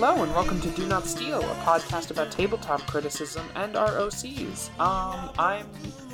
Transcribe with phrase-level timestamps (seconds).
[0.00, 4.70] Hello and welcome to Do Not Steal, a podcast about tabletop criticism and ROCs.
[4.78, 5.66] Um, I'm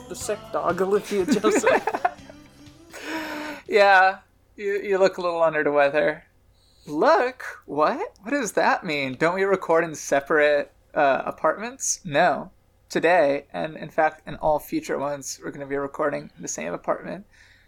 [0.09, 1.87] the sick dog, Olivia Joseph.
[3.69, 4.21] Yeah,
[4.57, 6.25] you, you look a little under the weather.
[6.87, 7.45] Look?
[7.67, 8.17] What?
[8.23, 9.17] What does that mean?
[9.19, 12.01] Don't we record in separate uh, apartments?
[12.07, 12.53] No.
[12.89, 16.49] Today, and in fact, in all future ones, we're going to be recording in the
[16.49, 17.27] same apartment.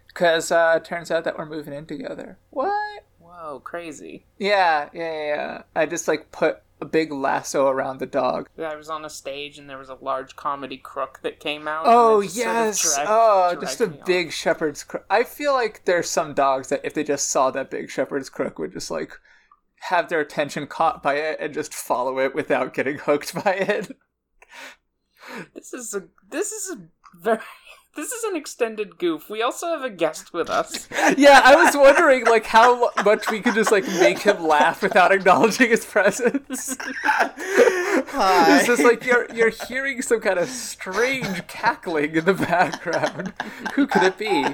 [0.08, 2.38] Because uh, it turns out that we're moving in together.
[2.48, 3.04] What?
[3.36, 4.24] Whoa, crazy.
[4.38, 5.62] Yeah, yeah, yeah, yeah.
[5.74, 8.48] I just like put a big lasso around the dog.
[8.58, 11.84] I was on a stage and there was a large comedy crook that came out.
[11.86, 12.94] Oh just sort of yes!
[12.94, 15.04] dragged- oh, dragged just a big shepherd's crook.
[15.10, 18.58] I feel like there's some dogs that if they just saw that big shepherd's crook
[18.58, 19.12] would just like
[19.80, 23.96] have their attention caught by it and just follow it without getting hooked by it.
[25.54, 26.82] This is a this is a
[27.20, 27.40] very
[27.96, 29.28] this is an extended goof.
[29.28, 30.88] We also have a guest with us.
[31.16, 35.12] yeah, I was wondering like how much we could just like make him laugh without
[35.12, 36.76] acknowledging his presence.
[36.80, 38.58] Hi.
[38.58, 43.32] It's just like you're you're hearing some kind of strange cackling in the background.
[43.74, 44.44] Who could it be?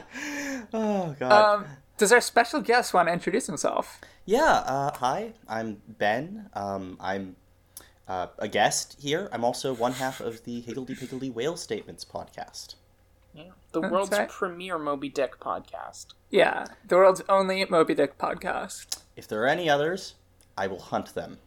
[0.72, 1.32] Oh god.
[1.32, 1.66] Um,
[1.98, 4.00] does our special guest want to introduce himself?
[4.24, 4.62] yeah.
[4.66, 5.32] Uh, hi.
[5.48, 6.48] I'm Ben.
[6.54, 7.36] Um, I'm
[8.08, 9.28] uh, a guest here.
[9.32, 12.74] I'm also one half of the Higgledy Piggledy Whale Statements podcast.
[13.72, 13.80] Yeah.
[13.80, 14.28] The That's world's right.
[14.28, 16.06] premier Moby Dick podcast.
[16.30, 18.98] Yeah, the world's only Moby Dick podcast.
[19.16, 20.14] If there are any others,
[20.56, 21.38] I will hunt them.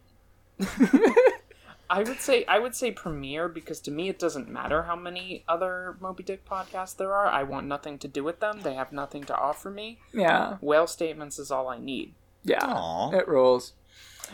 [1.88, 5.44] I would say I would say premiere because to me it doesn't matter how many
[5.46, 7.28] other Moby Dick podcasts there are.
[7.28, 8.62] I want nothing to do with them.
[8.62, 10.00] They have nothing to offer me.
[10.12, 12.14] Yeah, Whale statements is all I need.
[12.42, 13.10] yeah, Aw.
[13.12, 13.72] it rules.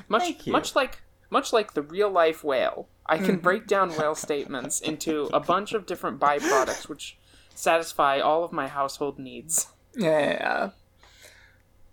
[0.08, 0.52] Much Thank you.
[0.52, 3.36] much like much like the real life whale, I can mm-hmm.
[3.38, 7.18] break down whale statements into a bunch of different byproducts which
[7.54, 9.68] satisfy all of my household needs.
[9.96, 10.70] Yeah, yeah, yeah.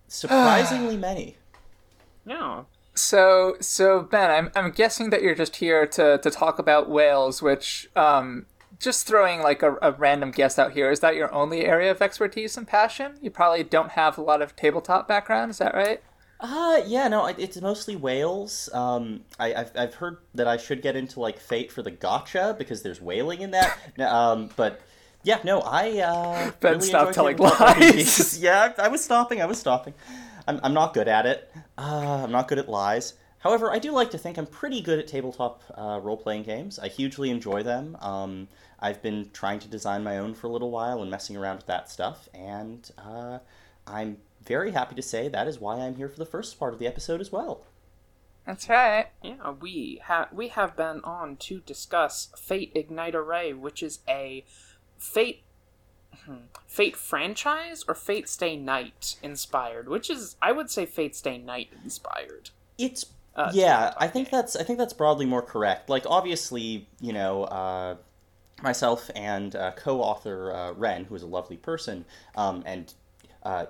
[0.08, 1.38] Surprisingly many.
[2.25, 2.64] Yeah.
[2.96, 7.42] So, so Ben, I'm I'm guessing that you're just here to to talk about whales,
[7.42, 8.46] which um.
[8.80, 12.02] Just throwing like a, a random guess out here, is that your only area of
[12.02, 13.18] expertise and passion?
[13.22, 16.02] You probably don't have a lot of tabletop background, is that right?
[16.40, 18.69] Uh, yeah, no, it's mostly whales.
[18.74, 22.58] Um, I, I've, I've heard that I should get into, like, Fate for the gacha,
[22.58, 23.78] because there's whaling in that.
[24.00, 24.80] Um, but,
[25.24, 26.52] yeah, no, I, uh...
[26.59, 28.40] Ben, really stop telling lies.
[28.41, 29.94] Yeah, I I was stopping, I was stopping.
[30.47, 31.52] I'm, I'm not good at it.
[31.78, 33.13] Uh, I'm not good at lies.
[33.40, 36.78] However, I do like to think I'm pretty good at tabletop uh, role-playing games.
[36.78, 37.97] I hugely enjoy them.
[38.02, 38.47] Um,
[38.80, 41.68] I've been trying to design my own for a little while and messing around with
[41.68, 43.40] that stuff, and uh,
[43.88, 46.80] I'm very happy to say that is why I'm here for the first part of
[46.80, 47.62] the episode as well.
[48.46, 49.07] That's right.
[49.22, 54.44] Yeah, we have we have Ben on to discuss Fate Ignite Array, which is a
[55.00, 55.42] Fate
[56.26, 56.36] hmm,
[56.68, 61.70] Fate franchise or Fate Stay Night inspired, which is I would say Fate Stay Night
[61.84, 62.52] inspired.
[62.78, 63.06] It's
[63.36, 65.90] Uh, yeah, I think that's I think that's broadly more correct.
[65.90, 67.96] Like obviously, you know, uh,
[68.62, 72.06] myself and uh, co-author uh, Ren, who is a lovely person,
[72.36, 72.94] um, and
[73.44, 73.66] uh,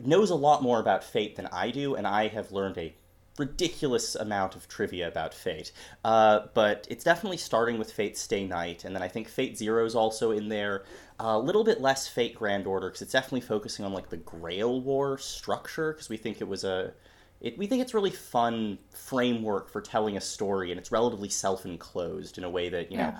[0.00, 2.94] knows a lot more about Fate than I do, and I have learned a
[3.38, 5.72] ridiculous amount of trivia about Fate.
[6.04, 9.84] Uh, but it's definitely starting with Fate Stay Night, and then I think Fate Zero
[9.84, 10.84] is also in there.
[11.18, 14.80] A little bit less Fate Grand Order because it's definitely focusing on like the Grail
[14.80, 16.92] War structure because we think it was a
[17.40, 22.36] it, we think it's really fun framework for telling a story, and it's relatively self-enclosed
[22.38, 23.14] in a way that you know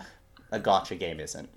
[0.53, 1.49] a gacha game isn't.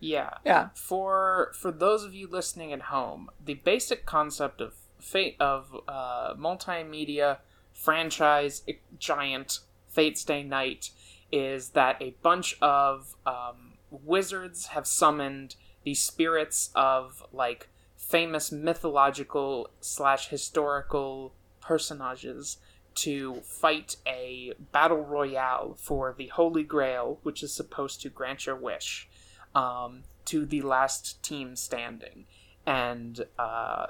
[0.00, 0.30] Yeah.
[0.44, 0.70] Yeah.
[0.74, 6.34] For for those of you listening at home, the basic concept of Fate of uh,
[6.34, 7.38] multimedia
[7.80, 8.62] franchise
[8.98, 10.90] giant Fate Stay Night
[11.32, 19.70] is that a bunch of um, wizards have summoned the spirits of like famous mythological
[19.80, 22.58] slash historical personages
[22.94, 28.56] to fight a battle royale for the Holy Grail, which is supposed to grant your
[28.56, 29.08] wish
[29.54, 32.26] um, to the last team standing.
[32.66, 33.86] And uh,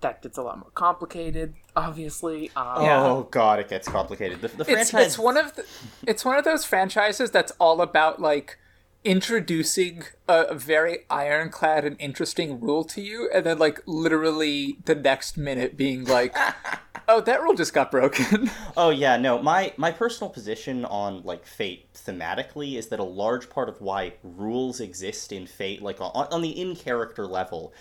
[0.00, 2.50] that gets a lot more complicated, obviously.
[2.56, 3.04] Um, Yeah.
[3.04, 4.40] Oh god, it gets complicated.
[4.40, 5.64] The, the It's franchise it's one of the,
[6.06, 8.58] it's one of those franchises that's all about like
[9.02, 14.94] introducing a, a very ironclad and interesting rule to you, and then like literally the
[14.94, 16.34] next minute being like,
[17.12, 19.42] "Oh, that rule just got broken." Oh yeah, no.
[19.42, 24.14] My my personal position on like Fate thematically is that a large part of why
[24.22, 27.74] rules exist in Fate, like on, on the in character level,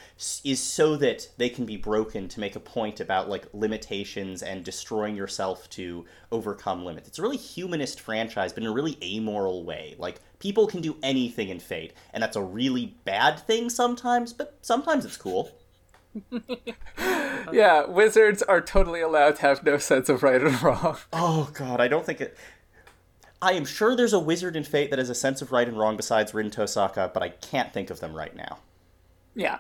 [0.44, 4.66] is so that they can be broken to make a point about like limitations and
[4.66, 7.08] destroying yourself to overcome limits.
[7.08, 9.96] It's a really humanist franchise, but in a really amoral way.
[9.98, 14.58] Like people can do anything in Fate, and that's a really bad thing sometimes, but
[14.62, 15.52] sometimes it's cool.
[17.52, 20.98] yeah, wizards are totally allowed to have no sense of right and wrong.
[21.14, 22.38] Oh god, I don't think it.
[23.42, 25.78] I am sure there's a wizard in Fate that has a sense of right and
[25.78, 28.60] wrong besides Rin Tosaka, but I can't think of them right now.
[29.36, 29.60] Yeah.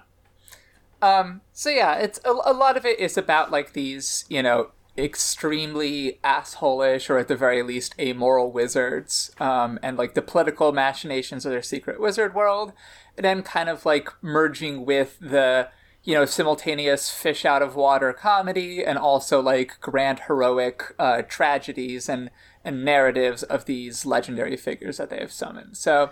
[1.01, 1.41] Um.
[1.53, 6.19] So yeah, it's a, a lot of it is about like these, you know, extremely
[6.23, 11.51] assholish or at the very least amoral wizards, um, and like the political machinations of
[11.51, 12.73] their secret wizard world,
[13.17, 15.69] and then kind of like merging with the
[16.09, 22.09] you know simultaneous fish out of water comedy and also like grand heroic uh, tragedies
[22.09, 22.31] and
[22.65, 25.77] and narratives of these legendary figures that they have summoned.
[25.77, 26.09] So,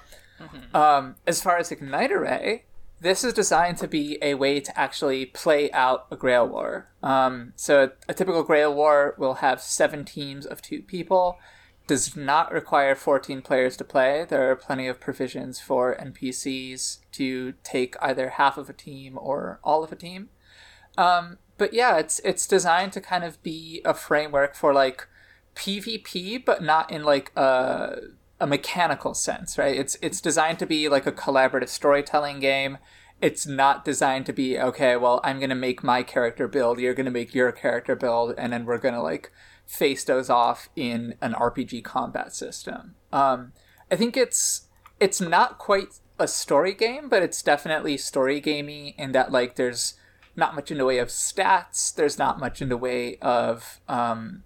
[0.71, 2.65] um, as far as Ignite Array,
[3.01, 6.89] this is designed to be a way to actually play out a Grail War.
[7.01, 11.39] Um, so, a typical Grail War will have seven teams of two people.
[11.88, 14.25] Does not require 14 players to play.
[14.28, 19.60] There are plenty of provisions for NPCs to take either half of a team or
[19.63, 20.30] all of a team.
[20.98, 25.07] Um, but yeah, it's it's designed to kind of be a framework for like
[25.56, 27.98] PvP, but not in like a
[28.40, 29.75] a mechanical sense, right?
[29.75, 32.78] It's it's designed to be like a collaborative storytelling game.
[33.19, 34.95] It's not designed to be okay.
[34.95, 36.80] Well, I'm gonna make my character build.
[36.80, 39.31] You're gonna make your character build, and then we're gonna like
[39.68, 42.96] face those off in an RPG combat system.
[43.12, 43.52] Um,
[43.92, 44.68] I think it's
[45.00, 49.94] it's not quite a story game, but it's definitely story gamey in that like there's
[50.36, 51.94] not much in the way of stats.
[51.94, 54.44] There's not much in the way of um,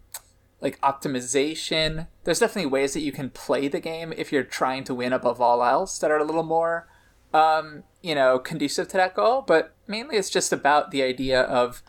[0.59, 2.07] like optimization.
[2.23, 5.39] There's definitely ways that you can play the game if you're trying to win above
[5.39, 6.87] all else that are a little more,
[7.33, 9.43] um, you know, conducive to that goal.
[9.45, 11.83] But mainly it's just about the idea of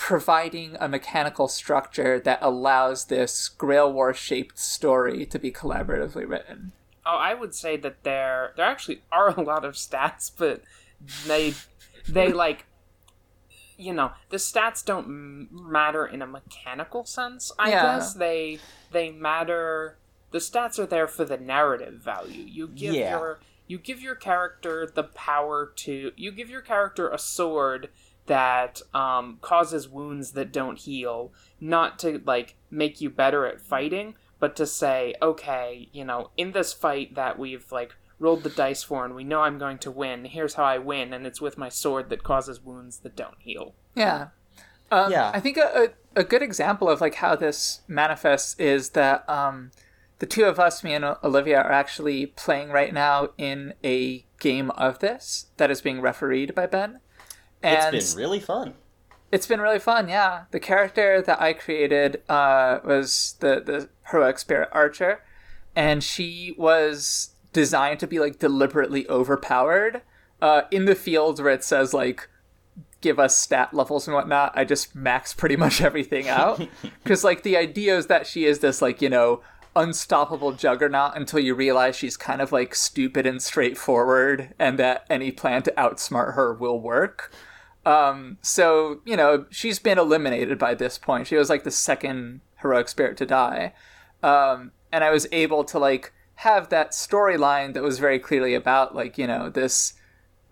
[0.00, 6.72] providing a mechanical structure that allows this Grail War shaped story to be collaboratively written.
[7.04, 10.62] Oh, I would say that there there actually are a lot of stats, but
[11.26, 11.52] they
[12.08, 12.64] they like
[13.76, 17.52] you know the stats don't m- matter in a mechanical sense.
[17.58, 17.82] I Yeah.
[17.82, 18.58] guess they
[18.90, 19.98] they matter.
[20.30, 22.42] The stats are there for the narrative value.
[22.42, 23.18] You give Yeah.
[23.18, 27.90] your you give your character the power to you give your character a sword
[28.30, 34.14] that um, causes wounds that don't heal, not to like make you better at fighting,
[34.38, 38.84] but to say, okay, you know, in this fight that we've like rolled the dice
[38.84, 41.58] for and we know I'm going to win, here's how I win, and it's with
[41.58, 43.74] my sword that causes wounds that don't heal.
[43.96, 44.28] Yeah.
[44.92, 45.32] Um, Yeah.
[45.34, 49.72] I think a, a, a good example of like how this manifests is that um,
[50.20, 54.70] the two of us, me and Olivia, are actually playing right now in a game
[54.70, 57.00] of this that is being refereed by Ben.
[57.62, 58.74] And It's been really fun.
[59.32, 60.44] it's been really fun, yeah.
[60.50, 65.22] The character that I created uh, was the, the heroic spirit archer,
[65.76, 70.02] and she was designed to be like deliberately overpowered.
[70.42, 72.28] Uh, in the fields where it says like
[73.02, 76.60] give us stat levels and whatnot, I just max pretty much everything out
[77.04, 79.42] because like the idea is that she is this like you know
[79.76, 85.30] unstoppable juggernaut until you realize she's kind of like stupid and straightforward and that any
[85.30, 87.32] plan to outsmart her will work.
[87.86, 91.26] Um, so, you know, she's been eliminated by this point.
[91.26, 93.72] She was like the second heroic spirit to die.
[94.22, 98.94] Um, and I was able to like have that storyline that was very clearly about
[98.94, 99.94] like, you know, this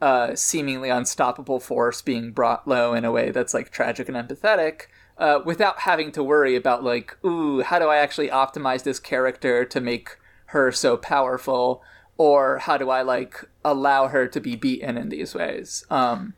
[0.01, 4.83] uh, seemingly unstoppable force being brought low in a way that's like tragic and empathetic.
[5.19, 9.65] Uh, without having to worry about like, ooh, how do I actually optimize this character
[9.65, 10.17] to make
[10.47, 11.83] her so powerful,
[12.17, 15.85] or how do I like allow her to be beaten in these ways?
[15.91, 16.35] Um,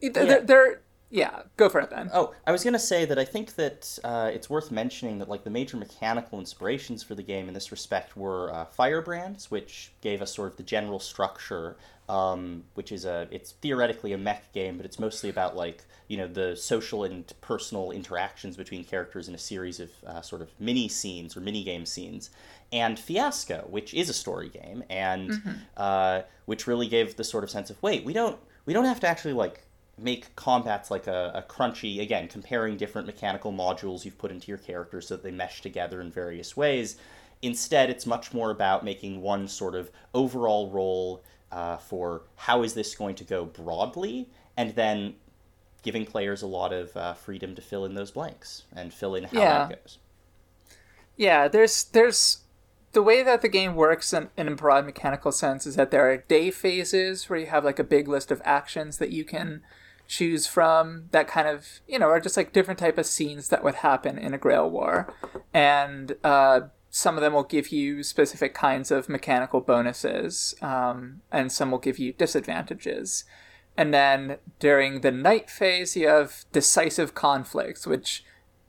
[0.00, 0.24] th- Yeah.
[0.24, 2.10] they're, they're yeah, go for it, then.
[2.12, 5.42] Oh, I was gonna say that I think that uh, it's worth mentioning that like
[5.42, 10.20] the major mechanical inspirations for the game in this respect were uh, Firebrands, which gave
[10.20, 11.78] us sort of the general structure,
[12.10, 16.18] um, which is a it's theoretically a mech game, but it's mostly about like you
[16.18, 20.50] know the social and personal interactions between characters in a series of uh, sort of
[20.60, 22.28] mini scenes or mini game scenes,
[22.70, 25.40] and Fiasco, which is a story game, and
[25.78, 29.00] uh, which really gave the sort of sense of wait, we don't we don't have
[29.00, 29.62] to actually like
[29.98, 34.58] make combats like a, a crunchy again comparing different mechanical modules you've put into your
[34.58, 36.96] character so that they mesh together in various ways
[37.42, 42.74] instead it's much more about making one sort of overall role uh, for how is
[42.74, 45.14] this going to go broadly and then
[45.82, 49.24] giving players a lot of uh, freedom to fill in those blanks and fill in
[49.24, 49.48] how Yeah.
[49.48, 49.98] that goes
[51.16, 52.38] Yeah, there's there's
[52.92, 56.10] the way that the game works in, in a broad mechanical sense is that there
[56.10, 59.62] are day phases where you have like a big list of actions that you can
[60.08, 63.62] choose from that kind of you know are just like different type of scenes that
[63.62, 65.14] would happen in a grail war
[65.54, 66.60] and uh,
[66.90, 71.78] some of them will give you specific kinds of mechanical bonuses um, and some will
[71.78, 73.24] give you disadvantages
[73.78, 78.24] And then during the night phase, you have decisive conflicts, which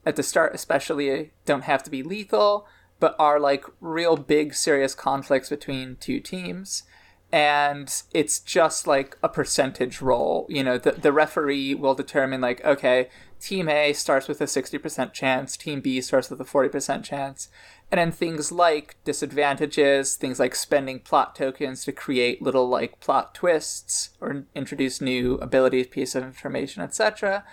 [0.06, 2.68] at the start, especially, don't have to be lethal,
[3.00, 6.84] but are like real big, serious conflicts between two teams.
[7.32, 10.48] And it's just like a percentage roll.
[10.50, 13.10] You know, the, the referee will determine, like, okay,
[13.40, 17.50] team A starts with a 60% chance, team B starts with a 40% chance.
[17.92, 23.34] And then things like disadvantages, things like spending plot tokens to create little like plot
[23.34, 27.44] twists or introduce new abilities, piece of information, etc.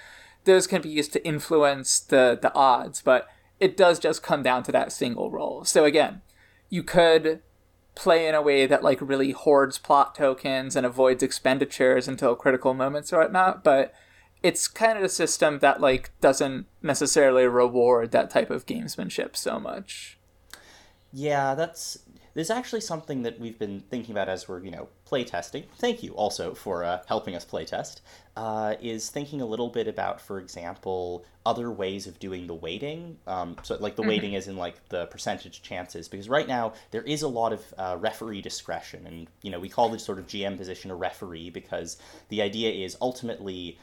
[0.45, 3.28] Those can be used to influence the the odds, but
[3.59, 5.64] it does just come down to that single roll.
[5.64, 6.21] So again,
[6.68, 7.40] you could
[7.97, 12.75] play in a way that like really hoards plot tokens and avoids expenditures until critical
[12.75, 13.93] moments or whatnot, but
[14.43, 19.59] it's kind of a system that like doesn't necessarily reward that type of gamesmanship so
[19.59, 20.19] much.
[21.12, 21.99] Yeah, that's
[22.37, 25.64] there's actually something that we've been thinking about as we're you know playtesting.
[25.78, 28.02] Thank you also for uh, helping us playtest.
[28.37, 33.16] Uh, is thinking a little bit about, for example, other ways of doing the weighting.
[33.26, 34.11] Um, so like the mm-hmm.
[34.11, 37.75] weighting is in like the percentage chances because right now there is a lot of
[37.78, 41.49] uh, referee discretion, and you know we call the sort of GM position a referee
[41.49, 41.97] because
[42.28, 43.78] the idea is ultimately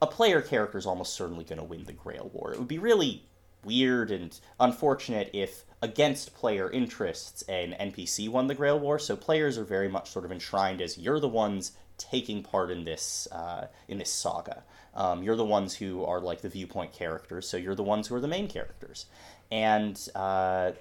[0.00, 2.54] a player character is almost certainly going to win the Grail War.
[2.54, 3.24] It would be really
[3.62, 8.98] weird and unfortunate if against player interests an NPC won the Grail War.
[8.98, 12.84] So players are very much sort of enshrined as you're the ones taking part in
[12.84, 14.64] this uh, in this saga.
[14.94, 18.14] Um, you're the ones who are like the viewpoint characters, so you're the ones who
[18.14, 19.06] are the main characters,
[19.52, 20.72] and uh,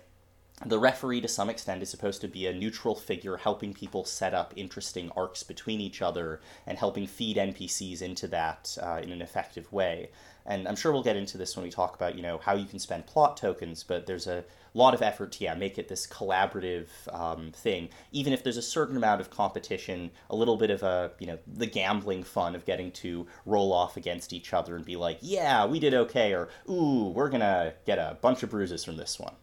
[0.65, 4.33] the referee to some extent is supposed to be a neutral figure helping people set
[4.33, 9.21] up interesting arcs between each other and helping feed npcs into that uh, in an
[9.21, 10.09] effective way
[10.45, 12.65] and i'm sure we'll get into this when we talk about you know how you
[12.65, 14.43] can spend plot tokens but there's a
[14.77, 17.89] lot of effort to yeah make it this collaborative um, thing.
[18.11, 21.37] Even if there's a certain amount of competition a little bit of a you know
[21.47, 25.65] the gambling fun of getting to roll off against each other and be like yeah
[25.65, 29.33] we did okay or ooh we're gonna get a bunch of bruises from this one.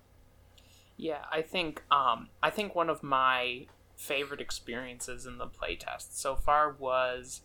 [0.96, 3.66] Yeah, I think um, I think one of my
[3.96, 7.40] favorite experiences in the playtest so far was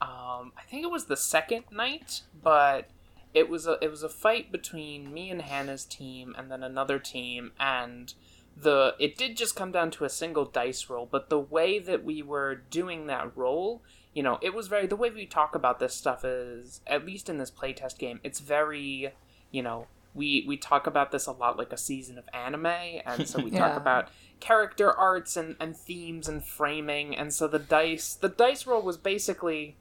[0.00, 2.88] um, I think it was the second night, but
[3.34, 6.98] it was a it was a fight between me and Hannah's team and then another
[6.98, 8.14] team and
[8.56, 12.04] the it did just come down to a single dice roll, but the way that
[12.04, 13.82] we were doing that roll,
[14.14, 17.28] you know, it was very the way we talk about this stuff is at least
[17.28, 19.12] in this playtest game, it's very,
[19.50, 23.28] you know, we we talk about this a lot like a season of anime and
[23.28, 23.58] so we yeah.
[23.58, 28.66] talk about character arts and, and themes and framing and so the dice the dice
[28.66, 29.76] roll was basically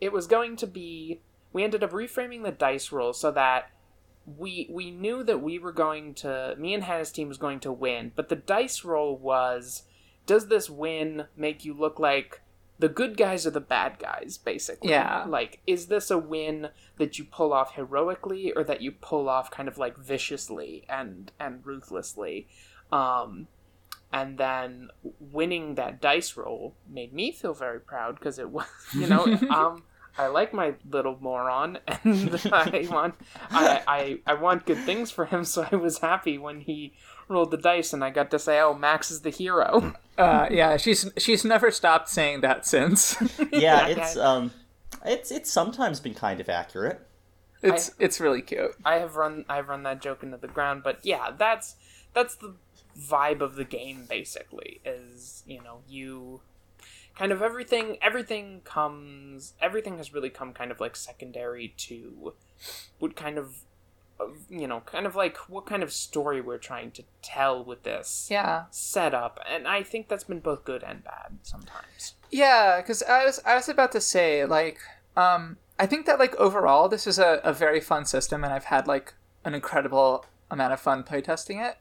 [0.00, 1.20] it was going to be
[1.52, 3.70] we ended up reframing the dice roll so that
[4.36, 7.72] we we knew that we were going to me and Hannah's team was going to
[7.72, 9.84] win but the dice roll was
[10.26, 12.42] does this win make you look like
[12.78, 14.90] the good guys or the bad guys, basically.
[14.90, 15.24] Yeah.
[15.26, 19.50] Like, is this a win that you pull off heroically or that you pull off
[19.50, 22.46] kind of like viciously and and ruthlessly?
[22.92, 23.48] Um,
[24.12, 24.88] and then
[25.18, 29.82] winning that dice roll made me feel very proud because it was, you know, um,
[30.18, 33.14] I like my little moron, and I want
[33.50, 35.44] I, I I want good things for him.
[35.44, 36.92] So I was happy when he
[37.28, 40.76] rolled the dice, and I got to say, "Oh, Max is the hero." Uh, yeah,
[40.76, 43.16] she's she's never stopped saying that since.
[43.52, 44.50] yeah, it's um,
[45.06, 47.00] it's it's sometimes been kind of accurate.
[47.62, 48.72] It's I, it's really cute.
[48.84, 51.76] I have run I've run that joke into the ground, but yeah, that's
[52.14, 52.54] that's the
[52.98, 54.80] vibe of the game basically.
[54.84, 56.40] Is you know you
[57.18, 62.32] kind of everything everything comes everything has really come kind of like secondary to
[62.98, 63.62] what kind of
[64.50, 68.28] you know, kind of like what kind of story we're trying to tell with this
[68.30, 72.14] yeah setup, and I think that's been both good and bad sometimes.
[72.30, 74.78] Yeah, because I was I was about to say like
[75.16, 78.64] um I think that like overall this is a, a very fun system, and I've
[78.64, 81.76] had like an incredible amount of fun playtesting it.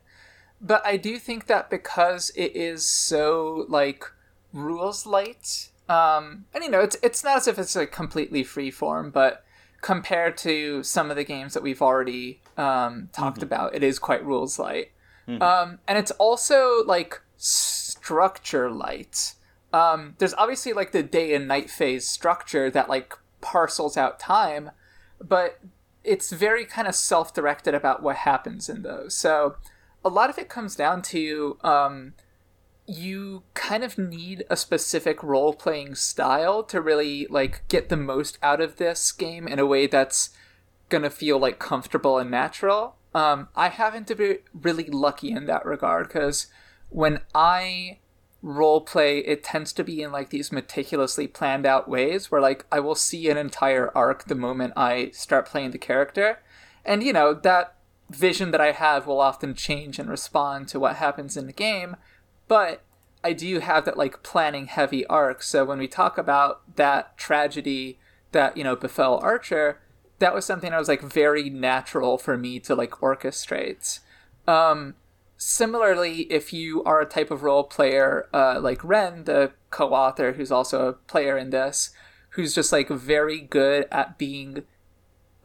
[0.60, 4.06] But I do think that because it is so like
[4.54, 8.72] rules light, um, and you know it's it's not as if it's like completely free
[8.72, 9.44] form, but
[9.82, 13.46] compared to some of the games that we've already um, talked mm-hmm.
[13.46, 14.92] about, it is quite rules light.
[15.28, 15.42] Mm-hmm.
[15.42, 19.34] Um, and it's also like structure light.
[19.74, 24.72] Um, there's obviously like the day and night phase structure that like parcels out time,
[25.22, 25.60] but
[26.04, 29.14] it's very kind of self directed about what happens in those.
[29.14, 29.58] So
[30.04, 32.14] a lot of it comes down to um,
[32.88, 38.38] you kind of need a specific role playing style to really like get the most
[38.42, 40.30] out of this game in a way that's
[40.90, 42.96] gonna feel like comfortable and natural.
[43.14, 46.48] Um, I happen to be really lucky in that regard because
[46.90, 48.00] when I
[48.42, 52.66] role play it tends to be in like these meticulously planned out ways where like
[52.72, 56.40] I will see an entire arc the moment I start playing the character.
[56.86, 57.76] And you know, that
[58.10, 61.98] vision that I have will often change and respond to what happens in the game,
[62.48, 62.84] but
[63.24, 65.44] I do have that like planning heavy arc.
[65.44, 68.00] So when we talk about that tragedy
[68.32, 69.82] that, you know, befell Archer,
[70.20, 74.00] that was something that was like very natural for me to like orchestrate.
[74.48, 74.96] Um
[75.38, 80.52] similarly, if you are a type of role player uh, like Ren, the co-author, who's
[80.52, 81.92] also a player in this,
[82.32, 84.64] who's just like very good at being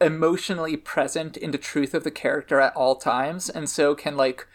[0.01, 4.47] emotionally present in the truth of the character at all times, and so can like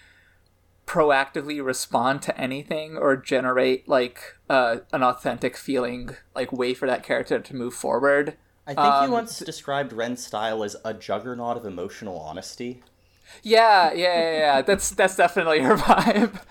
[0.88, 7.04] proactively respond to anything or generate like uh, an authentic feeling, like way for that
[7.04, 8.38] character to move forward.
[8.66, 12.82] I think um, you once described Ren's style as a juggernaut of emotional honesty.
[13.44, 14.62] Yeah, yeah, yeah, yeah.
[14.66, 16.42] That's that's definitely her vibe.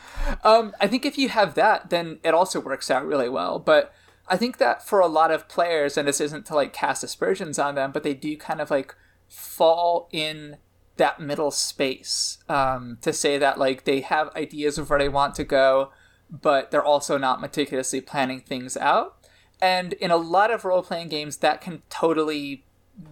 [0.44, 3.58] Um, I think if you have that, then it also works out really well.
[3.58, 3.94] But
[4.28, 7.58] I think that for a lot of players, and this isn't to like cast aspersions
[7.58, 8.94] on them, but they do kind of like
[9.28, 10.58] fall in
[10.96, 15.34] that middle space um, to say that like they have ideas of where they want
[15.36, 15.90] to go,
[16.30, 19.16] but they're also not meticulously planning things out.
[19.60, 22.64] And in a lot of role playing games, that can totally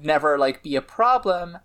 [0.02, 1.58] never like be a problem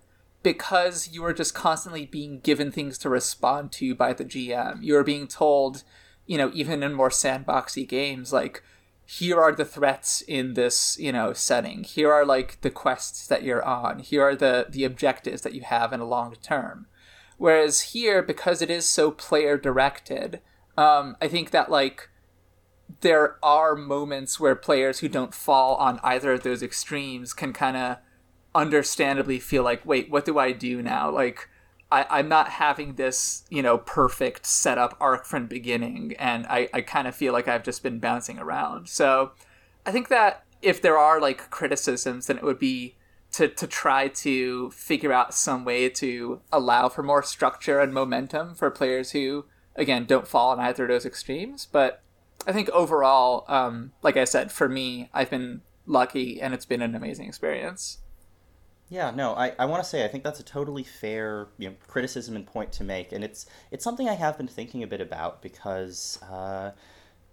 [0.44, 4.82] because you are just constantly being given things to respond to by the GM.
[4.82, 5.84] You are being told,
[6.26, 8.64] you know, even in more sandboxy games, like,
[9.12, 11.84] here are the threats in this, you know, setting.
[11.84, 13.98] Here are like the quests that you're on.
[13.98, 16.86] Here are the the objectives that you have in a long term.
[17.40, 20.42] Whereas here, because it is so player directed,
[20.78, 22.10] um, I think that like
[23.02, 27.78] there are moments where players who don't fall on either of those extremes can kind
[27.78, 27.98] of
[28.54, 31.10] understandably feel like, wait, what do I do now?
[31.10, 31.50] Like,
[31.92, 36.82] I, am not having this, you know, perfect setup arc from beginning, and I, I
[36.82, 38.90] kind of feel like I've just been bouncing around.
[38.90, 39.32] So
[39.86, 42.96] I think that if there are like criticisms, then it would be
[43.32, 48.56] to, to try to figure out some way to allow for more structure and momentum
[48.56, 51.68] for players who, again, don't fall in either of those extremes.
[51.72, 52.02] But
[52.46, 56.82] I think overall, um, like I said, for me, I've been lucky and it's been
[56.82, 58.00] an amazing experience.
[58.90, 61.76] Yeah, no, I, I want to say I think that's a totally fair you know,
[61.88, 65.00] criticism and point to make, and it's it's something I have been thinking a bit
[65.00, 66.72] about because uh,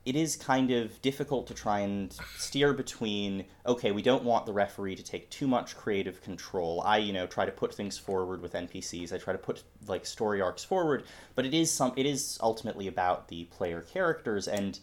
[0.05, 4.53] it is kind of difficult to try and steer between okay, we don't want the
[4.53, 6.83] referee to take too much creative control.
[6.85, 9.15] I you know try to put things forward with NPCs.
[9.15, 12.87] I try to put like story arcs forward, but it is some it is ultimately
[12.87, 14.79] about the player characters, and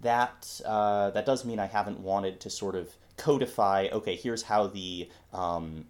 [0.00, 4.66] that uh, that does mean I haven't wanted to sort of codify okay here's how
[4.66, 5.84] the um,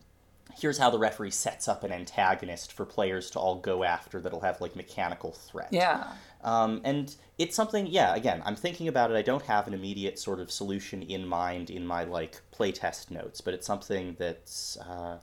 [0.58, 4.40] here's how the referee sets up an antagonist for players to all go after that'll
[4.40, 5.68] have like mechanical threat.
[5.70, 6.12] Yeah.
[6.42, 9.16] Um, and it's something, yeah, again, I'm thinking about it.
[9.16, 13.40] I don't have an immediate sort of solution in mind in my like playtest notes,
[13.40, 15.18] but it's something that's, uh,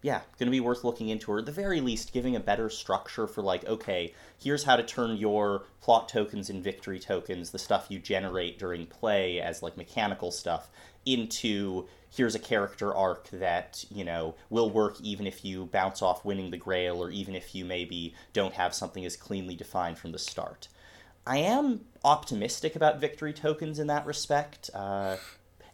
[0.00, 2.68] yeah, going to be worth looking into, or at the very least, giving a better
[2.68, 7.58] structure for like, okay, here's how to turn your plot tokens and victory tokens, the
[7.58, 10.70] stuff you generate during play as like mechanical stuff,
[11.04, 16.24] into here's a character arc that you know will work even if you bounce off
[16.24, 20.12] winning the grail or even if you maybe don't have something as cleanly defined from
[20.12, 20.68] the start.
[21.26, 24.70] I am optimistic about victory tokens in that respect.
[24.74, 25.16] Uh,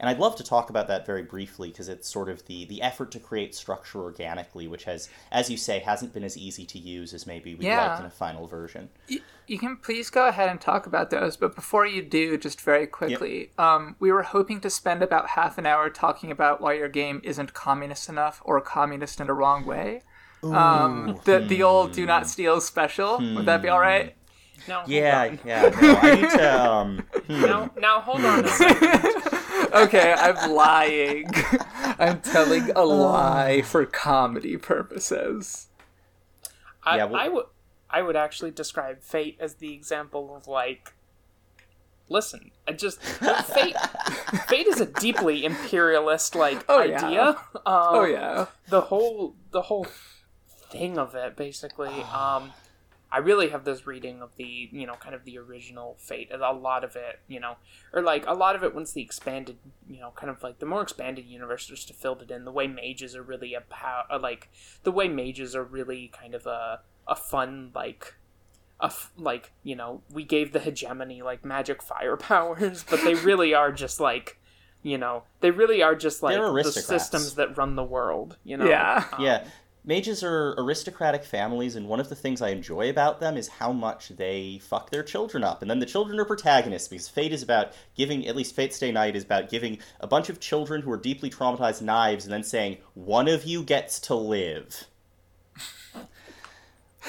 [0.01, 2.83] and I'd love to talk about that very briefly because it's sort of the the
[2.83, 6.79] effort to create structure organically, which has, as you say, hasn't been as easy to
[6.79, 7.91] use as maybe we'd yeah.
[7.91, 8.91] like in a final version.
[9.09, 12.61] You, you, can please go ahead and talk about those, but before you do, just
[12.61, 13.61] very quickly, yep.
[13.61, 17.21] um, we were hoping to spend about half an hour talking about why your game
[17.25, 20.03] isn't communist enough or communist in a wrong way.
[20.43, 23.19] Um, the the old "Do Not Steal" special.
[23.19, 23.35] Hmm.
[23.35, 24.15] Would that be all right?
[24.69, 24.83] No.
[24.87, 25.63] Yeah, yeah.
[25.81, 26.63] No, I need to.
[26.63, 27.43] Um, hmm.
[27.49, 29.38] Now, now hold on a second.
[29.75, 31.31] Okay, I'm lying.
[31.99, 35.69] I'm telling a lie for comedy purposes.
[36.85, 37.45] I, yeah, well, I would
[37.91, 40.95] I would actually describe Fate as the example of like
[42.09, 43.77] listen, I just Fate
[44.49, 47.11] Fate is a deeply imperialist like oh, idea.
[47.11, 47.29] Yeah.
[47.29, 48.47] Um, oh yeah.
[48.69, 49.87] The whole the whole
[50.71, 52.53] thing of it basically um
[53.11, 56.31] I really have this reading of the, you know, kind of the original Fate.
[56.33, 57.57] A lot of it, you know,
[57.93, 59.57] or like a lot of it once the expanded,
[59.89, 62.45] you know, kind of like the more expanded universe just filled it in.
[62.45, 64.51] The way mages are really a power, uh, like
[64.83, 68.17] the way mages are really kind of a a fun like
[68.81, 73.15] a f- like you know we gave the hegemony like magic fire powers, but they
[73.15, 74.39] really are just like
[74.83, 78.37] you know they really are just like the systems that run the world.
[78.45, 79.45] You know, yeah, um, yeah
[79.85, 83.73] mages are aristocratic families, and one of the things I enjoy about them is how
[83.73, 85.63] much they fuck their children up.
[85.63, 88.93] And then the children are protagonists because Fate is about giving, at least Fate Stay
[88.93, 92.45] Night is about giving a bunch of children who are deeply traumatized knives and then
[92.45, 94.87] saying, one of you gets to live.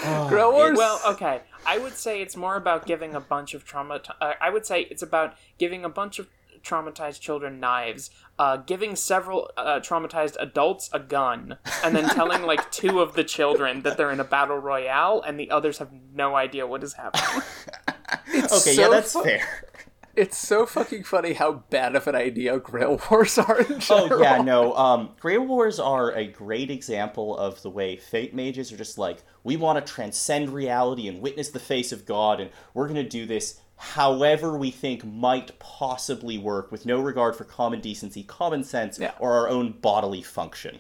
[0.28, 0.78] Grail Wars.
[0.78, 1.42] Well, okay.
[1.66, 4.02] I would say it's more about giving a bunch of trauma.
[4.22, 6.28] Uh, I would say it's about giving a bunch of
[6.64, 12.72] traumatized children knives, uh, giving several uh, traumatized adults a gun, and then telling like
[12.72, 16.36] two of the children that they're in a battle royale, and the others have no
[16.36, 17.44] idea what is happening.
[18.36, 19.66] okay, so yeah, that's fu- fair.
[20.16, 24.20] It's so fucking funny how bad of an idea Grail Wars are in general.
[24.20, 24.74] Oh yeah, no.
[24.76, 29.24] Um, Grail Wars are a great example of the way Fate mages are just like,
[29.46, 33.26] we want to transcend reality and witness the face of God, and we're gonna do
[33.26, 39.00] this however we think might possibly work, with no regard for common decency, common sense,
[39.00, 39.14] Yeah.
[39.20, 40.80] or our own bodily function.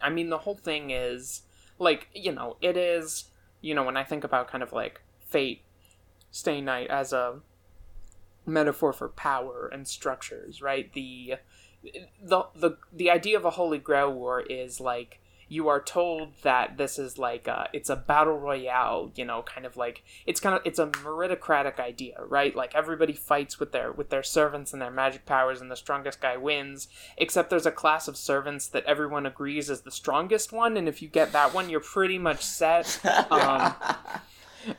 [0.00, 1.42] I mean, the whole thing is
[1.78, 3.26] like you know, it is
[3.60, 5.62] you know when I think about kind of like fate,
[6.32, 7.40] stay night as a
[8.44, 10.92] metaphor for power and structures, right?
[10.92, 11.34] The
[12.20, 15.20] the the the idea of a holy grail war is like
[15.52, 19.66] you are told that this is like a, it's a battle royale you know kind
[19.66, 22.56] of like it's kind of it's a meritocratic idea right?
[22.56, 26.20] Like everybody fights with their with their servants and their magic powers and the strongest
[26.20, 30.76] guy wins except there's a class of servants that everyone agrees is the strongest one
[30.76, 33.00] and if you get that one you're pretty much set.
[33.30, 33.74] Um,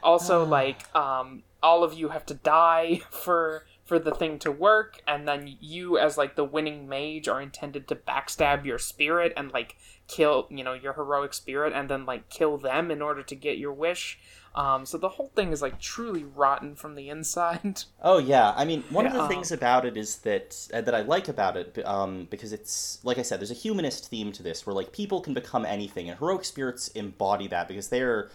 [0.02, 5.02] also like um, all of you have to die for for the thing to work
[5.08, 9.52] and then you as like the winning mage are intended to backstab your spirit and
[9.52, 9.76] like
[10.08, 13.58] kill you know your heroic spirit and then like kill them in order to get
[13.58, 14.20] your wish
[14.56, 18.66] um, so the whole thing is like truly rotten from the inside Oh yeah, I
[18.66, 19.28] mean, one of the Yeah.
[19.28, 23.18] things about it is that uh, that I like about it, um, because it's like
[23.18, 26.20] I said, there's a humanist theme to this, where like people can become anything, and
[26.20, 28.30] heroic spirits embody that because they're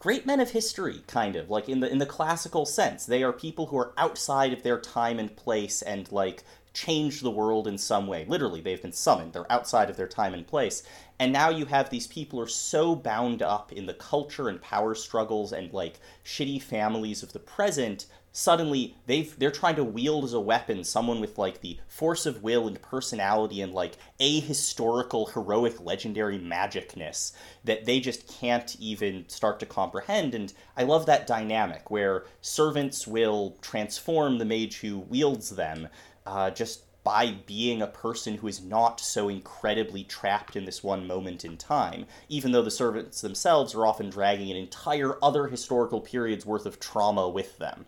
[0.00, 3.06] great men of history, kind of like in the in the classical sense.
[3.06, 6.42] They are people who are outside of their time and place, and like
[6.74, 8.24] change the world in some way.
[8.26, 9.32] Literally, they've been summoned.
[9.32, 10.82] They're outside of their time and place.
[11.18, 14.94] And now you have these people are so bound up in the culture and power
[14.94, 20.32] struggles and like shitty families of the present suddenly they've they're trying to wield as
[20.32, 25.78] a weapon someone with like the force of will and personality and like ahistorical heroic
[25.80, 27.32] legendary magicness
[27.62, 33.06] that they just can't even start to comprehend and i love that dynamic where servants
[33.06, 35.86] will transform the mage who wields them
[36.26, 41.06] uh, just by being a person who is not so incredibly trapped in this one
[41.06, 46.00] moment in time, even though the servants themselves are often dragging an entire other historical
[46.00, 47.86] period's worth of trauma with them.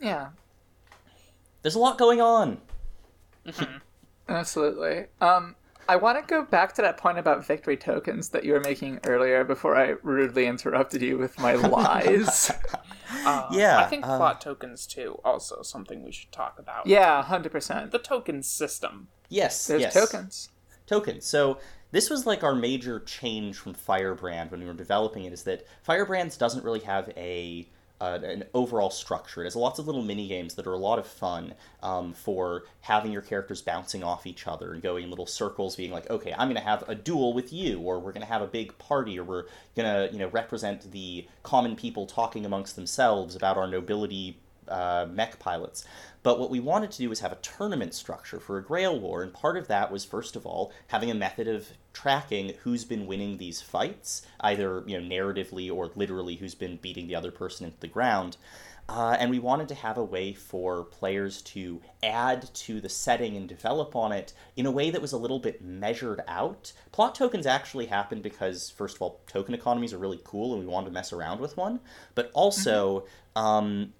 [0.00, 0.28] Yeah,
[1.62, 2.58] There's a lot going on.
[4.28, 5.06] absolutely.
[5.20, 5.56] Um,
[5.90, 9.00] I want to go back to that point about victory tokens that you were making
[9.04, 12.52] earlier before I rudely interrupted you with my lies.
[13.26, 17.20] uh, Yeah, i think uh, plot tokens too also something we should talk about yeah,
[17.24, 17.90] hundred percent.
[17.90, 19.94] the token system Yes, There's yes.
[19.94, 20.48] tokens.
[20.86, 21.24] tokens.
[21.26, 21.58] So
[21.90, 25.32] this was like our major change from Firebrand when we were developing it.
[25.32, 27.68] Is that Firebrands doesn't really have a
[28.00, 29.42] uh, an overall structure.
[29.42, 32.64] It has lots of little mini games that are a lot of fun um, for
[32.80, 36.32] having your characters bouncing off each other and going in little circles, being like, okay,
[36.32, 38.76] I'm going to have a duel with you, or we're going to have a big
[38.78, 39.44] party, or we're
[39.76, 45.06] going to you know represent the common people talking amongst themselves about our nobility uh,
[45.10, 45.84] mech pilots.
[46.22, 49.22] But what we wanted to do was have a tournament structure for a Grail War,
[49.22, 53.06] and part of that was first of all having a method of tracking who's been
[53.06, 57.66] winning these fights, either you know narratively or literally who's been beating the other person
[57.66, 58.36] into the ground.
[58.90, 63.36] Uh, and we wanted to have a way for players to add to the setting
[63.36, 66.72] and develop on it in a way that was a little bit measured out.
[66.90, 70.66] Plot tokens actually happened because, first of all, token economies are really cool and we
[70.66, 71.78] wanted to mess around with one,
[72.16, 73.92] but also um,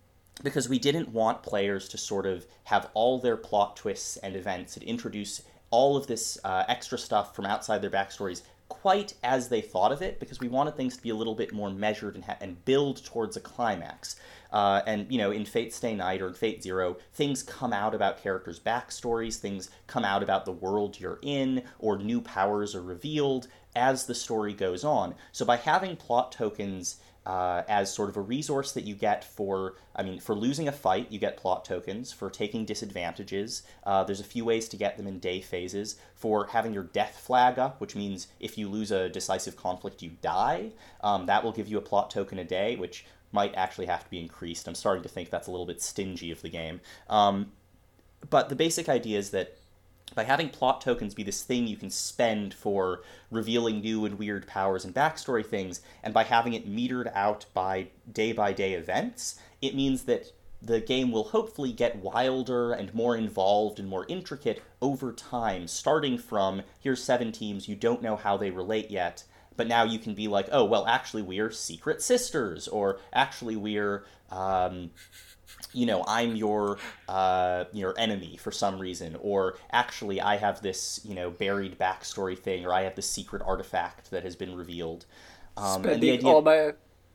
[0.42, 4.76] because we didn't want players to sort of have all their plot twists and events
[4.76, 9.60] and introduce all of this uh, extra stuff from outside their backstories quite as they
[9.60, 12.24] thought of it because we wanted things to be a little bit more measured and,
[12.24, 14.16] ha- and build towards a climax.
[14.52, 17.94] Uh, and you know, in Fate Stay Night or in Fate Zero, things come out
[17.94, 22.82] about characters' backstories, things come out about the world you're in, or new powers are
[22.82, 25.14] revealed as the story goes on.
[25.32, 27.00] So by having plot tokens
[27.30, 30.72] uh, as sort of a resource that you get for, I mean, for losing a
[30.72, 32.12] fight, you get plot tokens.
[32.12, 35.94] For taking disadvantages, uh, there's a few ways to get them in day phases.
[36.16, 40.10] For having your death flag up, which means if you lose a decisive conflict, you
[40.22, 40.70] die,
[41.04, 44.10] um, that will give you a plot token a day, which might actually have to
[44.10, 44.66] be increased.
[44.66, 46.80] I'm starting to think that's a little bit stingy of the game.
[47.08, 47.52] Um,
[48.28, 49.56] but the basic idea is that
[50.14, 54.46] by having plot tokens be this thing you can spend for revealing new and weird
[54.46, 59.38] powers and backstory things, and by having it metered out by day by day events,
[59.62, 64.62] it means that the game will hopefully get wilder and more involved and more intricate
[64.82, 69.24] over time, starting from here's seven teams, you don't know how they relate yet,
[69.56, 74.04] but now you can be like, oh, well, actually, we're secret sisters, or actually, we're.
[74.30, 74.90] Um,
[75.72, 81.00] you know, I'm your uh, your enemy for some reason, or actually, I have this
[81.04, 85.06] you know buried backstory thing, or I have this secret artifact that has been revealed.
[85.56, 86.28] Um, Spending idea...
[86.28, 86.72] all my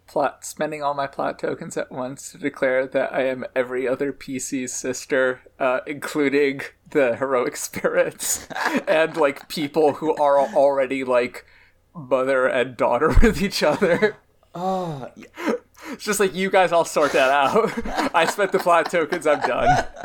[0.07, 4.13] plot, spending all my plot tokens at once to declare that I am every other
[4.13, 8.47] PC's sister, uh, including the heroic spirits
[8.87, 11.45] and like people who are already like
[11.93, 14.17] mother and daughter with each other.
[14.53, 15.53] Oh, yeah.
[15.91, 18.11] It's just like you guys all sort that out.
[18.15, 19.27] I spent the plot tokens.
[19.27, 19.85] I'm done.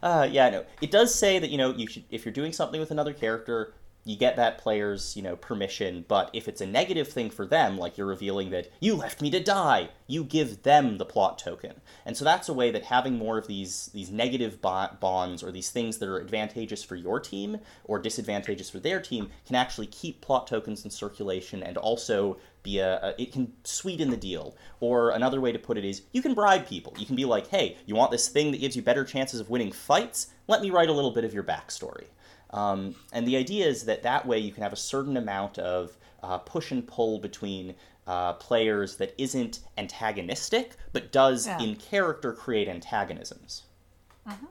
[0.00, 0.64] Uh, yeah, no.
[0.80, 3.74] It does say that you know you should if you're doing something with another character,
[4.08, 7.76] you get that player's you know permission but if it's a negative thing for them
[7.76, 11.74] like you're revealing that you left me to die you give them the plot token
[12.06, 15.70] and so that's a way that having more of these these negative bonds or these
[15.70, 20.22] things that are advantageous for your team or disadvantageous for their team can actually keep
[20.22, 25.10] plot tokens in circulation and also be a, a it can sweeten the deal or
[25.10, 27.76] another way to put it is you can bribe people you can be like hey
[27.86, 30.88] you want this thing that gives you better chances of winning fights let me write
[30.88, 32.06] a little bit of your backstory
[32.50, 35.96] um, and the idea is that that way you can have a certain amount of
[36.22, 37.74] uh, push and pull between
[38.06, 41.60] uh, players that isn't antagonistic, but does yeah.
[41.60, 43.64] in character create antagonisms.
[44.26, 44.46] Mm-hmm.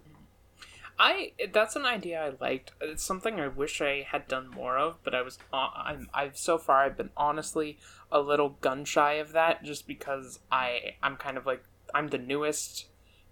[1.00, 2.72] I that's an idea I liked.
[2.82, 6.38] It's something I wish I had done more of, but I was uh, I'm I've
[6.38, 7.78] so far I've been honestly
[8.12, 12.18] a little gun shy of that, just because I I'm kind of like I'm the
[12.18, 12.88] newest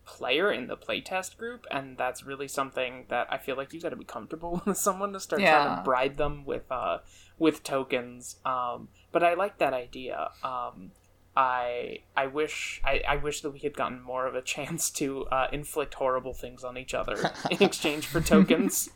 [0.05, 3.89] player in the playtest group, and that's really something that I feel like you got
[3.89, 5.63] to be comfortable with someone to start yeah.
[5.63, 6.99] trying to bribe them with uh
[7.39, 8.37] with tokens.
[8.45, 10.29] Um, but I like that idea.
[10.43, 10.91] Um,
[11.35, 15.25] I I wish I, I wish that we had gotten more of a chance to
[15.27, 18.89] uh, inflict horrible things on each other in exchange for tokens.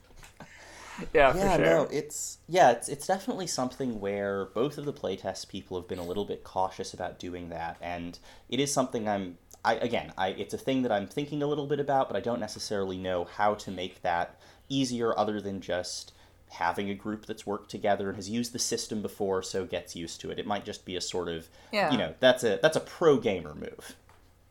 [1.14, 1.66] yeah, yeah, sure.
[1.66, 6.00] no, it's yeah, it's it's definitely something where both of the playtest people have been
[6.00, 10.30] a little bit cautious about doing that, and it is something I'm I again, I
[10.30, 13.26] it's a thing that I'm thinking a little bit about, but I don't necessarily know
[13.26, 16.14] how to make that easier other than just
[16.50, 20.20] having a group that's worked together and has used the system before so gets used
[20.22, 20.40] to it.
[20.40, 21.92] It might just be a sort of yeah.
[21.92, 23.96] you know, that's a that's a pro gamer move.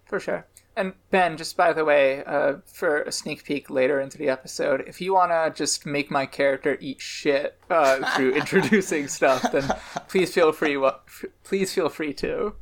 [0.07, 0.47] For sure.
[0.77, 4.85] And Ben, just by the way, uh, for a sneak peek later into the episode,
[4.87, 9.69] if you want to just make my character eat shit uh, through introducing stuff, then
[10.09, 10.81] please feel free.
[11.43, 12.55] Please feel free to.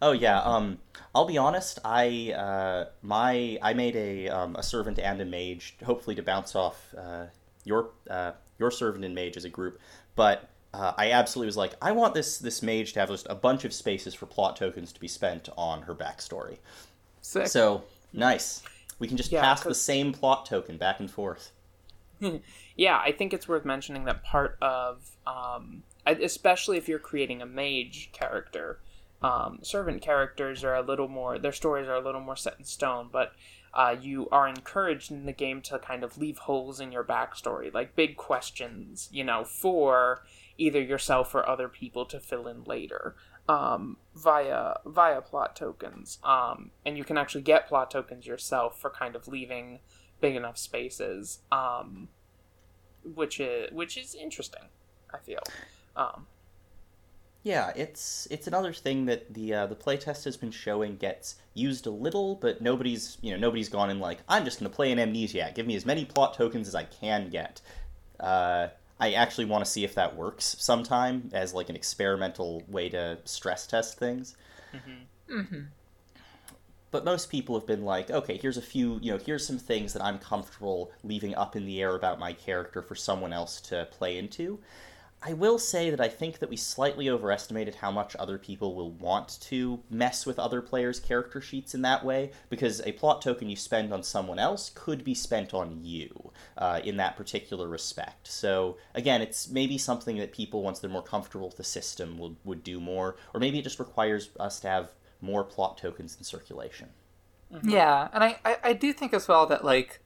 [0.00, 0.40] Oh yeah.
[0.40, 0.78] Um,
[1.14, 1.80] I'll be honest.
[1.84, 6.54] I uh, my I made a um, a servant and a mage, hopefully to bounce
[6.54, 7.26] off uh,
[7.64, 9.78] your uh, your servant and mage as a group.
[10.16, 13.34] But uh, I absolutely was like, I want this this mage to have just a
[13.34, 16.58] bunch of spaces for plot tokens to be spent on her backstory.
[17.22, 17.48] Sick.
[17.48, 18.62] So nice.
[18.98, 21.52] We can just yeah, pass the same plot token back and forth.
[22.76, 27.46] yeah, I think it's worth mentioning that part of, um, especially if you're creating a
[27.46, 28.80] mage character,
[29.22, 32.64] um, servant characters are a little more their stories are a little more set in
[32.64, 33.32] stone but
[33.78, 37.72] uh, you are encouraged in the game to kind of leave holes in your backstory
[37.72, 40.24] like big questions you know for
[40.58, 43.14] either yourself or other people to fill in later
[43.48, 46.18] um, via via plot tokens.
[46.22, 49.80] Um, and you can actually get plot tokens yourself for kind of leaving
[50.20, 52.08] big enough spaces um,
[53.02, 54.64] which is which is interesting
[55.14, 55.42] i feel.
[55.96, 56.26] Um,
[57.42, 61.86] yeah, it's it's another thing that the uh, the playtest has been showing gets used
[61.86, 64.90] a little, but nobody's you know nobody's gone in like I'm just going to play
[64.92, 65.52] an amnesia.
[65.54, 67.60] Give me as many plot tokens as I can get.
[68.18, 68.68] Uh,
[69.00, 73.18] I actually want to see if that works sometime as like an experimental way to
[73.24, 74.36] stress test things.
[74.74, 75.38] Mm-hmm.
[75.38, 75.60] Mm-hmm.
[76.90, 79.92] But most people have been like, okay, here's a few, you know, here's some things
[79.92, 83.86] that I'm comfortable leaving up in the air about my character for someone else to
[83.90, 84.58] play into.
[85.20, 88.92] I will say that I think that we slightly overestimated how much other people will
[88.92, 93.48] want to mess with other players' character sheets in that way, because a plot token
[93.50, 98.28] you spend on someone else could be spent on you uh, in that particular respect.
[98.28, 102.36] So, again, it's maybe something that people, once they're more comfortable with the system, will,
[102.44, 106.22] would do more, or maybe it just requires us to have more plot tokens in
[106.22, 106.90] circulation.
[107.52, 107.70] Mm-hmm.
[107.70, 110.00] Yeah, and I, I, I do think as well that, like,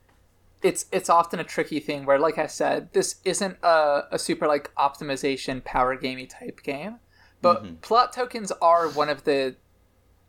[0.63, 4.47] it's it's often a tricky thing where, like I said, this isn't a, a super
[4.47, 6.97] like optimization power gamey type game,
[7.41, 7.75] but mm-hmm.
[7.77, 9.57] plot tokens are one of the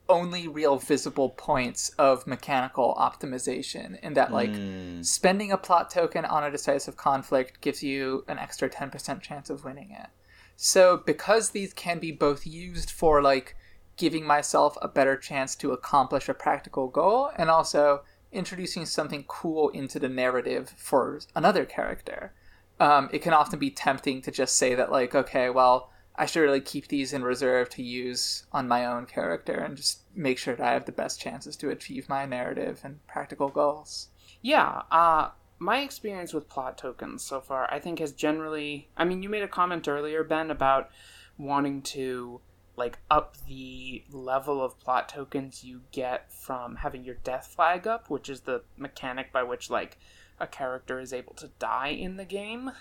[0.09, 5.05] only real visible points of mechanical optimization in that like Mm.
[5.05, 9.63] spending a plot token on a decisive conflict gives you an extra 10% chance of
[9.63, 10.09] winning it.
[10.57, 13.55] So because these can be both used for like
[13.95, 19.69] giving myself a better chance to accomplish a practical goal and also introducing something cool
[19.69, 22.33] into the narrative for another character.
[22.79, 26.41] Um, it can often be tempting to just say that like okay, well, I should
[26.41, 30.55] really keep these in reserve to use on my own character and just make sure
[30.55, 34.09] that I have the best chances to achieve my narrative and practical goals.
[34.41, 38.89] Yeah, uh, my experience with plot tokens so far, I think, has generally.
[38.97, 40.89] I mean, you made a comment earlier, Ben, about
[41.37, 42.41] wanting to
[42.75, 48.09] like up the level of plot tokens you get from having your death flag up,
[48.09, 49.97] which is the mechanic by which like
[50.39, 52.71] a character is able to die in the game,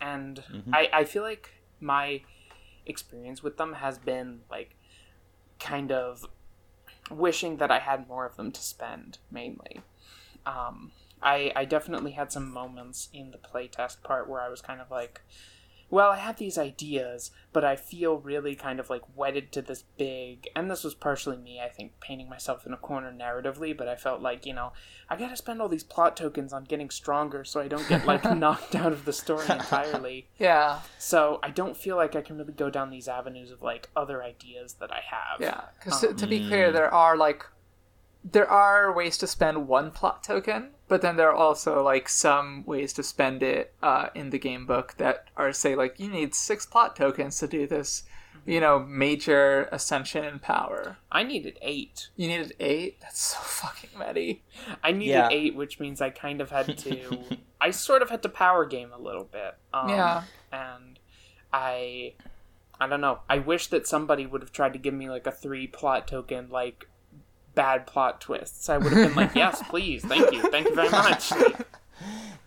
[0.00, 2.22] and I I feel like my
[2.86, 4.76] experience with them has been like
[5.58, 6.26] kind of
[7.10, 9.82] wishing that I had more of them to spend mainly.
[10.46, 14.80] Um, I I definitely had some moments in the playtest part where I was kind
[14.80, 15.22] of like,
[15.94, 19.84] well, I have these ideas, but I feel really kind of like wedded to this
[19.96, 20.48] big.
[20.56, 23.76] And this was partially me, I think, painting myself in a corner narratively.
[23.76, 24.72] But I felt like you know,
[25.08, 28.24] I gotta spend all these plot tokens on getting stronger, so I don't get like
[28.36, 30.26] knocked out of the story entirely.
[30.36, 33.88] Yeah, So I don't feel like I can really go down these avenues of like
[33.94, 35.40] other ideas that I have.
[35.40, 35.60] yeah.
[35.78, 37.46] Because to, to be um, clear, there are like
[38.24, 42.64] there are ways to spend one plot token, but then there are also like some
[42.64, 46.34] ways to spend it uh, in the game book that are say like you need
[46.34, 48.04] six plot tokens to do this,
[48.46, 50.96] you know, major ascension in power.
[51.12, 52.08] I needed eight.
[52.16, 53.00] You needed eight.
[53.00, 54.42] That's so fucking many.
[54.82, 55.28] I needed Yeah.
[55.30, 57.18] eight, which means I kind of had to.
[57.60, 59.54] I sort of had to power game a little bit.
[59.72, 60.22] Um, Yeah.
[60.52, 60.98] And
[61.52, 62.14] I.
[62.80, 63.20] I don't know.
[63.30, 66.48] I wish that somebody would have tried to give me like a three plot token,
[66.50, 66.88] like
[67.54, 68.68] bad plot twists.
[68.68, 71.32] I would have been like, yes, please, thank you, thank you very much.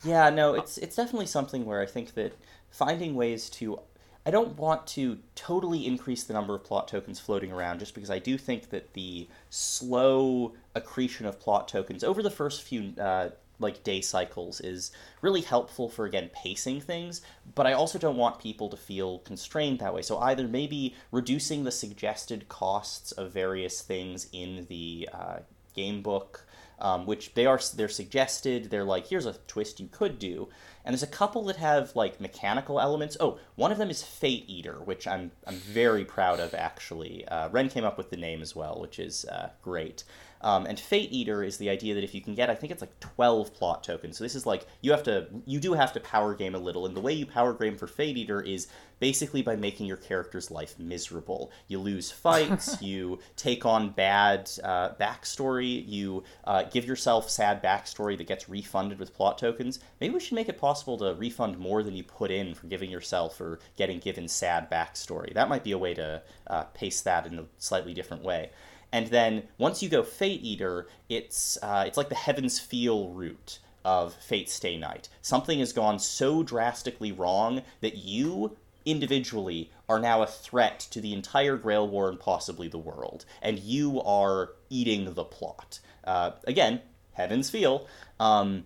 [0.04, 2.34] Yeah, no, it's it's definitely something where I think that
[2.70, 3.80] finding ways to
[4.26, 8.12] I don't want to totally increase the number of plot tokens floating around just because
[8.12, 13.30] I do think that the slow accretion of plot tokens over the first few uh,
[13.60, 14.92] like day cycles is
[15.22, 17.22] really helpful for again pacing things
[17.56, 20.02] but i also don't want people to feel constrained that way.
[20.02, 25.40] So either maybe reducing the suggested costs of various things in the uh,
[25.74, 26.46] game book
[26.80, 30.48] um, which they are they're suggested they're like here's a twist you could do.
[30.86, 33.18] And there's a couple that have like mechanical elements.
[33.20, 37.28] Oh one of them is fate eater which i'm i'm very proud of actually.
[37.28, 40.04] Uh, ren came up with the name as well which is uh, great
[40.42, 42.82] um, and Fate Eater is the idea that if you can get, I think it's
[42.82, 44.18] like 12 plot tokens.
[44.18, 46.86] So this is like, you have to, you do have to power game a little.
[46.86, 48.68] And the way you power game for Fate Eater is
[49.00, 51.52] basically by making your character's life miserable.
[51.68, 58.18] You lose fights, you take on bad uh, backstory, you uh, give yourself sad backstory
[58.18, 59.80] that gets refunded with plot tokens.
[60.00, 62.90] Maybe we should make it possible to refund more than you put in for giving
[62.90, 65.34] yourself or getting given sad backstory.
[65.34, 68.52] That might be a way to uh, pace that in a slightly different way.
[68.92, 73.60] And then once you go Fate Eater, it's uh, it's like the Heaven's Feel route
[73.84, 75.10] of Fate Stay Night.
[75.22, 81.14] Something has gone so drastically wrong that you individually are now a threat to the
[81.14, 85.80] entire Grail War and possibly the world, and you are eating the plot.
[86.04, 86.82] Uh, again,
[87.14, 87.88] Heaven's Feel.
[88.20, 88.66] Um,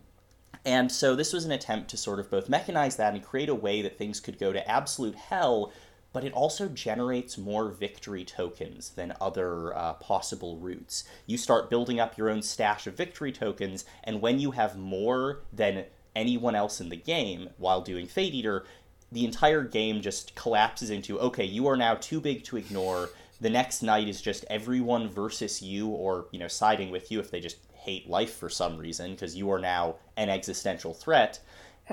[0.64, 3.56] and so this was an attempt to sort of both mechanize that and create a
[3.56, 5.72] way that things could go to absolute hell,
[6.14, 11.04] but it also generates more victory tokens than other uh, possible routes.
[11.26, 15.40] You start building up your own stash of victory tokens, and when you have more
[15.54, 18.66] than anyone else in the game while doing Fate Eater,
[19.12, 23.10] the entire game just collapses into okay, you are now too big to ignore.
[23.40, 27.32] The next night is just everyone versus you, or you know, siding with you if
[27.32, 31.40] they just hate life for some reason because you are now an existential threat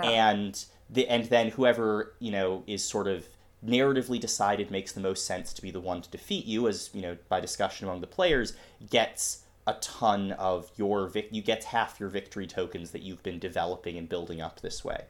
[0.03, 3.29] and the and then whoever you know is sort of
[3.65, 7.03] narratively decided makes the most sense to be the one to defeat you as you
[7.03, 8.53] know by discussion among the players
[8.89, 13.39] gets a ton of your vic you get half your victory tokens that you've been
[13.39, 15.05] developing and building up this way.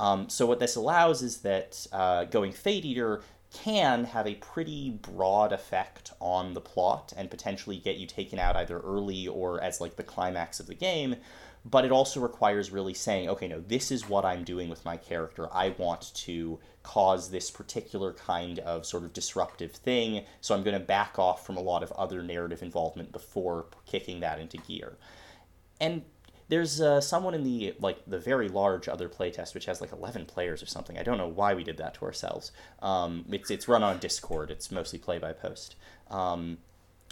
[0.00, 3.20] Um, so what this allows is that uh, going fate eater
[3.52, 8.56] can have a pretty broad effect on the plot and potentially get you taken out
[8.56, 11.16] either early or as like the climax of the game
[11.64, 14.96] but it also requires really saying okay no this is what i'm doing with my
[14.96, 15.48] character.
[15.52, 16.58] I want to
[16.88, 20.24] cause this particular kind of sort of disruptive thing.
[20.40, 24.20] So i'm going to back off from a lot of other narrative involvement before kicking
[24.20, 24.96] that into gear.
[25.78, 26.02] And
[26.48, 30.24] there's uh, someone in the like the very large other playtest which has like 11
[30.24, 30.96] players or something.
[30.98, 32.52] I don't know why we did that to ourselves.
[32.80, 34.50] Um, it's, it's run on discord.
[34.50, 35.76] It's mostly play by post.
[36.10, 36.56] Um,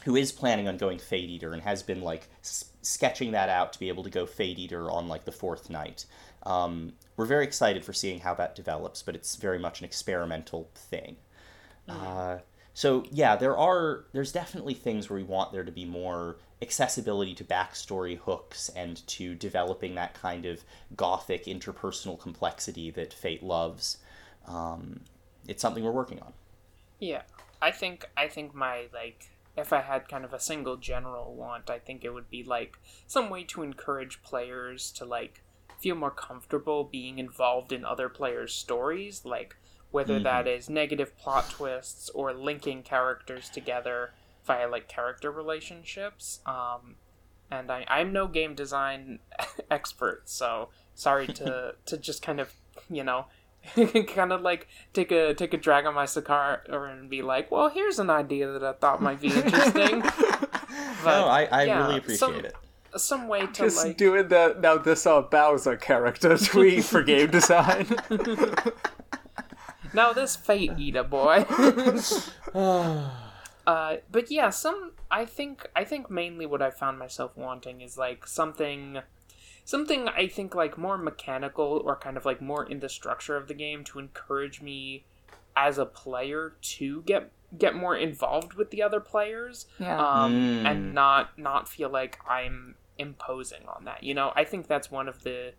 [0.05, 3.75] who is planning on going Fate Eater and has been like s- sketching that out
[3.75, 6.07] to be able to go Fate Eater on like the fourth night.
[6.45, 10.71] Um, we're very excited for seeing how that develops, but it's very much an experimental
[10.75, 11.17] thing.
[11.89, 12.39] Uh,
[12.75, 17.35] so yeah, there are there's definitely things where we want there to be more accessibility
[17.35, 20.65] to backstory hooks and to developing that kind of
[20.97, 23.99] gothic interpersonal complexity that Fate loves.
[24.47, 25.01] Um,
[25.49, 26.33] it's something we're working on.
[26.99, 27.23] Yeah,
[27.63, 31.71] I think I think my like if I had kind of a single general want,
[31.71, 35.43] I think it would be like some way to encourage players to like
[35.81, 39.57] feel more comfortable being involved in other players' stories, like
[39.91, 44.13] whether that is negative plot twists or linking characters together
[44.45, 46.41] via like character relationships.
[46.45, 46.97] Um,
[47.51, 49.21] and I, I'm no game design
[49.71, 52.53] expert, so sorry to to just kind of
[52.91, 53.27] you know
[54.07, 57.69] kind of like take a take a drag on my cigar and be like, well,
[57.69, 60.01] here's an idea that I thought might be interesting.
[60.01, 62.55] no, I, I yeah, really appreciate some- it.
[62.97, 67.31] Some way to Just like doing the now this uh, Bowser character tweet for game
[67.31, 67.87] design.
[69.95, 71.45] now this fate eater boy.
[72.55, 77.97] uh, but yeah, some I think I think mainly what I found myself wanting is
[77.99, 79.01] like something
[79.65, 83.49] something I think like more mechanical or kind of like more in the structure of
[83.49, 85.05] the game to encourage me
[85.57, 89.99] as a player to get get more involved with the other players yeah.
[89.99, 90.71] um, Mm.
[90.71, 94.03] and not not feel like I'm imposing on that.
[94.03, 95.53] You know, I think that's one of the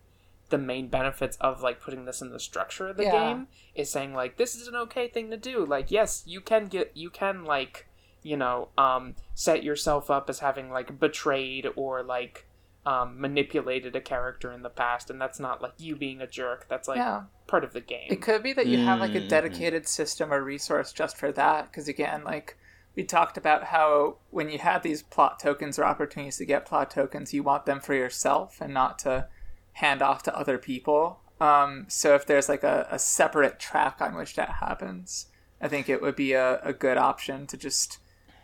[0.50, 3.10] the main benefits of like putting this in the structure of the Yeah.
[3.12, 5.64] game is saying like this is an okay thing to do.
[5.64, 7.86] Like yes, you can get you can like
[8.22, 12.46] you know um set yourself up as having like betrayed or like
[12.86, 16.66] um manipulated a character in the past and that's not like you being a jerk.
[16.68, 17.24] That's like yeah.
[17.46, 18.06] part of the game.
[18.08, 19.28] It could be that you have like a Mhm.
[19.28, 21.66] dedicated system or resource just for that.
[21.66, 22.56] Because again, like
[22.98, 26.90] we talked about how when you have these plot tokens or opportunities to get plot
[26.90, 29.28] tokens, you want them for yourself and not to
[29.74, 31.20] hand off to other people.
[31.40, 35.26] Um, so if there's like a, a separate track on which that happens,
[35.60, 37.98] I think it would be a, a good option to just,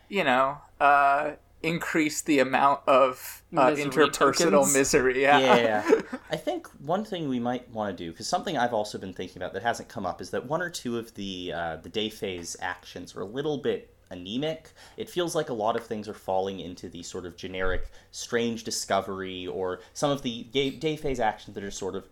[0.07, 1.31] you know, uh,
[1.61, 4.73] increase the amount of uh, Misery interpersonal tokens.
[4.73, 5.21] misery.
[5.21, 5.39] Yeah.
[5.39, 6.01] yeah.
[6.31, 9.41] I think one thing we might want to do, because something I've also been thinking
[9.41, 12.07] about that hasn't come up, is that one or two of the uh, the day
[12.07, 14.71] phase actions are a little bit anemic.
[14.97, 18.63] It feels like a lot of things are falling into the sort of generic strange
[18.63, 22.07] discovery, or some of the day, phase actions that are sort of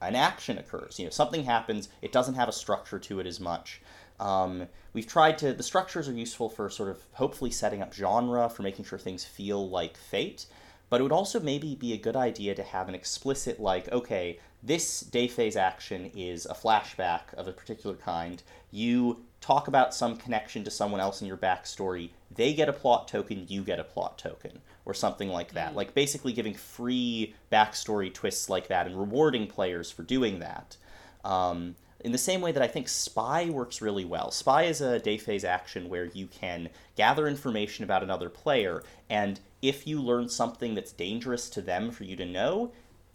[0.00, 0.98] an action occurs.
[0.98, 1.88] You know, something happens.
[2.00, 3.80] It doesn't have a structure to it as much.
[4.20, 5.52] Um, we've tried to.
[5.52, 9.24] The structures are useful for sort of hopefully setting up genre, for making sure things
[9.24, 10.46] feel like Fate.
[10.90, 14.38] But it would also maybe be a good idea to have an explicit, like, okay,
[14.62, 18.42] this day phase action is a flashback of a particular kind.
[18.70, 22.10] You talk about some connection to someone else in your backstory.
[22.34, 25.74] They get a plot token, you get a plot token, or something like that.
[25.74, 30.76] Like, basically giving free backstory twists like that and rewarding players for doing that.
[31.24, 34.30] Um, in the same way that I think Spy works really well.
[34.30, 39.38] Spy is a day phase action where you can gather information about another player, and
[39.60, 42.72] if you learn something that's dangerous to them for you to know,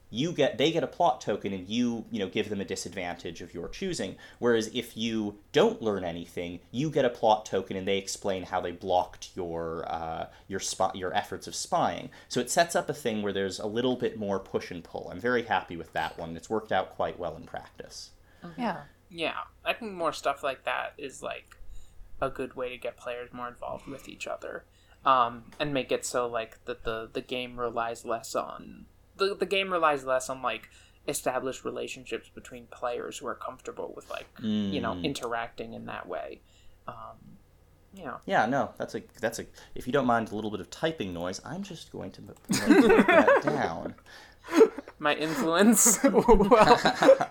[0.10, 3.42] you get they get a plot token and you you know give them a disadvantage
[3.42, 4.16] of your choosing.
[4.40, 8.62] Whereas if you don't learn anything you get a plot token and they explain how
[8.62, 12.10] they blocked your uh, your spot your efforts of spying.
[12.28, 15.10] So it sets up a thing where there's a little bit more push and pull.
[15.12, 16.36] I'm very happy with that one.
[16.38, 18.12] It's worked out quite well in practice.
[18.58, 18.82] Yeah.
[19.10, 21.58] Yeah, I think more stuff like that is like
[22.22, 24.66] a good way to get players more involved with each other,
[25.06, 28.86] um, and make it so like that the the game relies less on
[29.18, 30.70] the the game relies less on like
[31.08, 35.04] established relationships between players who are comfortable with like you know Mm.
[35.04, 36.42] interacting in that way.
[36.88, 36.96] Um,
[37.94, 40.60] you know, yeah no that's a that's a if you don't mind a little bit
[40.60, 42.38] of typing noise i'm just going to put
[43.08, 43.96] that down
[45.00, 46.00] my influence.
[46.04, 47.30] well,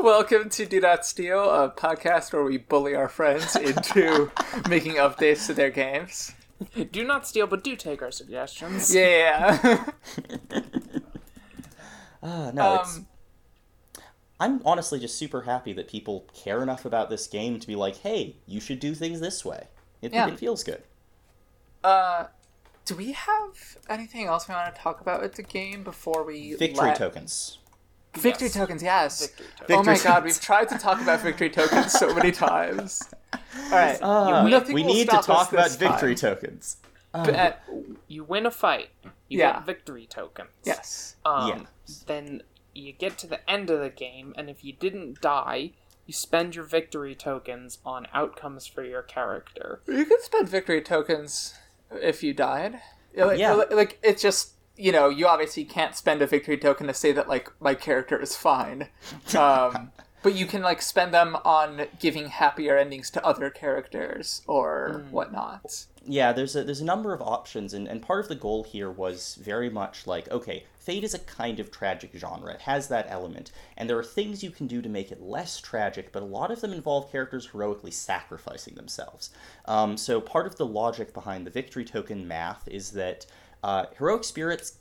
[0.00, 4.30] welcome to Do Not Steal, a podcast where we bully our friends into
[4.68, 6.32] making updates to their games.
[6.90, 8.92] do not steal, but do take our suggestions.
[8.94, 9.86] Yeah.
[12.26, 12.96] Uh, no, it's.
[12.96, 13.06] Um,
[14.38, 17.96] I'm honestly just super happy that people care enough about this game to be like,
[17.98, 19.68] hey, you should do things this way.
[20.02, 20.28] It, Yeah.
[20.28, 20.82] it feels good.
[21.84, 22.26] uh,
[22.84, 26.54] do we have anything else we want to talk about with the game before we
[26.54, 27.58] Victory let- tokens.
[28.14, 28.54] Victory Yes.
[28.54, 29.20] tokens, yes.
[29.26, 29.70] Victory tokens.
[29.70, 33.02] Oh my Victory god, we've tried to talk about victory tokens so many times.
[33.32, 36.34] All right, Uh, nothing we need to talk about victory time.
[36.36, 36.76] tokens.
[37.24, 37.62] But,
[38.08, 38.90] You win a fight,
[39.28, 39.54] you Yeah.
[39.54, 40.50] get victory tokens.
[40.64, 41.16] yes.
[41.24, 41.64] um, Yeah.
[42.06, 42.42] then
[42.74, 45.72] you get to the end of the game, and if you didn't die,
[46.06, 49.80] you spend your victory tokens on outcomes for your character.
[49.86, 51.54] You can spend victory tokens
[51.90, 52.80] if you died.
[53.14, 53.54] Like, Yeah.
[53.54, 57.28] like it's just you know you obviously can't spend a victory token to say that
[57.28, 58.88] like my character is fine,
[59.36, 59.90] um,
[60.26, 65.86] but you can like spend them on giving happier endings to other characters or whatnot.
[66.04, 68.90] Yeah, there's a there's a number of options, and, and part of the goal here
[68.90, 72.52] was very much like, okay, Fate is a kind of tragic genre.
[72.52, 75.60] It has that element, and there are things you can do to make it less
[75.60, 79.30] tragic, but a lot of them involve characters heroically sacrificing themselves.
[79.66, 83.26] Um, so part of the logic behind the victory token math is that
[83.62, 84.78] uh, heroic spirits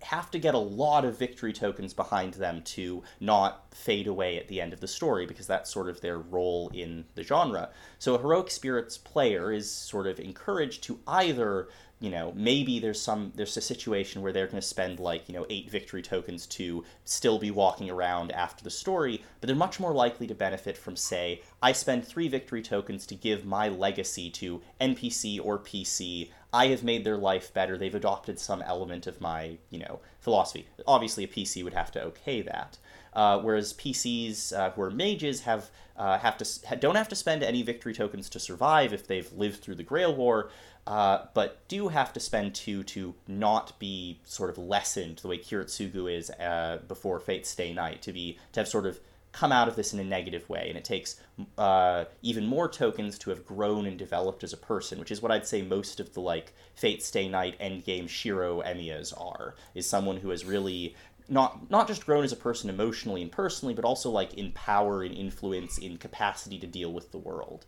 [0.00, 4.48] have to get a lot of victory tokens behind them to not fade away at
[4.48, 7.70] the end of the story because that's sort of their role in the genre.
[7.98, 11.68] So a heroic spirits player is sort of encouraged to either,
[11.98, 15.34] you know, maybe there's some there's a situation where they're going to spend like, you
[15.34, 19.80] know, 8 victory tokens to still be walking around after the story, but they're much
[19.80, 24.30] more likely to benefit from say, I spend 3 victory tokens to give my legacy
[24.30, 27.76] to NPC or PC I have made their life better.
[27.76, 30.66] They've adopted some element of my, you know, philosophy.
[30.86, 32.78] Obviously, a PC would have to okay that.
[33.12, 37.42] Uh, whereas PCs uh, who are mages have uh, have to don't have to spend
[37.42, 40.50] any victory tokens to survive if they've lived through the Grail War,
[40.86, 45.38] uh, but do have to spend two to not be sort of lessened the way
[45.38, 49.00] Kiritsugu is uh, before Fate's Stay Night to be to have sort of
[49.38, 51.20] come out of this in a negative way, and it takes
[51.56, 55.30] uh, even more tokens to have grown and developed as a person, which is what
[55.30, 59.54] I'd say most of the like Fate Stay Night endgame Shiro Emiyas are.
[59.76, 60.96] Is someone who has really
[61.28, 65.04] not not just grown as a person emotionally and personally, but also like in power
[65.04, 67.64] and influence, in capacity to deal with the world.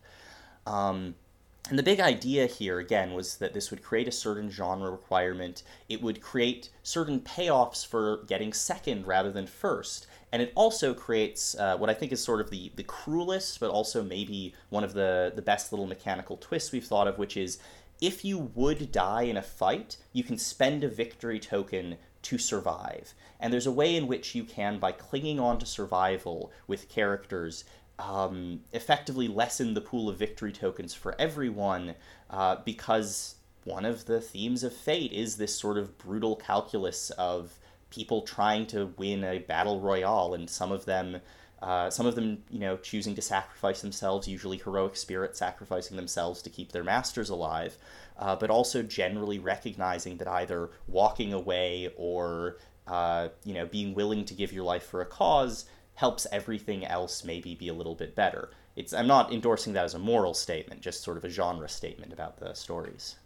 [0.67, 1.15] Um,
[1.69, 5.63] and the big idea here, again, was that this would create a certain genre requirement.
[5.87, 10.07] It would create certain payoffs for getting second rather than first.
[10.31, 13.69] And it also creates uh, what I think is sort of the, the cruelest, but
[13.69, 17.59] also maybe one of the, the best little mechanical twists we've thought of, which is
[17.99, 23.13] if you would die in a fight, you can spend a victory token to survive.
[23.39, 27.63] And there's a way in which you can, by clinging on to survival with characters,
[27.99, 31.95] um, effectively lessen the pool of victory tokens for everyone
[32.29, 37.59] uh, because one of the themes of fate is this sort of brutal calculus of
[37.91, 41.21] people trying to win a battle royale and some of them
[41.61, 46.41] uh, some of them you know choosing to sacrifice themselves usually heroic spirits sacrificing themselves
[46.41, 47.77] to keep their masters alive
[48.17, 54.25] uh, but also generally recognizing that either walking away or uh, you know being willing
[54.25, 55.65] to give your life for a cause
[55.95, 58.49] helps everything else maybe be a little bit better.
[58.75, 62.13] It's I'm not endorsing that as a moral statement, just sort of a genre statement
[62.13, 63.17] about the stories.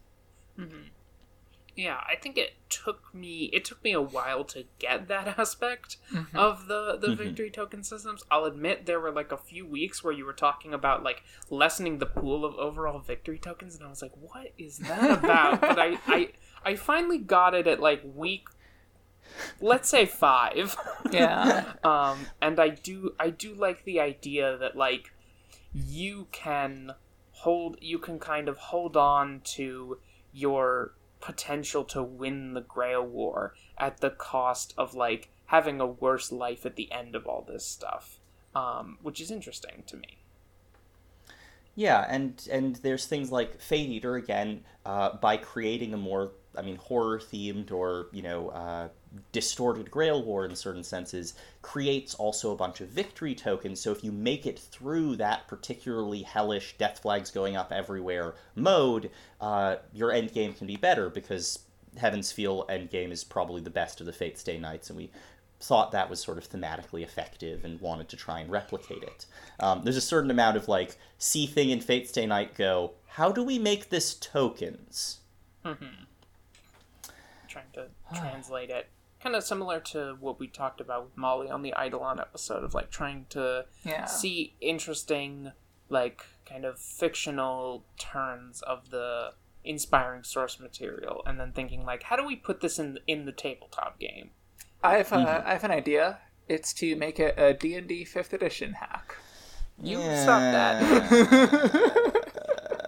[1.75, 5.97] Yeah, I think it took me it took me a while to get that aspect
[6.33, 8.23] of the the victory token systems.
[8.31, 11.99] I'll admit there were like a few weeks where you were talking about like lessening
[11.99, 15.77] the pool of overall victory tokens and I was like, "What is that about?" but
[15.79, 16.29] I I
[16.63, 18.47] I finally got it at like week
[19.59, 20.77] let's say 5.
[21.11, 21.73] Yeah.
[21.83, 25.11] um and i do i do like the idea that like
[25.73, 26.93] you can
[27.31, 29.97] hold you can kind of hold on to
[30.31, 30.93] your
[31.25, 36.65] potential to win the grail war at the cost of like having a worse life
[36.65, 38.19] at the end of all this stuff
[38.53, 40.17] um which is interesting to me.
[41.75, 46.61] Yeah, and and there's things like Fate Eater again, uh, by creating a more, I
[46.61, 48.87] mean, horror themed or you know, uh,
[49.31, 53.79] distorted Grail War in certain senses, creates also a bunch of victory tokens.
[53.79, 59.09] So if you make it through that particularly hellish death flags going up everywhere mode,
[59.41, 61.59] uh, your end game can be better because
[61.97, 65.11] Heaven's Feel end game is probably the best of the Fate Stay Nights, and we
[65.61, 69.25] thought that was sort of thematically effective and wanted to try and replicate it.
[69.59, 73.31] Um, there's a certain amount of like see thing in Fate Stay Night go, how
[73.31, 75.19] do we make this tokens?
[77.47, 78.89] trying to translate it
[79.25, 82.73] kind of similar to what we talked about with molly on the eidolon episode of
[82.75, 84.05] like trying to Yeah.
[84.05, 85.51] see interesting
[85.89, 92.15] like kind of fictional turns of the inspiring source material and then thinking like how
[92.15, 94.29] do we put this in in the tabletop game
[94.83, 96.19] I have uh, I have an idea.
[96.47, 99.15] It's to make it a D&D 5th edition hack.
[99.81, 100.77] you stop that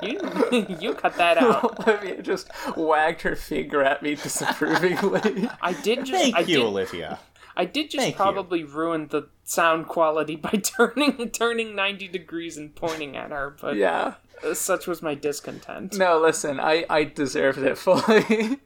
[0.07, 5.49] you you cut that out Olivia just wagged her finger at me disapprovingly.
[5.61, 7.19] i did just Thank I you, did, Olivia.
[7.55, 8.17] I did just Thank you.
[8.17, 13.75] probably ruin the sound quality by turning turning 90 degrees and pointing at her but
[13.75, 14.15] yeah.
[14.43, 18.59] uh, such was my discontent No, listen, I, I deserved it fully.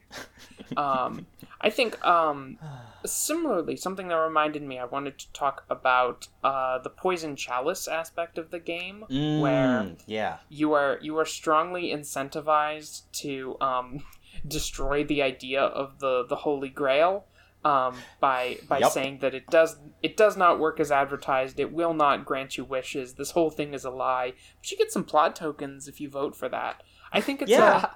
[0.76, 1.26] um,
[1.60, 2.58] I think um,
[3.04, 8.38] similarly, something that reminded me, I wanted to talk about uh, the poison chalice aspect
[8.38, 10.38] of the game, where Mm, yeah.
[10.48, 14.04] you are you are strongly incentivized to um,
[14.46, 17.26] destroy the idea of the the Holy Grail
[17.64, 18.92] um, by by Yup.
[18.92, 21.60] saying that it does it does not work as advertised.
[21.60, 23.14] It will not grant you wishes.
[23.14, 24.32] This whole thing is a lie.
[24.60, 26.82] But you get some plot tokens if you vote for that.
[27.12, 27.86] I think it's Yeah.
[27.86, 27.90] a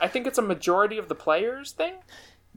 [0.00, 1.94] I think it's a majority of the players thing.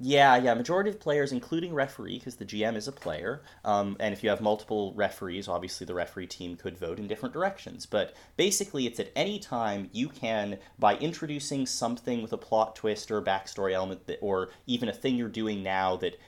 [0.03, 0.55] Yeah, yeah.
[0.55, 4.31] Majority of players, including referee, because the GM is a player, um, and if you
[4.31, 7.85] have multiple referees, obviously the referee team could vote in different directions.
[7.85, 13.11] But basically, it's at any time you can, by introducing something with a plot twist
[13.11, 16.19] or a backstory element, that, or even a thing you're doing now that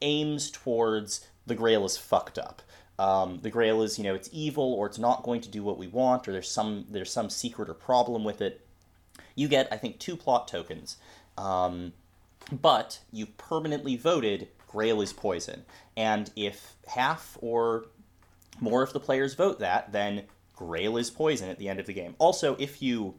[0.00, 2.62] aims towards the Grail is fucked up.
[2.98, 5.76] Um, the Grail is, you know, it's evil, or it's not going to do what
[5.76, 8.66] we want, or there's some there's some secret or problem with it.
[9.34, 10.96] You get, I think, two plot tokens.
[11.36, 11.92] Um,
[12.60, 15.64] but you permanently voted Grail is poison.
[15.96, 17.86] And if half or
[18.60, 20.24] more of the players vote that, then
[20.54, 22.14] Grail is poison at the end of the game.
[22.18, 23.14] Also, if you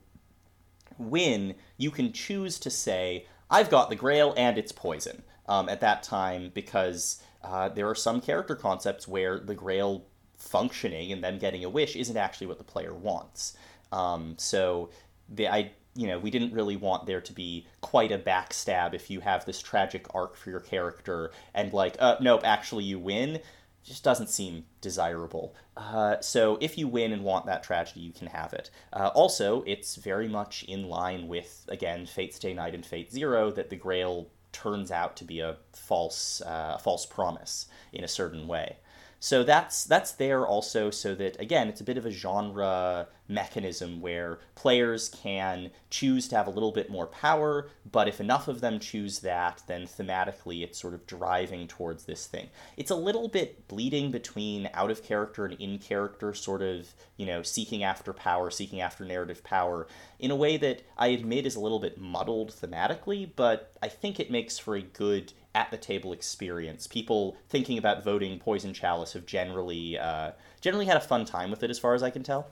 [0.97, 5.81] win, you can choose to say, I've got the Grail and it's poison um, at
[5.81, 10.05] that time because uh, there are some character concepts where the Grail
[10.37, 13.57] functioning and them getting a wish isn't actually what the player wants.
[13.91, 14.89] Um, so
[15.27, 19.09] the I you know we didn't really want there to be quite a backstab if
[19.09, 23.39] you have this tragic arc for your character and like uh, nope actually you win
[23.83, 25.55] just doesn't seem desirable.
[25.75, 28.69] Uh, so if you win and want that tragedy, you can have it.
[28.93, 33.51] Uh, also, it's very much in line with again Fate Stay Night and Fate Zero
[33.51, 38.47] that the Grail turns out to be a false uh, false promise in a certain
[38.47, 38.77] way.
[39.23, 44.01] So that's that's there also so that again it's a bit of a genre mechanism
[44.01, 48.61] where players can choose to have a little bit more power, but if enough of
[48.61, 52.49] them choose that, then thematically it's sort of driving towards this thing.
[52.77, 57.27] It's a little bit bleeding between out of character and in character, sort of, you
[57.27, 59.87] know, seeking after power, seeking after narrative power,
[60.19, 64.19] in a way that I admit is a little bit muddled thematically, but I think
[64.19, 66.87] it makes for a good at the table experience.
[66.87, 70.31] People thinking about voting Poison Chalice have generally uh,
[70.61, 72.51] generally had a fun time with it, as far as I can tell.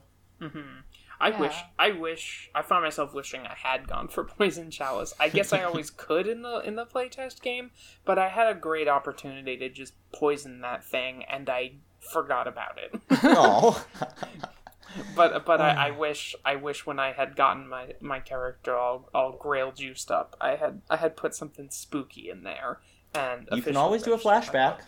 [1.22, 1.39] I Yeah.
[1.39, 5.14] wish I wish I found myself wishing I had gone for Poison Chalice.
[5.20, 7.72] I guess I always could in the in the playtest game,
[8.06, 12.78] but I had a great opportunity to just poison that thing and I forgot about
[12.78, 13.00] it.
[13.24, 13.86] Oh,
[15.15, 15.97] but but I, I um.
[15.97, 20.35] wish I wish when I had gotten my my character all all grail juiced up,
[20.39, 22.79] I had I had put something spooky in there.
[23.13, 24.81] And you can always do a flashback.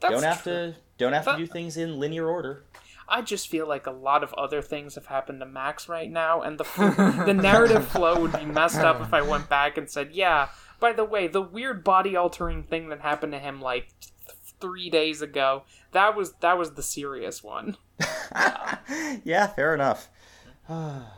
[0.00, 0.52] Don't have true.
[0.52, 2.64] to don't have to do things in linear order.
[3.08, 6.42] I just feel like a lot of other things have happened to Max right now,
[6.42, 6.64] and the
[7.26, 10.48] the narrative flow would be messed up if I went back and said, "Yeah,
[10.80, 14.90] by the way, the weird body altering thing that happened to him like th- three
[14.90, 17.76] days ago that was that was the serious one."
[19.24, 20.08] yeah, fair enough.
[20.68, 21.08] but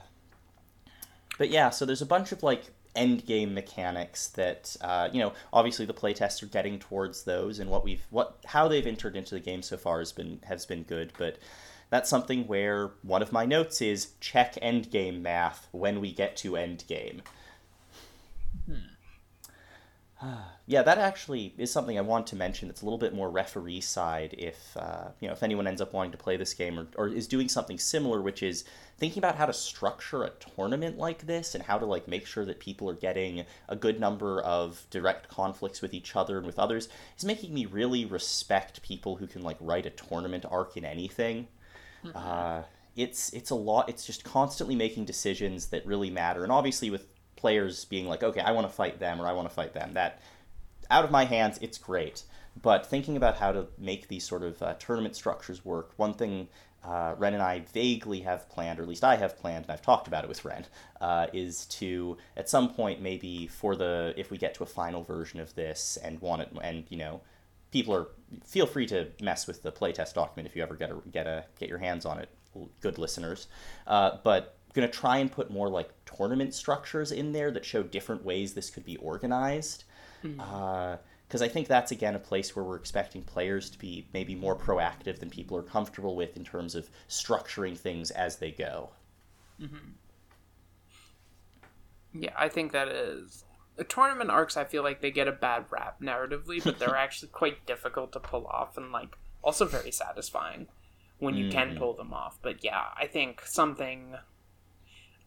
[1.50, 5.86] yeah, so there's a bunch of like end game mechanics that uh, you know obviously
[5.86, 9.40] the playtests are getting towards those and what we've what how they've entered into the
[9.40, 11.38] game so far has been has been good but
[11.90, 16.36] that's something where one of my notes is check end game math when we get
[16.36, 17.22] to end game
[20.66, 22.68] yeah, that actually is something I want to mention.
[22.68, 24.34] It's a little bit more referee side.
[24.36, 27.08] If uh, you know, if anyone ends up wanting to play this game or, or
[27.08, 28.64] is doing something similar, which is
[28.98, 32.44] thinking about how to structure a tournament like this and how to like make sure
[32.44, 36.58] that people are getting a good number of direct conflicts with each other and with
[36.58, 40.84] others, is making me really respect people who can like write a tournament arc in
[40.84, 41.46] anything.
[42.14, 42.62] Uh,
[42.96, 43.88] it's it's a lot.
[43.88, 47.06] It's just constantly making decisions that really matter, and obviously with
[47.38, 49.94] players being like, okay, I want to fight them or I want to fight them.
[49.94, 50.20] That
[50.90, 52.24] out of my hands, it's great.
[52.60, 56.48] But thinking about how to make these sort of uh, tournament structures work, one thing
[56.84, 59.82] uh, Ren and I vaguely have planned, or at least I have planned, and I've
[59.82, 60.64] talked about it with Ren,
[61.00, 65.02] uh, is to at some point maybe for the if we get to a final
[65.02, 67.20] version of this and want it, and you know,
[67.72, 68.08] people are
[68.44, 71.44] feel free to mess with the playtest document if you ever get a get a
[71.58, 72.28] get your hands on it,
[72.80, 73.48] good listeners.
[73.86, 77.82] Uh, but going to try and put more like tournament structures in there that show
[77.82, 79.84] different ways this could be organized.
[80.22, 80.40] Hmm.
[80.40, 80.96] Uh,
[81.26, 84.56] because I think that's again a place where we're expecting players to be maybe more
[84.56, 88.88] proactive than people are comfortable with in terms of structuring things as they go.
[89.60, 89.76] Mm-hmm.
[92.14, 93.44] Yeah, I think that is.
[93.76, 97.28] The tournament arcs, I feel like they get a bad rap narratively, but they're actually
[97.28, 100.66] quite difficult to pull off and, like, also very satisfying
[101.18, 101.78] when you can mm.
[101.78, 102.38] pull them off.
[102.42, 104.16] But yeah, I think something.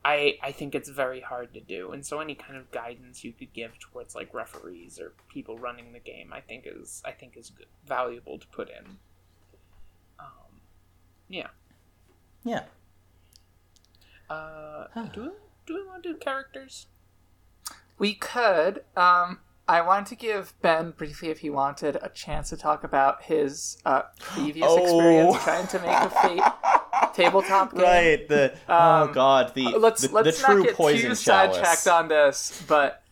[0.03, 3.33] I I think it's very hard to do, and so any kind of guidance you
[3.33, 7.37] could give towards like referees or people running the game, I think is I think
[7.37, 8.97] is good, valuable to put in.
[10.19, 10.61] Um,
[11.29, 11.47] yeah.
[12.43, 12.63] Yeah.
[14.29, 15.29] Uh, do we
[15.67, 16.87] do we want to do characters?
[17.99, 18.83] We could.
[18.97, 23.23] Um, I wanted to give Ben briefly, if he wanted, a chance to talk about
[23.23, 24.77] his uh, previous Oh.
[24.83, 27.81] experience trying to make a Fate tabletop game.
[27.83, 28.27] Right.
[28.27, 31.15] The Um, oh god the Uh, let's the, let's the true not get poison too
[31.15, 33.03] sidetracked on this, but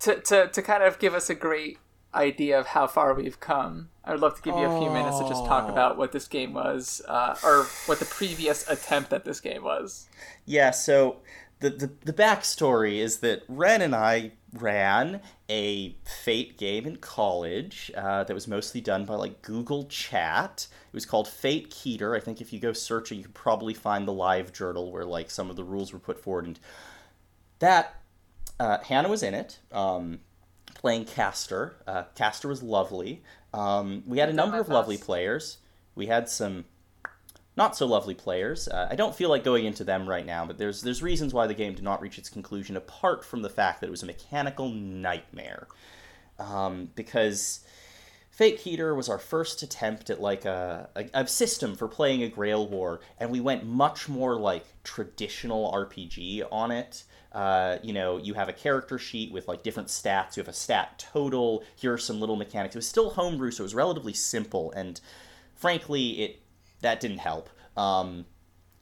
[0.00, 1.78] to, to to kind of give us a great
[2.14, 5.18] idea of how far we've come, I would love to give you a few minutes
[5.18, 5.72] to just talk Oh.
[5.72, 10.08] about what this game was, uh, or what the previous attempt at this game was.
[10.46, 11.18] Yeah, so
[11.60, 17.90] the, the the backstory is that Ren and I ran a Fate game in college
[17.96, 20.68] uh, that was mostly done by like Google Chat.
[20.86, 22.16] It was called Fate Keter.
[22.16, 25.04] I think if you go search it, you could probably find the live journal where
[25.04, 26.46] like some of the rules were put forward.
[26.46, 26.58] And
[27.58, 28.00] that
[28.60, 30.20] uh, Hannah was in it, um,
[30.74, 31.76] playing Caster.
[31.86, 33.22] Uh, Caster was lovely.
[33.52, 35.58] Um, we had a number of lovely players.
[35.94, 36.64] We had some
[37.58, 38.68] not so lovely players.
[38.68, 41.48] Uh, I don't feel like going into them right now, but there's there's reasons why
[41.48, 44.06] the game did not reach its conclusion, apart from the fact that it was a
[44.06, 45.66] mechanical nightmare.
[46.38, 47.64] Um, because
[48.30, 52.28] Fate Keter was our first attempt at like a, a, a system for playing a
[52.28, 57.02] Grail War, and we went much more like traditional RPG on it.
[57.32, 60.36] Uh, you know, you have a character sheet with like different stats.
[60.36, 61.64] You have a stat total.
[61.74, 62.76] Here are some little mechanics.
[62.76, 65.00] It was still homebrew, so it was relatively simple, and
[65.56, 66.40] frankly, it
[66.80, 67.50] that didn't help.
[67.76, 68.26] Um,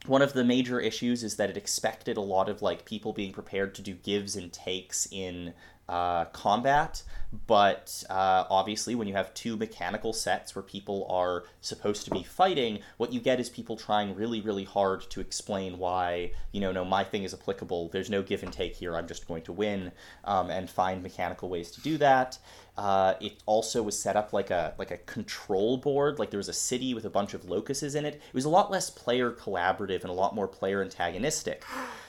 [0.05, 3.33] one of the major issues is that it expected a lot of like people being
[3.33, 5.53] prepared to do gives and takes in
[5.89, 7.03] uh, combat,
[7.45, 12.23] but uh, obviously when you have two mechanical sets where people are supposed to be
[12.23, 16.71] fighting, what you get is people trying really, really hard to explain why you know
[16.71, 17.89] no my thing is applicable.
[17.89, 18.95] There's no give and take here.
[18.95, 19.91] I'm just going to win,
[20.25, 22.37] um, and find mechanical ways to do that.
[22.77, 26.19] Uh, it also was set up like a like a control board.
[26.19, 28.15] Like there was a city with a bunch of locuses in it.
[28.15, 31.63] It was a lot less player collaborative and a lot more player antagonistic.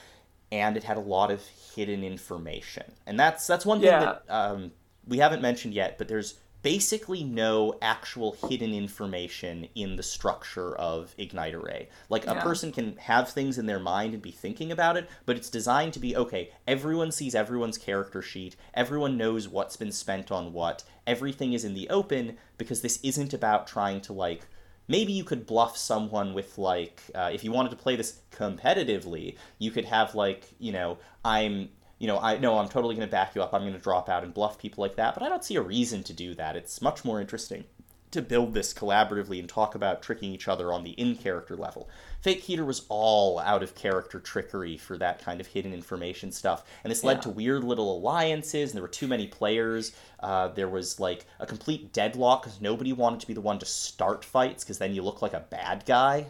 [0.51, 1.43] And it had a lot of
[1.75, 3.99] hidden information, and that's that's one thing Yeah.
[3.99, 4.71] that um,
[5.07, 5.97] we haven't mentioned yet.
[5.97, 11.87] But there's basically no actual hidden information in the structure of Ignite Array.
[12.09, 15.37] Like a person can have things in their mind and be thinking about it, but
[15.37, 20.31] it's designed to be okay, everyone sees everyone's character sheet, everyone knows what's been spent
[20.31, 24.45] on what, everything is in the open because this isn't about trying to like
[24.89, 29.37] maybe you could bluff someone with like uh, if you wanted to play this competitively
[29.57, 31.69] you could have like you know i'm
[31.99, 34.09] you know i know i'm totally going to back you up i'm going to drop
[34.09, 36.57] out and bluff people like that but i don't see a reason to do that
[36.57, 37.63] it's much more interesting
[38.11, 41.89] to build this collaboratively and talk about tricking each other on the in character level.
[42.21, 46.65] Fate Keter was all out of character trickery for that kind of hidden information stuff,
[46.83, 47.21] and this led Yeah.
[47.21, 48.71] to weird little alliances.
[48.71, 49.93] And there were too many players.
[50.19, 53.65] Uh, there was like a complete deadlock because nobody wanted to be the one to
[53.65, 56.27] start fights because then you look like a bad guy.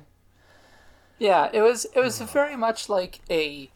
[1.18, 3.72] Yeah, it was it was very much like a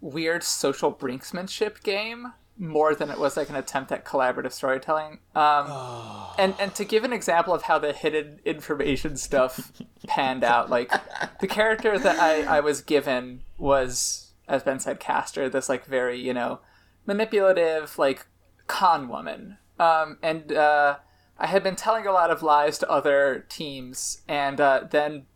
[0.00, 5.18] weird social brinksmanship game more than it was like an attempt at collaborative storytelling.
[5.34, 5.66] Um,
[6.38, 9.72] and and to give an example of how the hidden information stuff
[10.06, 10.92] panned out, like
[11.40, 16.20] the character that I, I was given was, as Ben said, Caster, this like very
[16.20, 16.60] you know
[17.06, 18.26] manipulative like
[18.66, 19.58] con woman.
[19.78, 20.96] Um, and uh,
[21.38, 25.26] I had been telling a lot of lies to other teams, and uh, then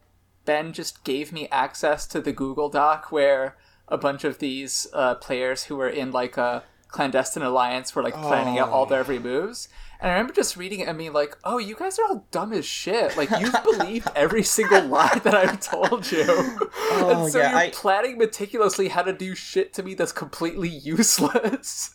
[0.44, 3.56] Ben just gave me access to the Google Doc where
[3.88, 8.14] a bunch of these uh, players who were in like a clandestine alliance were like
[8.14, 8.86] planning out all oh.
[8.86, 9.68] their every moves.
[10.00, 12.54] And I remember just reading it and being like, "Oh, you guys are all dumb
[12.54, 13.16] as shit!
[13.18, 17.58] Like you've believed every single lie that I've told you, oh, and so yeah, you're
[17.58, 21.94] I- planning meticulously how to do shit to me that's completely useless."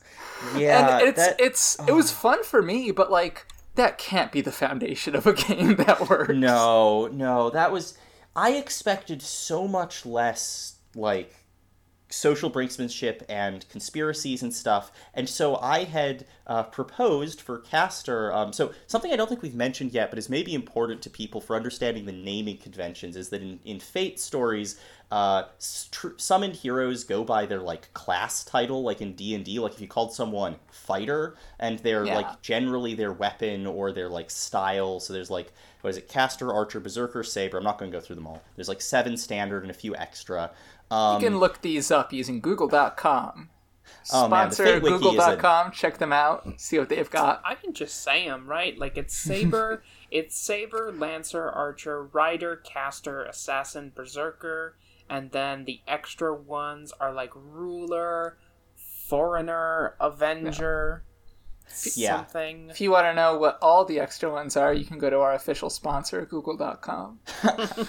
[0.56, 2.16] Yeah, and it's that- it's it was oh.
[2.16, 6.34] fun for me, but like that can't be the foundation of a game that works.
[6.34, 7.98] No, no, that was.
[8.36, 11.45] I expected so much less, like,
[12.16, 14.92] social brinksmanship and conspiracies and stuff.
[15.14, 18.32] And so I had uh, proposed for Caster.
[18.32, 21.42] Um, so, something I don't think we've mentioned yet, but is maybe important to people
[21.42, 24.80] for understanding the naming conventions, is that in, in Fate stories,
[25.12, 25.44] uh,
[25.92, 29.60] tr- summoned heroes go by their like class title, like in D and D.
[29.60, 32.18] Like if you called someone fighter, and they're Yeah.
[32.18, 35.00] like generally their weapon or their like style.
[35.00, 35.52] So there's like
[35.82, 37.58] what is it, caster, archer, berserker, saber.
[37.58, 38.42] I'm not going to go through them all.
[38.56, 40.50] There's like seven standard and a few extra.
[40.92, 43.50] Um, You can look these up using Google.com.
[44.14, 45.72] Oh, Sponsor Fate Wiki a- Google.com.
[45.72, 46.60] Check them out.
[46.60, 47.42] See what they've got.
[47.46, 48.78] I can just say them, right?
[48.78, 54.76] Like it's Saber, it's Saber, Lancer, Archer, Rider, Caster, Assassin, Berserker,
[55.10, 58.38] and then the extra ones are like ruler,
[59.08, 61.12] foreigner, avenger, Yeah.
[61.68, 62.70] Something.
[62.70, 65.20] If you want to know what all the extra ones are, you can go to
[65.20, 67.20] our official sponsor, Google.com.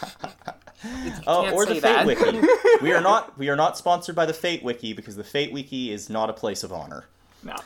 [1.26, 2.06] Oh, or the say Fate that.
[2.06, 2.46] Wiki.
[2.82, 5.90] we are not we are not sponsored by the Fate Wiki because the Fate Wiki
[5.90, 7.06] is not a place of honor.
[7.42, 7.56] No.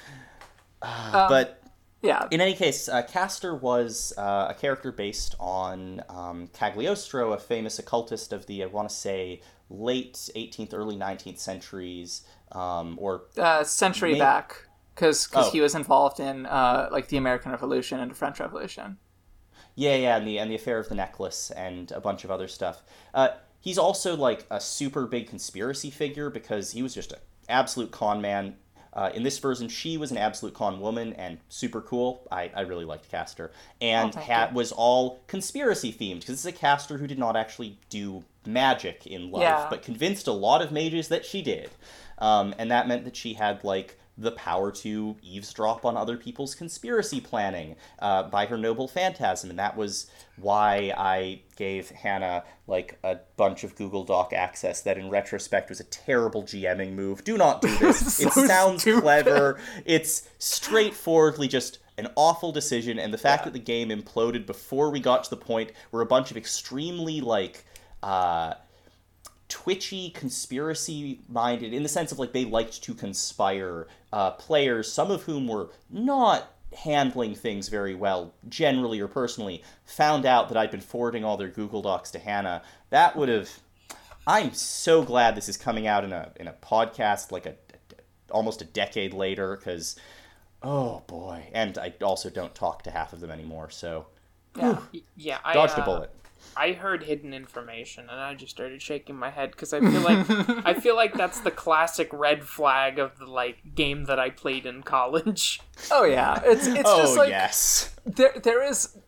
[0.80, 1.60] but
[2.02, 2.28] Yeah.
[2.30, 7.78] in any case, uh, Caster was uh, a character based on um, Cagliostro, a famous
[7.80, 13.64] occultist of the I want to say late 18th, early 19th centuries, um, or uh,
[13.64, 14.66] century May- back
[15.00, 15.50] because Oh.
[15.50, 18.98] he was involved in uh, like the American Revolution and the French Revolution.
[19.74, 22.48] Yeah, yeah, and the and the affair of the necklace and a bunch of other
[22.48, 22.82] stuff.
[23.14, 23.28] Uh,
[23.60, 28.20] he's also like a super big conspiracy figure because he was just an absolute con
[28.20, 28.56] man.
[28.92, 32.26] Uh, in this version, she was an absolute con woman and super cool.
[32.32, 33.52] I, I really liked Caster.
[33.80, 37.36] and Oh, ha- was all conspiracy themed because this is a caster who did not
[37.36, 39.66] actually do magic in life, Yeah.
[39.70, 41.70] but convinced a lot of mages that she did,
[42.18, 46.54] um, and that meant that she had like the power to eavesdrop on other people's
[46.54, 52.98] conspiracy planning uh, by her noble phantasm, and that was why I gave Hannah like
[53.02, 54.82] a bunch of Google Doc access.
[54.82, 57.24] That, in retrospect, was a terrible GMing move.
[57.24, 58.20] Do not do this.
[58.20, 59.02] it sounds stupid.
[59.02, 59.58] clever.
[59.86, 63.44] It's straightforwardly just an awful decision, and the fact Yeah.
[63.46, 67.20] that the game imploded before we got to the point where a bunch of extremely
[67.20, 67.64] like.
[68.02, 68.54] Uh,
[69.50, 75.10] twitchy conspiracy minded in the sense of like they liked to conspire uh, players some
[75.10, 80.70] of whom were not handling things very well generally or personally found out that i'd
[80.70, 82.62] been forwarding all their google docs to hannah.
[82.90, 83.50] That would have
[84.26, 87.54] i'm so glad this is coming out in a in a podcast like a,
[88.30, 89.96] almost a decade later because
[90.62, 91.44] oh boy.
[91.52, 94.06] And i also don't talk to half of them anymore so.
[94.56, 94.78] Yeah.
[94.94, 96.10] Y- Yeah, I dodged a uh, bullet
[96.56, 100.66] I heard hidden information, and I just started shaking my head because I feel like
[100.66, 104.66] I feel like that's the classic red flag of the like game that I played
[104.66, 105.60] in college.
[105.90, 106.40] Oh yeah.
[106.44, 108.98] It's it's oh just like yes there there is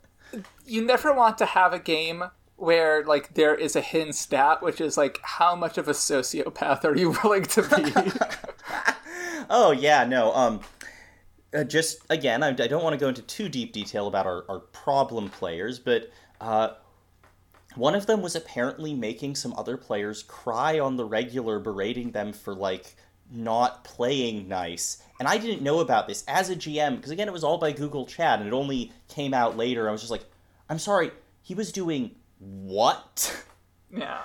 [0.64, 2.24] you never want to have a game
[2.56, 6.82] where like there is a hidden stat which is like how much of a sociopath
[6.84, 8.10] are you willing to be
[9.50, 10.34] Oh yeah, no.
[10.34, 10.60] Um,
[11.54, 14.44] uh, just again, I, I don't want to go into too deep detail about our,
[14.48, 16.70] our problem players, but uh,
[17.74, 22.32] one of them was apparently making some other players cry on the regular, berating them
[22.32, 22.94] for like
[23.30, 25.02] not playing nice.
[25.18, 27.72] And I didn't know about this as a GM because again, it was all by
[27.72, 29.88] Google Chat, and it only came out later.
[29.88, 30.24] I was just like,
[30.68, 31.10] I'm sorry,
[31.42, 33.44] he was doing what?
[33.90, 34.22] yeah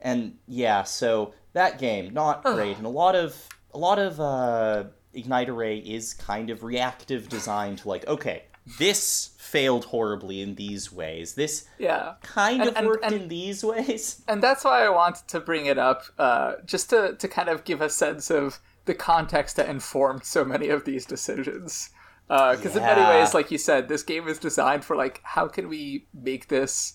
[0.00, 4.84] and yeah, so that game not great, and a lot of a lot of uh,
[5.12, 8.44] Ignite Array is kind of reactive design to like, okay,
[8.78, 11.34] this failed horribly in these ways.
[11.34, 14.22] This yeah kind And- of and- worked and- in these ways.
[14.28, 17.64] and that's why i wanted to bring it up uh, just to, to kind of
[17.64, 21.90] give a sense of the context that informed so many of these decisions
[22.28, 25.68] because in many ways like you said this game is designed for like how can
[25.68, 26.94] we make this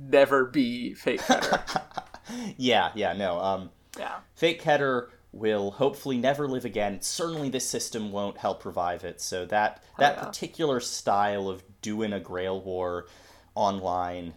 [0.00, 1.20] never be fake
[2.56, 3.40] Yeah, yeah, no.
[3.40, 5.08] Um, yeah Fate Keter
[5.38, 7.00] will hopefully never live again.
[7.00, 9.20] Certainly, this system won't help revive it.
[9.20, 10.24] So that that yeah.
[10.24, 13.06] particular style of doing a Grail War
[13.54, 14.34] online,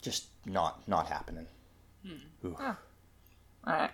[0.00, 1.46] just not not happening.
[2.44, 2.56] Ooh.
[2.60, 2.76] All
[3.66, 3.90] right.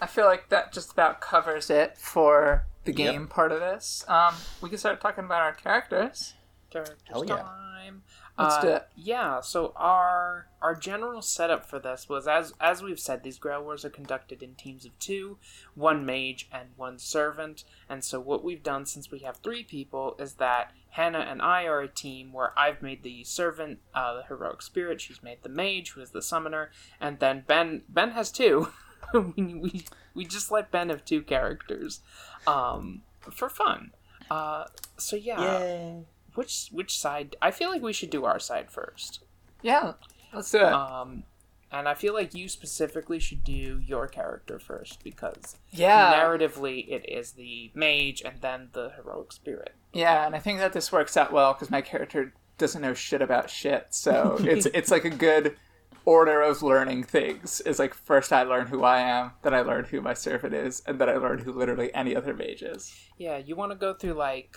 [0.00, 3.12] I feel like that just about covers it for the Yep.
[3.12, 4.04] game part of this.
[4.08, 6.34] Um, we can start talking about our characters.
[6.70, 7.36] Characters Hell yeah.
[7.36, 8.02] time.
[8.38, 8.88] Let's Uh, do it.
[8.94, 13.62] Yeah, so our our general setup for this was as as we've said, these Grail
[13.64, 15.38] Wars are conducted in teams of two,
[15.74, 17.64] one mage and one servant.
[17.88, 21.64] And so what we've done since we have three people is that Hannah and I
[21.64, 25.48] are a team where I've made the servant, uh, the heroic spirit, she's made the
[25.48, 26.70] mage, who is the summoner,
[27.00, 28.68] and then Ben Ben has two.
[29.14, 29.84] we, we
[30.14, 32.00] we just let Ben have two characters.
[32.46, 33.90] Um for fun.
[34.30, 34.64] Uh
[34.96, 36.04] so yeah Yay!
[36.38, 39.20] Which which side i feel like we should do our side first
[39.62, 39.94] Yeah,
[40.32, 40.72] let's do it.
[40.72, 41.24] um
[41.70, 47.02] and i feel like you specifically should do your character first because yeah, narratively it
[47.08, 51.16] is the mage and then the heroic spirit yeah, and I think that this works
[51.16, 55.10] out well because my character doesn't know shit about shit, so it's it's like a
[55.28, 55.56] good
[56.04, 57.62] order of learning things.
[57.62, 60.82] Is like first I learn who I am, then I learn who my servant is,
[60.86, 62.82] and then I learn who literally any other mage is.
[63.16, 64.52] yeah you want to go through like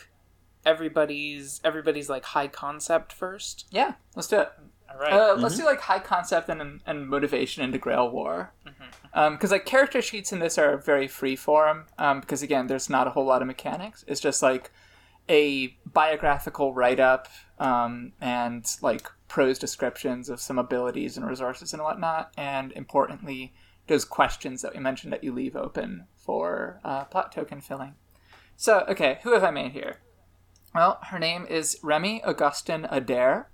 [0.66, 4.49] everybody's everybody's like high concept first Yeah, let's do it.
[4.91, 8.53] all right Uh, Let's do like high concept and and motivation into Grail War,
[9.14, 11.86] because like character sheets in this are very free form.
[11.97, 14.03] Um, because again, there's not a whole lot of mechanics.
[14.07, 14.72] It's just like
[15.30, 17.28] a biographical write up
[17.59, 23.53] um, and like prose descriptions of some abilities and resources and whatnot, and importantly,
[23.88, 27.93] those questions that we mentioned that you leave open for uh, plot token filling.
[28.57, 29.97] So, okay, who have I made here?
[30.74, 33.49] Well, her name is Remy Augustin Adair.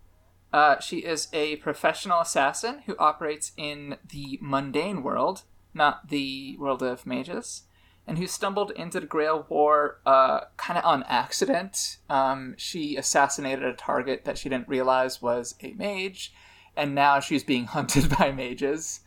[0.53, 5.41] Uh, she is a professional assassin who operates in the mundane world,
[5.74, 7.63] not the world of mages,
[8.05, 11.97] and who stumbled into the Grail War uh, kind of on accident.
[12.07, 16.32] Um, she assassinated a target that she didn't realize was a mage,
[16.76, 18.99] and now she's being hunted by mages,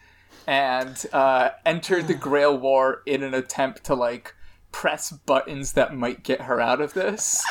[0.48, 4.34] and uh, entered the Grail War in an attempt to like
[4.72, 7.44] press buttons that might get her out of this.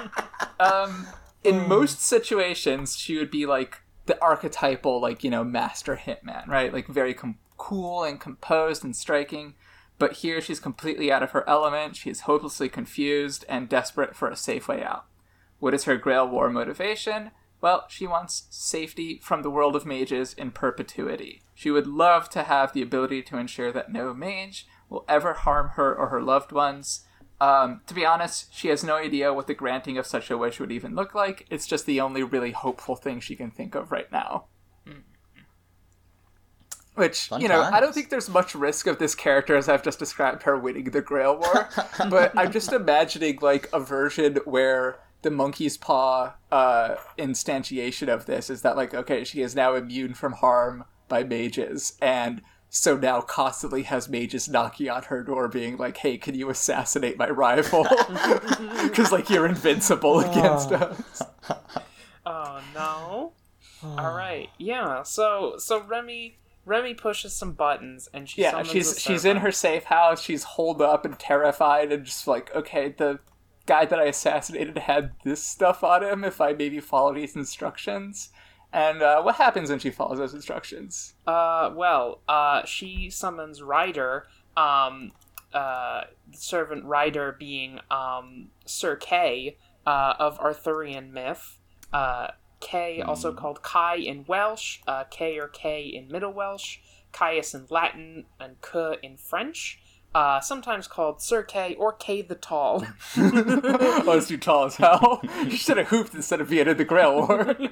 [0.60, 1.06] um,
[1.42, 6.72] in most situations, she would be like the archetypal, like, you know, master hitman, right?
[6.72, 9.54] Like, very com- cool and composed and striking.
[9.98, 11.96] But here she's completely out of her element.
[11.96, 15.06] She is hopelessly confused and desperate for a safe way out.
[15.58, 17.30] What is her Grail War motivation?
[17.60, 21.42] Well, she wants safety from the world of mages in perpetuity.
[21.54, 25.70] She would love to have the ability to ensure that no mage will ever harm
[25.74, 27.04] her or her loved ones.
[27.40, 30.60] Um, to be honest, she has no idea what the granting of such a wish
[30.60, 31.46] would even look like.
[31.50, 34.46] It's just the only really hopeful thing she can think of right now.
[36.94, 39.82] Which, Fun you know, I don't think there's much risk of this character as I've
[39.82, 41.68] just described her winning the Grail War.
[42.08, 48.48] but I'm just imagining, like, a version where the monkey's paw uh, instantiation of this
[48.48, 52.42] is that, like, okay, she is now immune from harm by mages, and
[52.76, 57.16] so now constantly has mages knocking on her door being like, hey, can you assassinate
[57.16, 57.86] my rival?
[58.82, 60.76] Because, like, you're invincible against oh.
[60.76, 61.22] us.
[62.26, 63.32] Oh no.
[63.82, 63.96] Oh.
[63.98, 64.48] All right.
[64.56, 65.02] Yeah.
[65.02, 69.84] So so Remy Remy pushes some buttons and she Yeah, she's she's in her safe
[69.84, 70.22] house.
[70.22, 73.18] She's holed up and terrified, and just like, okay, the
[73.66, 76.24] guy that I assassinated had this stuff on him.
[76.24, 78.30] If I maybe follow these instructions,
[78.74, 81.14] and uh, what happens when she follows those instructions?
[81.26, 85.12] Uh, well, uh, she summons Rider, um,
[85.52, 86.02] uh,
[86.32, 89.56] servant Rider being, um, Sir Kay,
[89.86, 91.58] uh, of Arthurian myth.
[91.92, 96.78] Uh, Kay, also called Kai in Welsh, uh, K or K in Middle Welsh,
[97.12, 99.80] Caius in Latin, and K in French.
[100.14, 102.86] Uh, sometimes called Sir Kay or Kay the Tall.
[103.16, 105.20] oh, it's too tall as hell.
[105.44, 107.56] You should have hooped instead of being in the Grail War.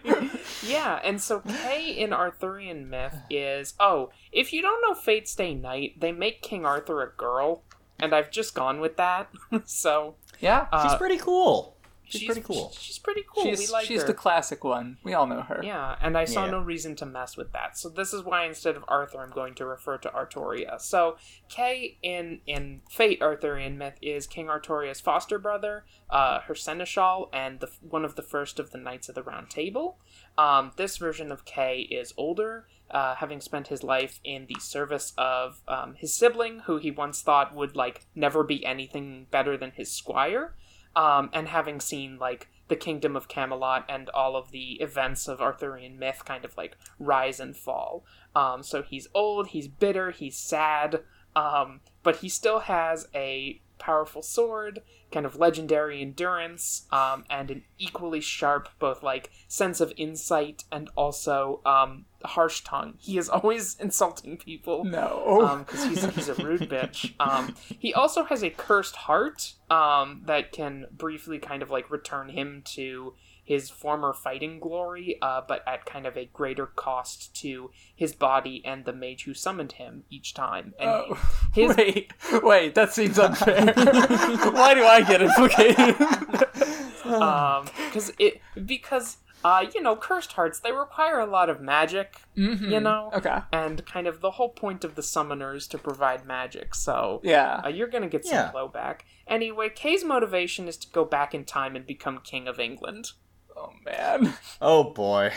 [0.66, 5.55] Yeah, and so Kay in Arthurian myth is oh, if you don't know Fate Stay
[5.55, 7.62] Night, they make King Arthur a girl,
[8.01, 9.28] and I've just gone with that.
[9.64, 11.76] so yeah, She's uh, pretty cool.
[12.05, 12.71] She's, pretty cool.
[12.79, 13.45] She's pretty cool.
[13.45, 14.07] she's we like she's her.
[14.07, 14.99] the classic one.
[15.03, 15.61] We all know her.
[15.65, 16.51] yeah, and I saw Yeah.
[16.53, 17.79] no reason to mess with that.
[17.79, 20.81] So this is why instead of Arthur, I'm going to refer to Artoria.
[20.81, 21.17] So
[21.49, 27.61] Kay in in Fate Arthurian myth is King Artoria's foster brother, uh, her seneschal, and
[27.61, 29.99] the, one of the first of the Knights of the Round Table.
[30.37, 35.13] Um, this version of Kay is older, uh, having spent his life in the service
[35.17, 39.71] of um, his sibling, who he once thought would like never be anything better than
[39.73, 40.55] his squire,
[40.95, 45.40] um, and having seen like the kingdom of Camelot and all of the events of
[45.40, 48.05] Arthurian myth kind of like rise and fall.
[48.34, 51.03] Um, so he's old, he's bitter, he's sad,
[51.36, 54.80] um, but he still has a powerful sword,
[55.11, 60.88] kind of legendary endurance, um, and an equally sharp, both like sense of insight and
[60.97, 62.95] also um, harsh tongue.
[62.99, 65.64] He is always insulting people No.
[65.66, 67.14] because he's, he's a rude bitch.
[67.20, 72.29] Um, he also has a cursed heart um, that can briefly kind of like return
[72.31, 73.14] him to
[73.45, 78.62] his former fighting glory, uh, but at kind of a greater cost to his body
[78.64, 80.73] and the mage who summoned him each time.
[80.79, 81.18] And Oh,
[81.53, 82.12] his wait,
[82.43, 83.66] wait, that seems unfair.
[83.75, 86.01] Why do I get implicated?
[87.05, 92.22] um because it because uh you know cursed hearts they require a lot of magic
[92.34, 93.38] you know okay.
[93.53, 97.61] and kind of the whole point of the summoners to provide magic so Yeah.
[97.64, 98.51] uh, you're gonna get some Yeah.
[98.55, 103.12] blowback anyway kay's motivation is to go back in time and become king of england
[103.55, 104.32] Oh man.
[104.62, 105.30] Oh boy.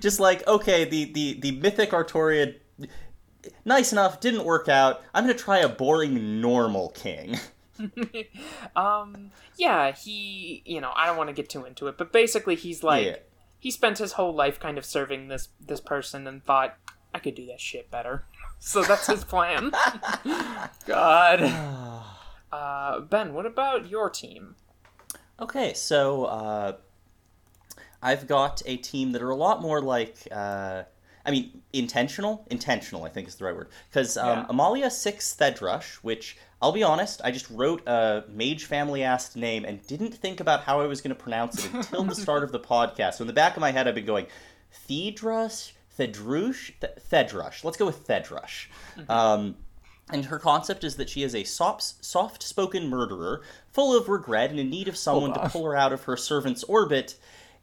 [0.00, 2.54] Just like okay, the the the mythic Artoria,
[3.64, 5.00] nice enough, didn't work out.
[5.14, 7.38] I'm gonna try a boring normal king.
[8.76, 12.54] um yeah he you know i don't want to get too into it but basically
[12.54, 13.16] he's like Yeah.
[13.58, 16.76] he spent his whole life kind of serving this this person and thought
[17.14, 18.24] i could do that shit better
[18.58, 19.70] so that's his plan
[20.86, 21.42] God.
[22.52, 24.56] uh ben what about your team
[25.40, 26.72] Okay, so uh,
[28.00, 30.84] I've got a team that are a lot more like uh,
[31.26, 32.46] I mean, intentional?
[32.48, 33.68] Intentional, I think is the right word.
[33.88, 34.46] Because um, Yeah.
[34.48, 39.64] Amalia Six Thedrush, which I'll be honest, I just wrote a mage family asked name
[39.64, 42.52] and didn't think about how I was going to pronounce it until the start of
[42.52, 43.14] the podcast.
[43.14, 44.26] So in the back of my head, I've been going,
[44.88, 47.64] Thedrush, Thedrush, Th- Thedrush.
[47.64, 48.68] Let's go with Thedrush.
[49.08, 49.56] Um,
[50.12, 53.42] and her concept is that she is a soft, soft-spoken murderer,
[53.72, 56.62] full of regret and in need of someone to pull her out of her servant's
[56.64, 57.16] orbit,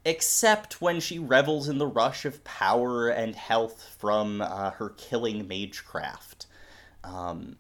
[0.04, 5.48] except when she revels in the rush of power and health from uh, her killing
[5.48, 6.48] magecraft.
[7.04, 7.56] Um,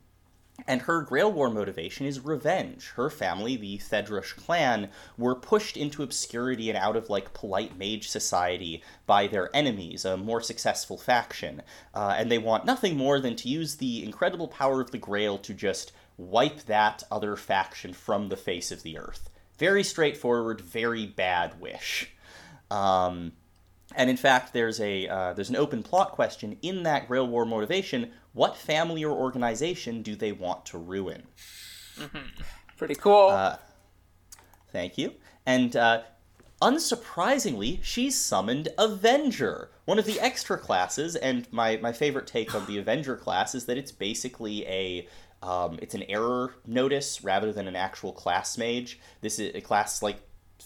[0.68, 2.89] and her Grail War motivation is revenge.
[2.95, 8.07] Her family, the Thedrush clan, were pushed into obscurity and out of like polite mage
[8.07, 11.62] society by their enemies, a more successful faction,
[11.93, 15.38] uh, and they want nothing more than to use the incredible power of the Grail
[15.39, 19.30] to just wipe that other faction from the face of the earth.
[19.57, 22.12] Very straightforward, very bad wish.
[22.72, 23.34] Um,
[23.95, 27.45] and in fact, there's a uh, there's an open plot question in that Grail War
[27.45, 28.11] motivation.
[28.33, 31.23] What family or organization do they want to ruin?
[32.77, 33.29] Pretty cool.
[33.29, 33.57] Uh,
[34.71, 35.13] Thank you.
[35.45, 36.03] And uh,
[36.61, 41.15] unsurprisingly, she's summoned Avenger, one of the extra classes.
[41.15, 45.07] And my, my favorite take on the Avenger class is that it's basically a
[45.41, 48.99] um, it's an error notice rather than an actual class mage.
[49.21, 50.19] This is a class like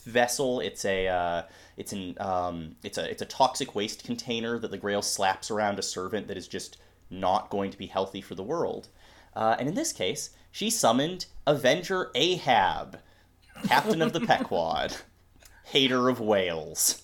[0.03, 0.59] vessel.
[0.59, 1.43] It's a uh,
[1.77, 5.79] it's an um, it's a it's a toxic waste container that the Grail slaps around
[5.79, 6.77] a servant that is just
[7.09, 8.87] not going to be healthy for the world.
[9.35, 12.99] Uh, and in this case, she summoned Avenger Ahab,
[13.65, 14.97] captain of the Pequod,
[15.65, 17.01] hater of whales.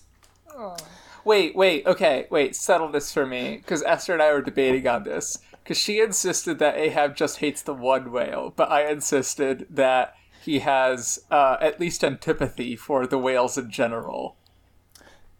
[1.24, 5.04] Wait, wait, okay, wait, settle this for me, because Esther and I were debating on
[5.04, 5.38] this.
[5.62, 10.60] Because she insisted that Ahab just hates the one whale, but I insisted that he
[10.60, 14.36] has uh, at least antipathy for the whales in general.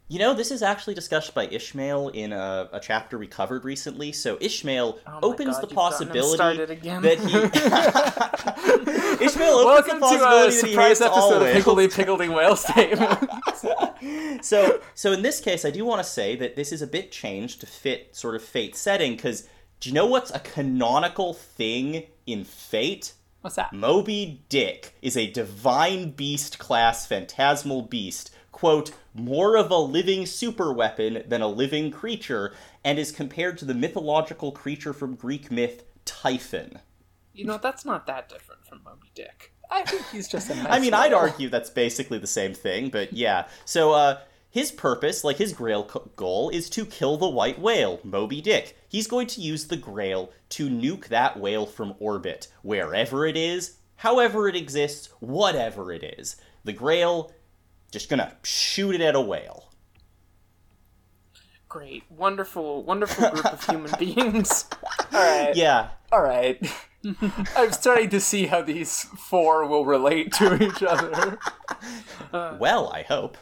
[0.07, 4.11] You know, this is actually discussed by Ishmael in a, a chapter we covered recently.
[4.11, 7.01] So Ishmael Oh opens God, the you've gotten him possibility again.
[7.01, 7.25] that he
[9.25, 11.53] Ishmael opens Welcome the to a possibility that he surprise hates all episode of.
[11.55, 13.29] Higgledy Piggledy Whale Statement.
[14.43, 17.09] so so in this case i do want to say that this is a bit
[17.11, 19.47] changed to fit sort of fate setting because
[19.79, 23.73] do you know what's a canonical thing in fate What's that?
[23.73, 30.71] moby dick is a divine beast class phantasmal beast quote more of a living super
[30.71, 35.83] weapon than a living creature and is compared to the mythological creature from greek myth
[36.05, 36.79] typhon
[37.33, 39.53] You know, that's not that different from Moby Dick.
[39.69, 42.89] I think he's just a nice I mean, I'd argue that's basically the same thing,
[42.89, 43.47] but yeah.
[43.63, 44.19] So, uh,
[44.51, 48.77] his purpose, like his grail co- goal, is to kill the white whale, Moby Dick.
[48.87, 53.77] He's going to use the grail to nuke that whale from orbit, wherever it is,
[53.95, 56.35] however it exists, whatever it is.
[56.65, 57.31] The grail,
[57.91, 59.69] just gonna shoot it at a whale.
[61.69, 64.65] Great, wonderful, wonderful group of human beings.
[65.13, 65.89] Alright, Yeah.
[66.11, 66.61] alright.
[67.55, 71.39] I'm starting to see how these four will relate to each other.
[72.59, 73.37] Well, I hope.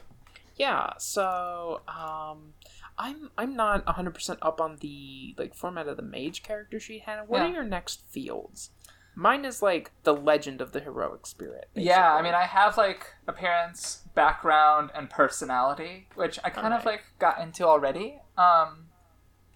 [0.60, 2.54] Yeah, so um
[2.98, 7.24] I'm I'm not 100% up on the like format of the mage character sheet Hannah.
[7.26, 7.48] What Yeah.
[7.48, 8.70] are your next fields?
[9.16, 11.70] Mine is like the legend of the heroic spirit.
[11.74, 17.04] Yeah, I mean, I have like appearance, background, and personality, which I kind of like
[17.20, 18.20] got into already.
[18.38, 18.88] Um,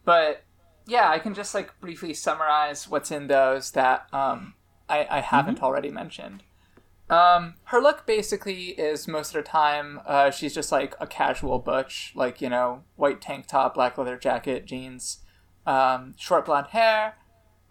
[0.05, 0.43] but
[0.85, 4.53] yeah, I can just like briefly summarize what's in those that um
[4.89, 6.43] I, I haven't already mentioned.
[7.09, 11.59] Um, her look basically is most of the time uh, she's just like a casual
[11.59, 15.19] butch, like you know, white tank top, black leather jacket, jeans,
[15.65, 17.15] um, short blonde hair.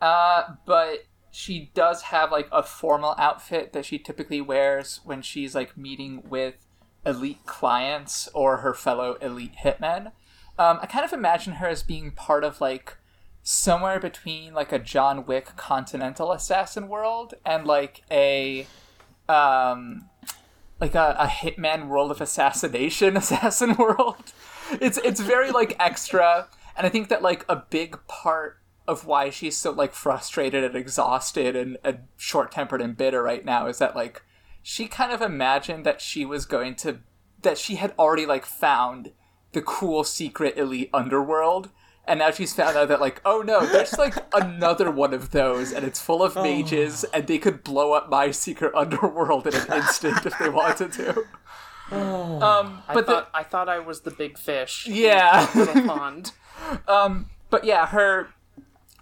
[0.00, 5.54] Uh, but she does have like a formal outfit that she typically wears when she's
[5.54, 6.56] like meeting with
[7.06, 10.12] elite clients or her fellow elite hitmen.
[10.58, 12.98] Um, I kind of imagine her as being part of like
[13.42, 18.66] somewhere between like a John Wick Continental Assassin world and like a
[19.28, 20.08] um
[20.80, 24.32] like a, a hitman world of assassination assassin world.
[24.72, 28.58] It's it's very like extra and i think that like a big part
[28.88, 33.66] of why she's so like frustrated and exhausted and, and short-tempered and bitter right now
[33.66, 34.22] is that like
[34.62, 36.98] she kind of imagined that she was going to
[37.42, 39.12] that she had already like found
[39.52, 41.70] the cool secret elite underworld
[42.06, 45.72] and now she's found out that like oh no there's like another one of those
[45.72, 49.72] and it's full of mages and they could blow up my secret underworld in an
[49.72, 51.10] instant if they wanted to
[51.92, 54.86] um I but the, I thought I was the big fish.
[54.88, 55.46] in Yeah.
[55.52, 56.32] the little pond.
[56.88, 58.28] Um, but yeah, her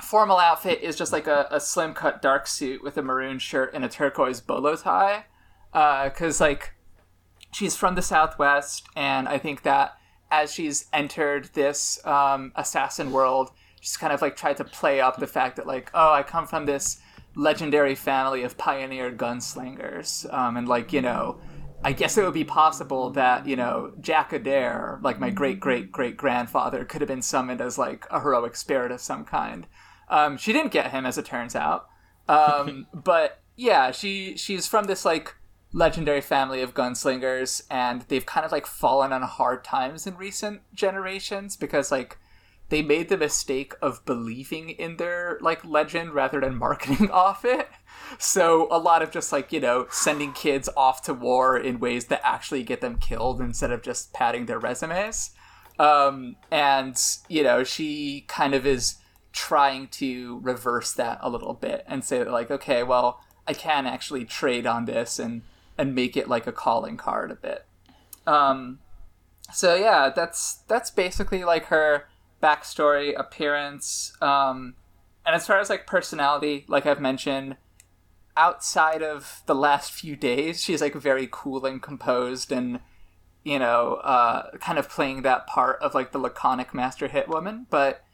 [0.02, 3.72] formal outfit is just like a, a slim cut dark suit with a maroon shirt
[3.74, 5.27] and a turquoise bolo tie.
[5.72, 6.72] Because, like,
[7.52, 9.93] she's from the Southwest, and I think that
[10.31, 13.51] as she's entered this um, assassin world,
[13.81, 16.47] she's kind of like tried to play up the fact that like, oh, I come
[16.47, 17.01] from this
[17.35, 21.40] legendary family of pioneer gunslingers, um, and like you know,
[21.82, 25.90] I guess it would be possible that you know Jack Adair, like my great great
[25.90, 29.66] great grandfather, could have been summoned as like a heroic spirit of some kind.
[30.09, 31.86] Um, she didn't get him, as it turns out.
[32.28, 35.35] Um, but yeah, she she's from this like
[35.72, 40.62] legendary family of gunslingers, and they've kind of like fallen on hard times in recent
[40.74, 42.18] generations because like
[42.70, 47.68] they made the mistake of believing in their like legend rather than marketing off it.
[48.18, 52.06] So a lot of just like, you know, sending kids off to war in ways
[52.06, 55.30] that actually get them killed instead of just padding their resumes.
[55.78, 58.97] Um, and, you know, she kind of is
[59.32, 64.24] trying to reverse that a little bit and say like, okay, well, I can actually
[64.24, 65.42] trade on this and
[65.81, 67.65] and make it like a calling card a bit.
[68.27, 68.81] Um,
[69.51, 72.07] so yeah, that's that's basically like her
[72.43, 74.74] backstory, appearance, um,
[75.24, 77.57] and as far as like personality, like I've mentioned,
[78.36, 82.81] outside of the last few days, she's like very cool and composed, and
[83.43, 87.66] you know, uh, kind of playing that part of like the laconic master hit woman.
[87.70, 88.05] But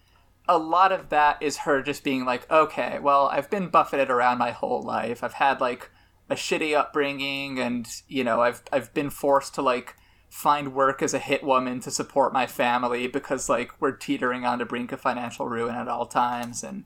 [0.49, 4.39] a lot of that is her just being like, okay, well, I've been buffeted around
[4.39, 5.25] my whole life.
[5.25, 5.91] I've had like
[6.29, 9.97] a shitty upbringing, and you know, I've I've been forced to like
[10.29, 14.59] find work as a hit woman to support my family because like we're teetering on
[14.59, 16.63] the brink of financial ruin at all times.
[16.63, 16.85] And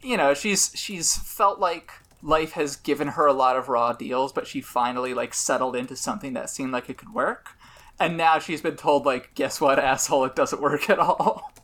[0.00, 1.92] you know she's she's felt like
[2.22, 5.94] life has given her a lot of raw deals but she finally like settled into
[5.94, 7.50] something that seemed like it could work.
[8.00, 11.52] And now she's been told like guess what asshole it doesn't work at all.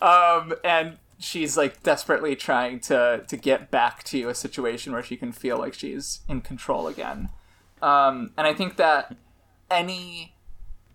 [0.00, 5.16] Um and she's like desperately trying to to get back to a situation where she
[5.16, 7.28] can feel like she's in control again.
[7.82, 9.14] Um and i think that
[9.70, 10.34] any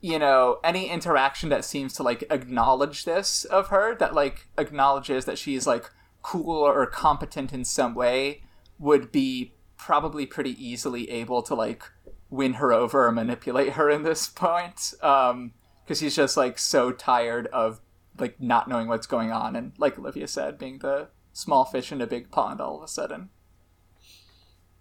[0.01, 5.25] you know any interaction that seems to like acknowledge this of her that like acknowledges
[5.25, 5.89] that she's like
[6.21, 8.41] cool or competent in some way
[8.77, 11.83] would be probably pretty easily able to like
[12.29, 15.51] win her over or manipulate her in this point um
[15.83, 17.81] because he's just like so tired of
[18.19, 22.01] like not knowing what's going on and like olivia said being the small fish in
[22.01, 23.29] a big pond all of a sudden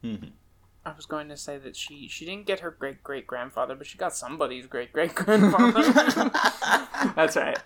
[0.03, 0.31] Mhm.
[0.85, 3.87] I was going to say that she she didn't get her great great grandfather, but
[3.87, 5.83] she got somebody's great great grandfather.
[7.17, 7.59] that's right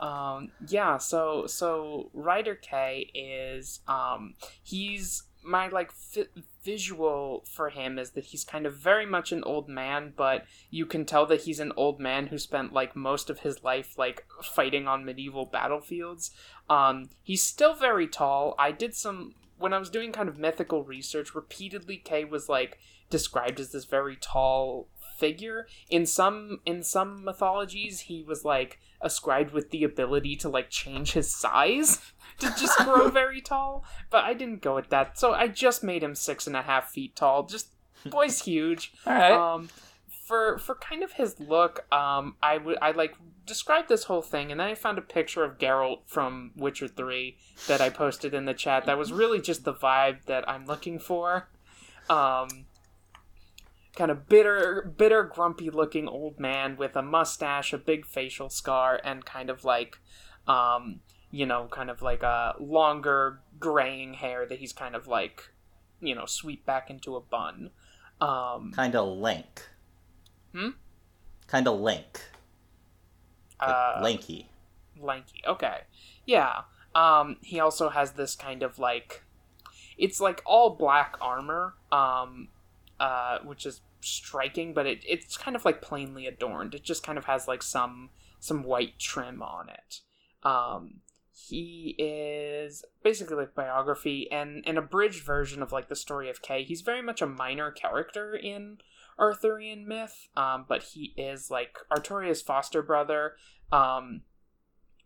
[0.00, 0.98] um, yeah.
[0.98, 5.92] So so Rider Kay is um he's my like
[6.64, 10.84] visual for him is that he's kind of very much an old man, but you
[10.84, 14.26] can tell that he's an old man who spent like most of his life like
[14.42, 16.32] fighting on medieval battlefields.
[16.68, 18.54] Um, he's still very tall.
[18.58, 21.34] I did some when I was doing kind of mythical research.
[21.34, 22.78] Repeatedly, Kay was like
[23.08, 24.88] described as this very tall
[25.18, 25.66] figure.
[25.90, 31.12] In some in some mythologies, he was like ascribed with the ability to like change
[31.12, 32.00] his size
[32.38, 33.84] to just grow very tall.
[34.10, 36.90] But I didn't go with that, so I just made him six and a half
[36.90, 37.44] feet tall.
[37.44, 37.68] Just
[38.04, 38.92] boy's huge.
[39.06, 39.68] all right Um,
[40.26, 43.14] for for kind of his look, um, I would I like
[43.46, 47.36] described this whole thing, and then I found a picture of Geralt from Witcher Three
[47.68, 48.86] that I posted in the chat.
[48.86, 51.48] That was really just the vibe that I'm looking for.
[52.10, 52.48] Um,
[53.96, 59.00] kind of bitter, bitter, grumpy looking old man with a mustache, a big facial scar,
[59.02, 59.98] and kind of like,
[60.46, 61.00] um,
[61.30, 65.50] you know, kind of like a longer graying hair that he's kind of like,
[66.00, 67.70] you know, sweep back into a bun.
[68.20, 69.68] Um, kind of lank.
[70.54, 70.70] Hmm?
[71.46, 72.20] Kind of lank.
[73.60, 74.50] Like uh, lanky.
[75.00, 75.42] lanky.
[75.46, 75.80] Okay.
[76.26, 76.62] Yeah.
[76.94, 79.22] Um he also has this kind of like
[79.96, 82.48] it's like all black armor um
[83.00, 86.74] uh which is striking but it it's kind of like plainly adorned.
[86.74, 88.10] It just kind of has like some
[88.40, 90.00] some white trim on it.
[90.42, 91.00] Um
[91.48, 96.64] he is basically like biography and an abridged version of like the story of Kay.
[96.64, 98.78] He's very much a minor character in
[99.18, 103.36] Arthurian myth, um, but he is like Arturia's foster brother.
[103.70, 104.22] Um,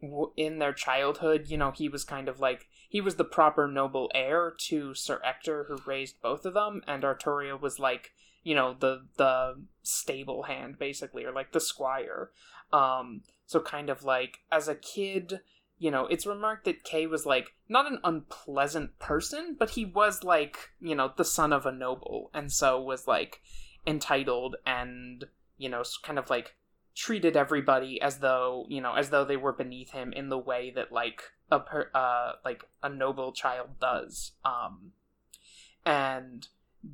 [0.00, 3.68] w- in their childhood, you know, he was kind of like he was the proper
[3.68, 8.54] noble heir to Sir Ector, who raised both of them, and Arturia was like, you
[8.54, 12.30] know, the the stable hand basically, or like the squire.
[12.72, 15.40] Um, so kind of like as a kid,
[15.78, 20.22] you know, it's remarked that Kay was like not an unpleasant person, but he was
[20.22, 23.40] like, you know, the son of a noble, and so was like
[23.86, 25.24] entitled and
[25.58, 26.54] you know, kind of like
[26.94, 30.72] treated everybody as though you know as though they were beneath him in the way
[30.74, 34.92] that like a per, uh like a noble child does um
[35.86, 36.48] and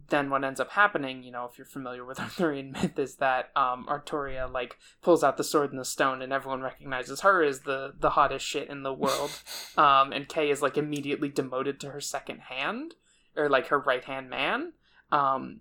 [0.08, 3.50] then what ends up happening, you know, if you're familiar with Arthurian myth, is that
[3.56, 7.60] um, Arturia like pulls out the sword and the stone, and everyone recognizes her as
[7.60, 9.30] the the hottest shit in the world.
[9.76, 12.94] um, and Kay is like immediately demoted to her second hand,
[13.36, 14.72] or like her right hand man.
[15.12, 15.60] Um,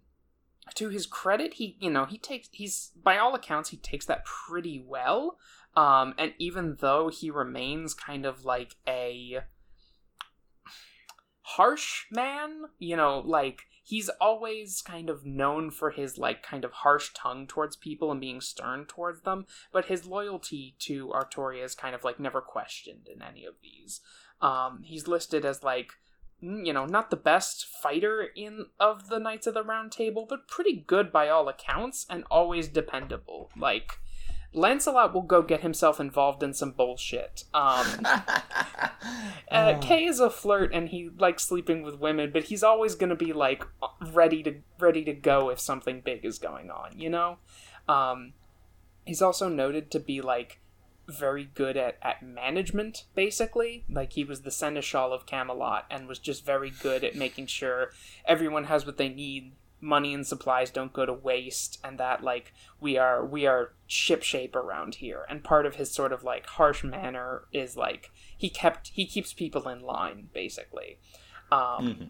[0.74, 4.26] to his credit, he you know he takes he's by all accounts he takes that
[4.26, 5.38] pretty well.
[5.76, 9.42] Um, and even though he remains kind of like a
[11.42, 16.72] harsh man, you know, like he's always kind of known for his like kind of
[16.72, 21.76] harsh tongue towards people and being stern towards them, but his loyalty to Artoria is
[21.76, 24.02] kind of like never questioned in any of these.
[24.42, 25.92] Um, he's listed as like
[26.42, 30.48] you know not the best fighter in of the Knights of the Round Table, but
[30.48, 33.52] pretty good by all accounts and always dependable.
[33.56, 34.00] Like
[34.56, 37.44] Lancelot will go get himself involved in some bullshit.
[37.54, 37.86] Um,
[39.52, 43.10] uh, Kay is a flirt and he likes sleeping with women, but he's always going
[43.10, 43.66] to be like
[44.14, 46.98] ready to ready to go if something big is going on.
[46.98, 47.38] You know,
[47.90, 48.34] um,
[49.06, 50.60] he's also noted to be like
[51.08, 56.18] very good at, at management basically like he was the seneschal of camelot and was
[56.18, 57.92] just very good at making sure
[58.26, 62.54] everyone has what they need money and supplies don't go to waste and that like
[62.80, 66.84] we are we are shipshape around here and part of his sort of like harsh
[66.84, 70.98] manner is like he kept he keeps people in line basically
[71.52, 72.04] um mm-hmm.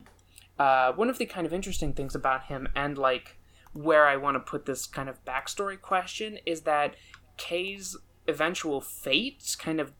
[0.59, 3.37] uh one of the kind of interesting things about him and like
[3.73, 6.95] where i want to put this kind of backstory question is that
[7.35, 7.97] kay's
[8.27, 9.91] eventual fate kind of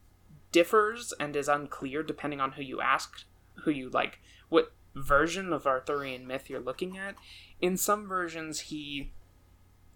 [0.52, 3.26] differs and is unclear depending on who you ask
[3.64, 4.20] who you like
[4.96, 7.16] version of arthurian myth you're looking at
[7.62, 9.12] in some versions he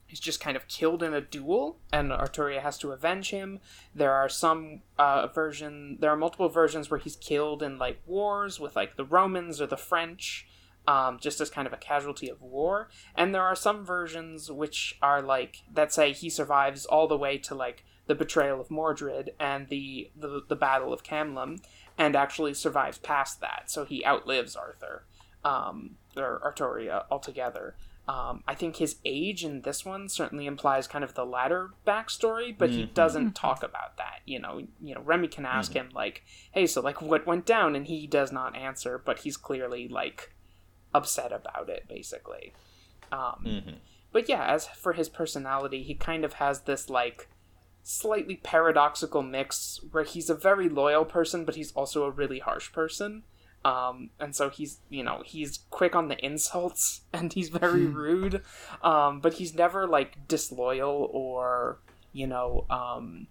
[0.10, 3.60] is just kind of killed in a duel and arturia has to avenge him.
[3.94, 8.60] There are some uh, version there are multiple versions where he's killed in like wars
[8.60, 10.48] with like the romans or the french
[10.88, 12.90] um, just as kind of a casualty of war.
[13.16, 17.38] And there are some versions which are like that say he survives all the way
[17.40, 21.60] to like the betrayal of mordred and the the, the battle of camlann
[22.00, 25.06] and actually survives past that so he outlives arthur
[25.44, 27.76] um, or Artoria altogether.
[28.08, 32.58] Um, I think his age in this one certainly implies kind of the latter backstory,
[32.58, 32.80] but mm-hmm.
[32.80, 34.22] he doesn't talk about that.
[34.26, 35.90] You know, you know, Remy can ask mm-hmm.
[35.90, 39.38] him like, "Hey, so like, what went down?" and he does not answer, but he's
[39.38, 40.34] clearly like
[40.92, 42.54] upset about it, basically.
[43.12, 43.76] Um, mm-hmm.
[44.12, 47.30] But yeah, as for his personality, he kind of has this like
[47.90, 52.72] slightly paradoxical mix where he's a very loyal person, but he's also a really harsh
[52.72, 53.24] person.
[53.66, 57.94] Um, and so he's you know he's quick on the insults and he's very hmm.
[57.94, 58.41] rude
[58.82, 61.80] um, but he's never like disloyal or
[62.14, 63.28] you know um,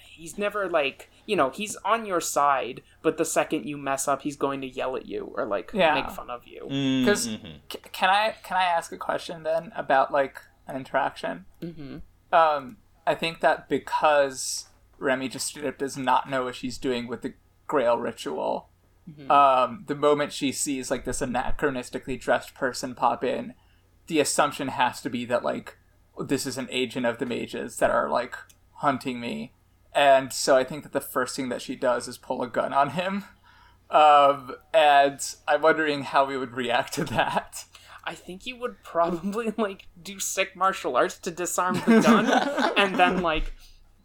[0.00, 4.22] he's never like you know he's on your side but the second you mess up
[4.22, 5.94] he's going to yell at you or like yeah.
[5.94, 6.60] make fun of you
[7.00, 7.56] because mm-hmm.
[7.68, 11.96] c- can i can i ask a question then about like an interaction mm-hmm.
[12.32, 12.76] um
[13.06, 14.66] i think that because
[14.98, 17.34] remy just does not know what she's doing with the
[17.66, 18.68] grail ritual
[19.10, 19.30] Mm-hmm.
[19.30, 23.54] Um, the moment she sees like this anachronistically dressed person pop in,
[24.06, 25.76] the assumption has to be that like
[26.18, 28.36] this is an agent of the mages that are like
[28.74, 29.52] hunting me,
[29.92, 32.72] and so I think that the first thing that she does is pull a gun
[32.72, 33.24] on him.
[33.90, 37.66] Um, and I'm wondering how we would react to that.
[38.04, 42.96] I think you would probably like do sick martial arts to disarm the gun, and
[42.96, 43.52] then like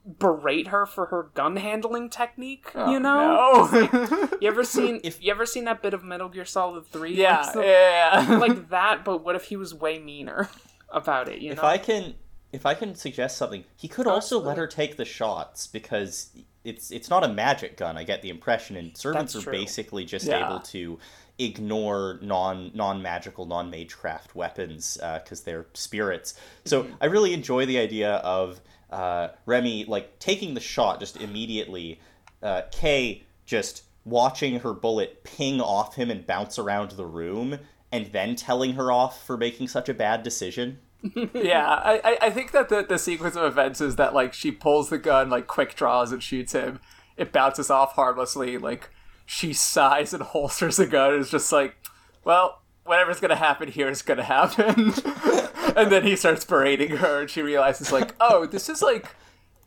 [0.07, 2.72] berate her for her gun handling technique.
[2.76, 4.30] Oh, you know, no.
[4.41, 7.15] you ever seen if you ever seen that bit of Metal Gear Solid Three?
[7.15, 9.03] Yeah, like, so, yeah, like that.
[9.03, 10.49] But what if he was way meaner
[10.90, 11.41] about it?
[11.41, 12.15] You if know, if I can,
[12.52, 16.32] if I can suggest something, he could also let her take the shots because
[16.64, 17.98] it's it's not a magic gun.
[17.98, 19.60] I get the impression, and servants That's are true.
[19.60, 20.45] basically just yeah.
[20.45, 20.99] able to
[21.39, 26.34] ignore non non magical non magecraft weapons because uh, they're spirits.
[26.65, 26.93] So mm-hmm.
[27.01, 28.59] I really enjoy the idea of
[28.89, 31.99] uh, Remy like taking the shot just immediately,
[32.41, 37.59] uh, Kay just watching her bullet ping off him and bounce around the room,
[37.91, 40.80] and then telling her off for making such a bad decision.
[41.34, 44.89] yeah, I, I think that the, the sequence of events is that like she pulls
[44.89, 46.80] the gun, like quick draws and shoots him.
[47.15, 48.57] It bounces off harmlessly.
[48.57, 48.89] Like
[49.28, 51.14] she sighs and holsters a gun.
[51.14, 51.76] and is just like,
[52.24, 54.94] well, whatever's gonna happen here is gonna happen.
[55.76, 59.08] and then he starts berating her, and she realizes like, oh, this is like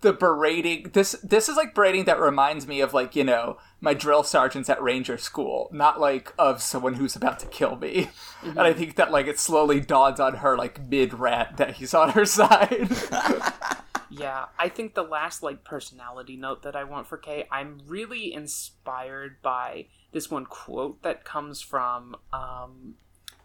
[0.01, 0.91] the berating.
[0.95, 4.71] This this is like berating that reminds me of like you know my drill sergeants
[4.71, 8.09] at ranger school, not like of someone who's about to kill me.
[8.41, 8.51] Mm-hmm.
[8.51, 11.93] And I think that like it slowly dawns on her like mid rant that he's
[11.93, 12.89] on her side.
[14.11, 18.33] yeah, I think the last like personality note that I want for Kay, I'm really
[18.35, 22.95] inspired by this one quote that comes from um,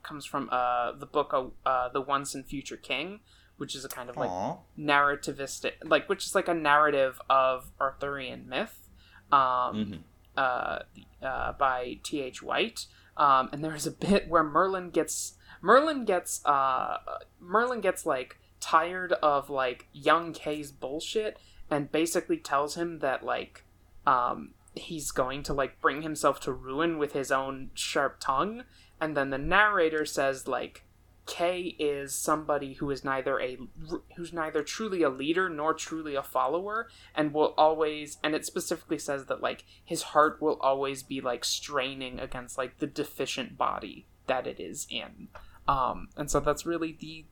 [0.04, 3.20] comes from uh, the book uh, uh, The Once and Future King,
[3.58, 4.58] which is a kind of like Aw.
[4.78, 8.90] narrativistic, like which is like a narrative of Arthurian myth,
[9.32, 10.00] um, Mhm.
[10.38, 10.80] uh,
[11.26, 12.22] uh, by T.
[12.22, 12.42] H.
[12.42, 12.88] White.
[13.18, 16.98] Um, and there's a bit where Merlin gets Merlin gets uh,
[17.40, 21.38] Merlin gets like tired of like young Kay's bullshit
[21.70, 23.64] and basically tells him that like
[24.08, 28.64] um, he's going to like bring himself to ruin with his own sharp tongue.
[29.00, 30.84] And then the narrator says like
[31.28, 33.58] Kay is somebody who is neither a
[34.16, 39.00] who's neither truly a leader nor truly a follower and will always and it specifically
[39.00, 44.06] says that like his heart will always be like straining against like the deficient body
[44.28, 45.28] that it is in
[45.68, 47.26] um and so that's really the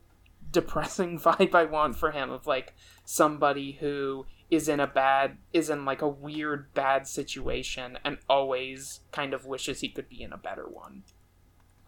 [0.54, 2.72] depressing vibe i want for him of like
[3.04, 9.00] somebody who is in a bad is in like a weird bad situation and always
[9.12, 11.02] kind of wishes he could be in a better one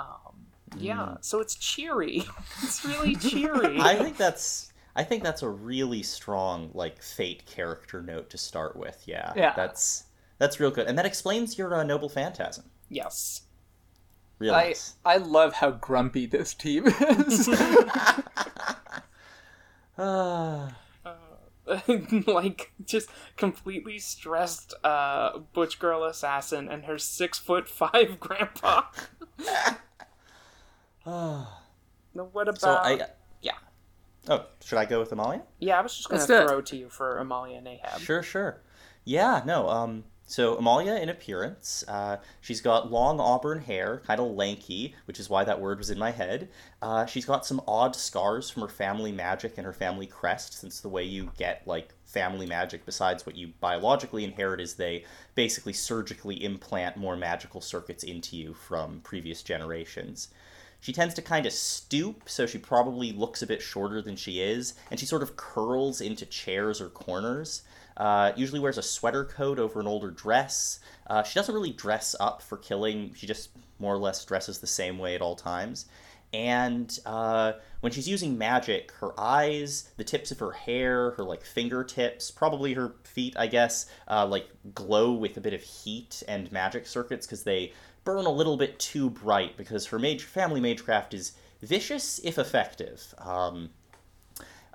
[0.00, 2.24] um yeah so it's cheery
[2.62, 8.00] it's really cheery I think that's I think that's a really strong like fate character
[8.00, 9.02] note to start with.
[9.06, 9.52] Yeah, Yeah.
[9.54, 10.04] that's
[10.38, 12.64] that's real good, and that explains your uh, noble phantasm.
[12.88, 13.42] yes
[14.38, 14.74] Real I.
[15.04, 17.48] I love how grumpy this team is.
[19.98, 20.76] Ah.
[22.28, 28.82] like just completely stressed uh butch girl assassin and her six foot five grandpa
[32.12, 33.00] what about so I.
[33.42, 33.54] yeah
[34.28, 35.42] Oh, should I go with Amalia?
[35.58, 36.46] yeah i was just gonna Let's it.
[36.46, 38.60] throw to you for amalia and ahab Sure, sure.
[39.04, 39.68] Yeah, no.
[39.68, 45.20] Um, so Amalia, in appearance, uh, she's got long auburn hair, kind of lanky, which
[45.20, 46.48] is why that word was in my head.
[46.82, 50.80] Uh, she's got some odd scars from her family magic and her family crest, since
[50.80, 55.04] the way you get like family magic, besides what you biologically inherit, is they
[55.36, 60.28] basically surgically implant more magical circuits into you from previous generations.
[60.80, 64.40] She tends to kind of stoop, so she probably looks a bit shorter than she
[64.40, 67.62] is, and she sort of curls into chairs or corners.
[67.96, 70.80] Uh, usually wears a sweater coat over an older dress.
[71.06, 74.66] Uh, she doesn't really dress up for killing, she just more or less dresses the
[74.66, 75.86] same way at all times.
[76.32, 81.44] And uh, when she's using magic, her eyes, the tips of her hair, her like
[81.44, 86.50] fingertips, probably her feet, I guess, uh, like glow with a bit of heat and
[86.50, 87.72] magic circuits because they
[88.04, 91.32] burn a little bit too bright because her mage family magecraft is
[91.62, 93.14] vicious if effective.
[93.18, 93.70] Um,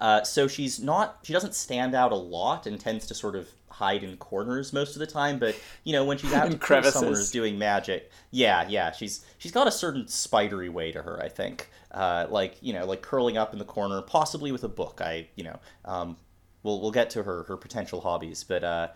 [0.01, 3.47] uh, so she's not she doesn't stand out a lot and tends to sort of
[3.69, 5.55] hide in corners most of the time but
[5.85, 7.01] you know when she's out In to kill crevices.
[7.01, 11.29] who's doing magic yeah yeah she's she's got a certain spidery way to her i
[11.29, 14.99] think uh, like you know like curling up in the corner possibly with a book
[15.01, 16.17] i you know um,
[16.63, 18.87] we'll we'll get to her her potential hobbies but uh,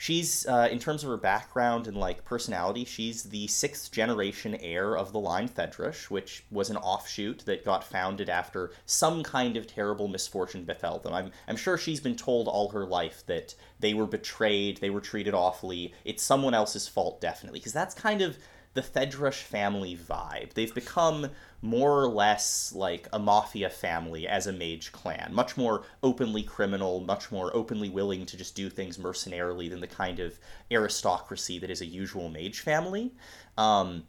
[0.00, 4.96] She's, uh, in terms of her background and like personality, she's the sixth generation heir
[4.96, 9.66] of the line Thedrush, which was an offshoot that got founded after some kind of
[9.66, 11.12] terrible misfortune befell them.
[11.12, 15.02] I'm, I'm sure she's been told all her life that they were betrayed, they were
[15.02, 15.92] treated awfully.
[16.06, 18.38] It's someone else's fault, definitely, because that's kind of
[18.74, 20.54] the Thedrush family vibe.
[20.54, 21.30] They've become
[21.60, 27.00] more or less like a mafia family as a mage clan, much more openly criminal,
[27.00, 30.38] much more openly willing to just do things mercenarily than the kind of
[30.70, 33.12] aristocracy that is a usual mage family.
[33.58, 34.04] Um,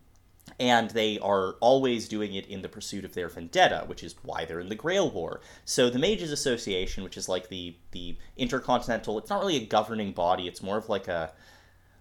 [0.60, 4.46] and they are always doing it in the pursuit of their vendetta, which is why
[4.46, 5.42] they're in the Grail War.
[5.66, 10.12] So the Mages Association, which is like the the intercontinental, it's not really a governing
[10.12, 10.48] body.
[10.48, 11.32] It's more of like a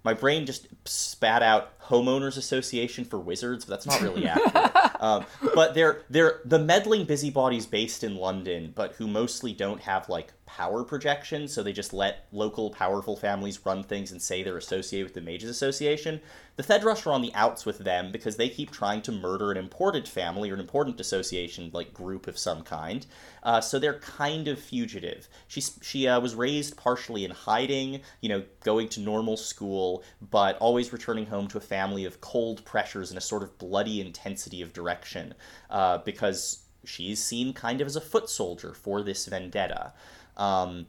[0.05, 5.03] my brain just spat out homeowners association for wizards but that's not really accurate.
[5.03, 5.25] Um,
[5.55, 10.33] but they're they're the meddling busybodies based in london but who mostly don't have like
[10.57, 15.07] power projection so they just let local powerful families run things and say they're associated
[15.07, 16.21] with the mages association.
[16.57, 19.57] The thedrush are on the outs with them because they keep trying to murder an
[19.57, 23.07] important family or an important association like group of some kind.
[23.43, 25.29] Uh, so they're kind of fugitive.
[25.49, 30.59] She, she uh, was raised partially in hiding you know going to normal school but
[30.59, 34.63] always returning home to a family of cold pressures and a sort of bloody intensity
[34.63, 35.35] of direction
[35.71, 39.93] uh, because she's seen kind of as a foot soldier for this vendetta
[40.41, 40.87] um,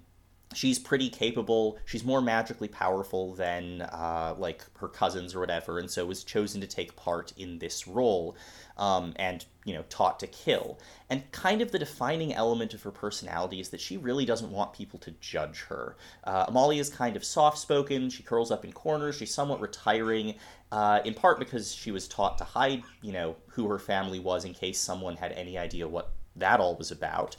[0.53, 1.77] she's pretty capable.
[1.85, 6.61] She's more magically powerful than uh, like her cousins or whatever, and so was chosen
[6.61, 8.35] to take part in this role,
[8.77, 10.79] um, and you know taught to kill.
[11.09, 14.73] And kind of the defining element of her personality is that she really doesn't want
[14.73, 15.97] people to judge her.
[16.23, 18.09] Uh, Amalia is kind of soft-spoken.
[18.09, 19.17] She curls up in corners.
[19.17, 20.35] She's somewhat retiring.
[20.71, 24.45] Uh, in part because she was taught to hide, you know, who her family was
[24.45, 27.35] in case someone had any idea what that all was about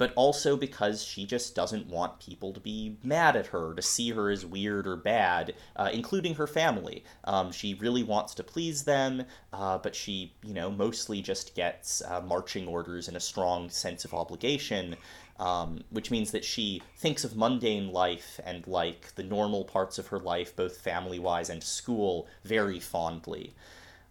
[0.00, 4.08] but also because she just doesn't want people to be mad at her, to see
[4.08, 7.04] her as weird or bad, uh, including her family.
[7.24, 12.00] Um, she really wants to please them, uh, but she, you know, mostly just gets
[12.00, 14.96] uh, marching orders and a strong sense of obligation.
[15.38, 20.08] Um, which means that she thinks of mundane life and like the normal parts of
[20.08, 23.54] her life, both family wise and school, very fondly.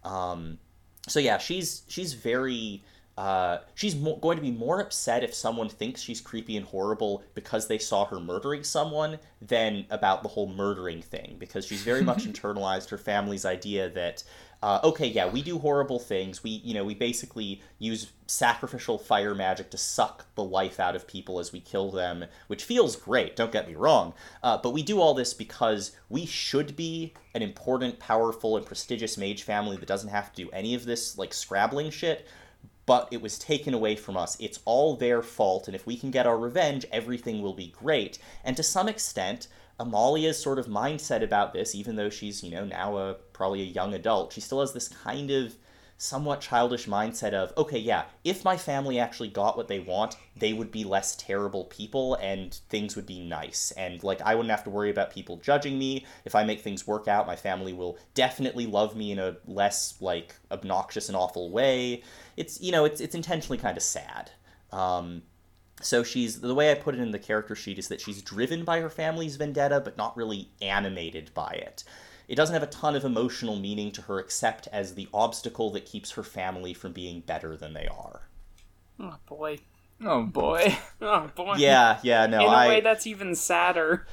[0.02, 0.58] Um,
[1.06, 2.82] so yeah, she's she's very
[3.20, 7.22] uh, she's mo- going to be more upset if someone thinks she's creepy and horrible
[7.34, 12.00] because they saw her murdering someone than about the whole murdering thing because she's very
[12.00, 14.24] much internalized her family's idea that
[14.62, 16.42] uh, okay yeah we do horrible things.
[16.42, 21.06] We you know we basically use sacrificial fire magic to suck the life out of
[21.06, 24.14] people as we kill them which feels great don't get me wrong.
[24.42, 29.18] Uh, but we do all this because we should be an important powerful and prestigious
[29.18, 32.26] mage family that doesn't have to do any of this like scrabbling shit
[32.90, 34.36] but it was taken away from us.
[34.40, 38.18] It's all their fault, and if we can get our revenge, everything will be great.
[38.42, 39.46] And to some extent,
[39.78, 43.66] Amalia's sort of mindset about this, even though she's, you know, now a probably a
[43.66, 45.54] young adult, she still has this kind of
[46.00, 50.54] somewhat childish mindset of, okay, yeah, if my family actually got what they want, they
[50.54, 53.70] would be less terrible people and things would be nice.
[53.72, 56.06] And like I wouldn't have to worry about people judging me.
[56.24, 60.00] If I make things work out, my family will definitely love me in a less
[60.00, 62.02] like obnoxious and awful way.
[62.40, 64.30] It's you know, it's it's intentionally kind of sad.
[64.72, 65.22] Um,
[65.80, 68.64] so she's the way I put it in the character sheet is that she's driven
[68.64, 71.84] by her family's vendetta, but not really animated by it
[72.30, 75.84] it doesn't have a ton of emotional meaning to her except as the obstacle that
[75.84, 78.28] keeps her family from being better than they are.
[79.00, 79.58] Oh boy.
[80.02, 80.78] Oh boy.
[81.02, 81.54] Oh boy.
[81.56, 82.38] Yeah, yeah, no.
[82.38, 84.06] In a I, way, that's even sadder.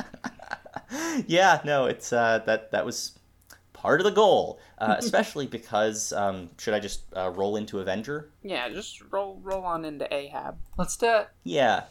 [1.26, 3.17] yeah, no, it's uh, that that was
[3.80, 8.30] part of the goal, uh, especially because um, should I just uh, roll into Avenger?
[8.42, 10.58] Yeah, just roll roll on into Ahab.
[10.76, 11.28] Let's do it.
[11.44, 11.84] Yeah,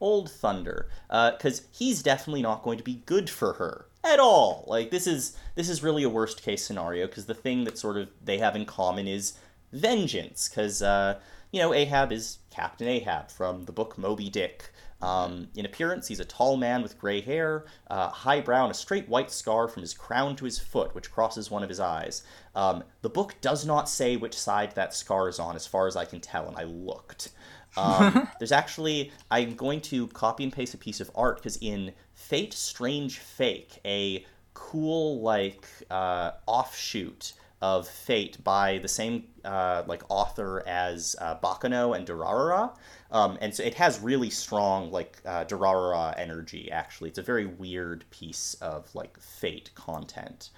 [0.00, 4.64] Old Thunder, because he's definitely not going to be good for her at all.
[4.66, 7.96] Like this is this is really a worst case scenario because the thing that sort
[7.96, 9.34] of they have in common is
[9.72, 10.48] vengeance.
[10.48, 11.18] Because uh,
[11.50, 14.70] you know Ahab is Captain Ahab from the book Moby Dick.
[15.02, 18.74] Um, in appearance, he's a tall man with gray hair, uh, high brow, and a
[18.74, 22.22] straight white scar from his crown to his foot, which crosses one of his eyes.
[22.54, 25.96] Um, the book does not say which side that scar is on, as far as
[25.96, 27.30] I can tell, and I looked.
[27.76, 31.92] Um, there's actually, I'm going to copy and paste a piece of art because in
[32.14, 37.34] Fate Strange Fake, a cool, like, uh, offshoot
[37.64, 42.76] of Fate by the same uh, like author as uh, Baccano and Durarara,
[43.10, 46.70] um, and so it has really strong like uh, Durarara energy.
[46.70, 50.50] Actually, it's a very weird piece of like Fate content.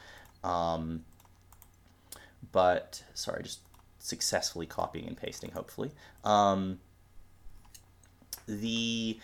[0.43, 1.05] Um,
[2.51, 3.61] but sorry, just
[4.01, 5.53] successfully copying and pasting.
[5.53, 5.93] Hopefully,
[6.25, 6.81] um,
[8.49, 9.21] the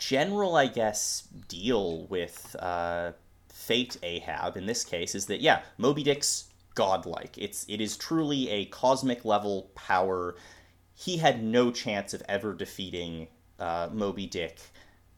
[0.00, 3.12] general, I guess, deal with uh,
[3.48, 7.36] Fate Ahab in this case is that yeah, Moby Dick's godlike.
[7.38, 10.36] It's it is truly a cosmic level power.
[10.94, 13.28] He had no chance of ever defeating
[13.58, 14.60] uh, Moby Dick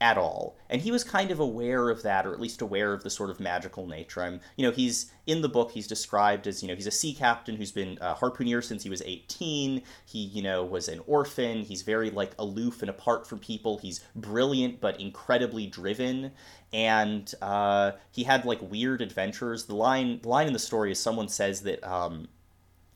[0.02, 3.04] at all, and he was kind of aware of that, or at least aware of
[3.04, 4.20] the sort of magical nature.
[4.20, 5.70] I'm, you know, he's in the book.
[5.70, 8.90] He's described as, you know, he's a sea captain who's been a harpooner since he
[8.90, 9.80] was 18.
[10.04, 11.62] He, you know, was an orphan.
[11.62, 13.78] He's very like aloof and apart from people.
[13.78, 16.32] He's brilliant but incredibly driven,
[16.72, 19.66] and uh, he had like weird adventures.
[19.66, 21.82] The line, line in the story is someone says that.
[21.84, 22.26] Um,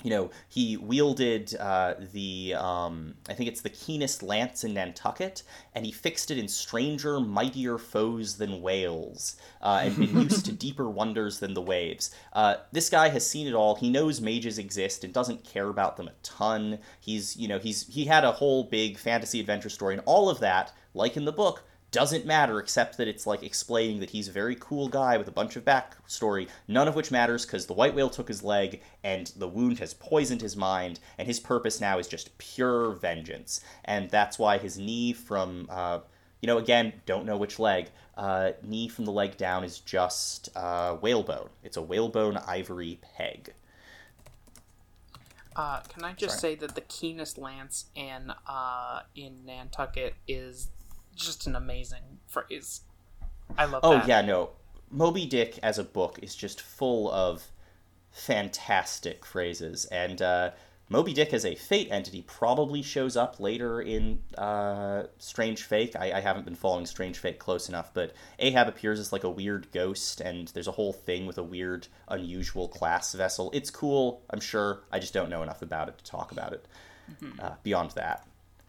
[0.02, 5.42] you know, he wielded uh, the, um, I think it's the keenest lance in Nantucket,
[5.74, 10.52] and he fixed it in stranger, mightier foes than whales, uh, and been used to
[10.66, 12.14] deeper wonders than the waves.
[12.34, 13.74] Uh, this guy has seen it all.
[13.74, 16.78] He knows mages exist and doesn't care about them a ton.
[17.00, 20.40] He's, you know, he's he had a whole big fantasy adventure story, and all of
[20.40, 21.64] that, like in the book,
[21.96, 25.32] doesn't matter except that it's like explaining that he's a very cool guy with a
[25.32, 29.32] bunch of backstory, none of which matters because the white whale took his leg and
[29.34, 33.62] the wound has poisoned his mind, and his purpose now is just pure vengeance.
[33.86, 36.00] And that's why his knee from, uh,
[36.42, 40.50] you know, again, don't know which leg, uh, knee from the leg down is just
[40.54, 41.48] uh, whalebone.
[41.64, 43.54] It's a whalebone ivory peg.
[45.56, 46.56] Uh, can I just Sorry.
[46.56, 50.68] say that the keenest lance in uh, in Nantucket is
[51.16, 52.82] just an amazing phrase.
[53.58, 54.08] I love Oh that.
[54.08, 54.50] yeah, no.
[54.90, 57.44] Moby Dick as a book is just full of
[58.10, 60.50] fantastic phrases, and uh,
[60.88, 65.94] Moby Dick as a fate entity probably shows up later in uh, Strange Fake.
[65.98, 69.30] I, I haven't been following Strange Fake close enough, but Ahab appears as like a
[69.30, 73.50] weird ghost, and there's a whole thing with a weird, unusual class vessel.
[73.52, 74.82] It's cool, I'm sure.
[74.92, 76.66] I just don't know enough about it to talk about it.
[77.38, 78.26] Uh, beyond that,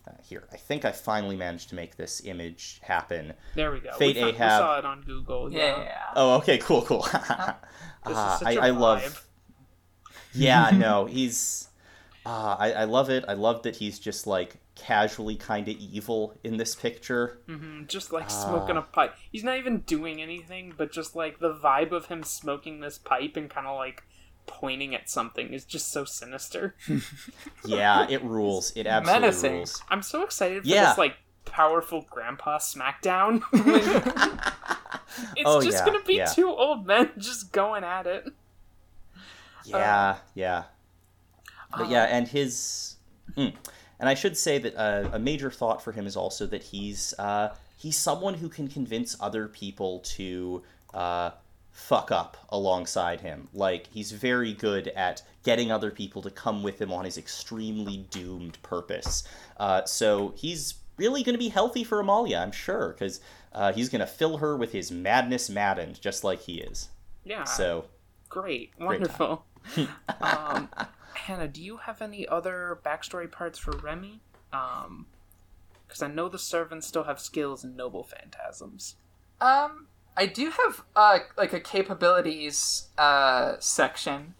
[0.08, 3.34] Uh, here, I think I finally managed to make this image happen.
[3.56, 3.92] There we go.
[3.98, 4.60] Fate we, found- we Ahab.
[4.62, 5.52] saw it on Google.
[5.52, 5.78] Yeah, Yeah.
[5.78, 6.04] yeah, yeah.
[6.16, 7.06] Oh, okay, cool, cool.
[8.06, 8.80] This is such I, a I vibe.
[8.80, 9.28] love.
[10.34, 11.68] Yeah, no, he's.
[12.26, 13.26] Uh, I, I love it.
[13.28, 17.40] I love that he's just like casually kind of evil in this picture.
[17.50, 18.80] Mm-hmm, just like smoking Ah.
[18.80, 19.16] a pipe.
[19.32, 23.36] He's not even doing anything, but just like the vibe of him smoking this pipe
[23.36, 24.04] and kind of like
[24.48, 26.76] pointing at something is just so sinister.
[27.66, 28.72] Yeah, it rules.
[28.76, 29.54] It absolutely Menacing.
[29.54, 29.82] rules.
[29.90, 30.90] I'm so excited for Yeah.
[30.90, 31.16] this like
[31.46, 33.42] powerful grandpa smackdown.
[35.36, 36.26] it's Oh, just yeah, gonna be yeah.
[36.26, 38.26] two old men just going at it.
[39.66, 40.64] Yeah, yeah.
[41.72, 42.96] But Um, yeah, and his.
[43.36, 43.54] mm.
[44.00, 47.14] And I should say that uh, a major thought for him is also that he's
[47.20, 50.64] uh, he's someone who can convince other people to
[50.94, 51.32] uh,
[51.78, 53.48] fuck up alongside him.
[53.54, 57.98] Like he's very good at getting other people to come with him on his extremely
[58.10, 59.24] doomed purpose.
[59.58, 63.22] Uh, so he's really going to be healthy for Amalia, I'm sure, because
[63.54, 66.90] uh, he's going to fill her with his madness maddened, just like he is.
[67.24, 67.86] Yeah, So
[68.28, 69.46] great, Great wonderful.
[70.20, 70.70] um,
[71.14, 74.20] Hannah, do you have any other backstory parts for Remy?
[74.52, 75.06] Um,
[75.88, 78.96] because I know the servants still have skills in noble phantasms.
[79.40, 79.88] Um,
[80.18, 84.34] I do have uh like a capabilities uh section.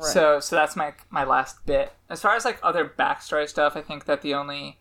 [0.00, 1.92] So so that's my my last bit.
[2.08, 4.78] As far as like other backstory stuff, I think that the only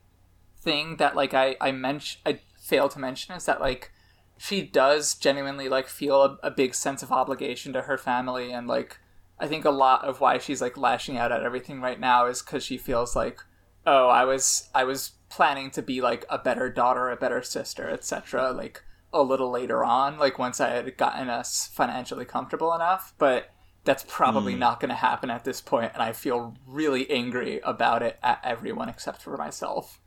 [0.61, 3.91] thing that like I I mention I failed to mention is that like
[4.37, 8.67] she does genuinely like feel a, a big sense of obligation to her family and
[8.67, 8.99] like
[9.39, 12.41] I think a lot of why she's like lashing out at everything right now is
[12.41, 13.41] because she feels like
[13.85, 17.89] oh I was I was planning to be like a better daughter, a better sister,
[17.89, 18.51] etc.
[18.51, 18.83] Like
[19.13, 23.51] a little later on, like once I had gotten us financially comfortable enough, but
[23.85, 24.59] that's probably Hmm.
[24.59, 28.39] not going to happen at this point, and I feel really angry about it at
[28.43, 29.99] everyone except for myself.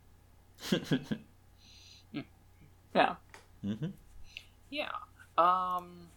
[2.95, 3.17] yeah.
[3.63, 3.87] hmm
[4.71, 4.91] Yeah.
[5.39, 6.09] Um.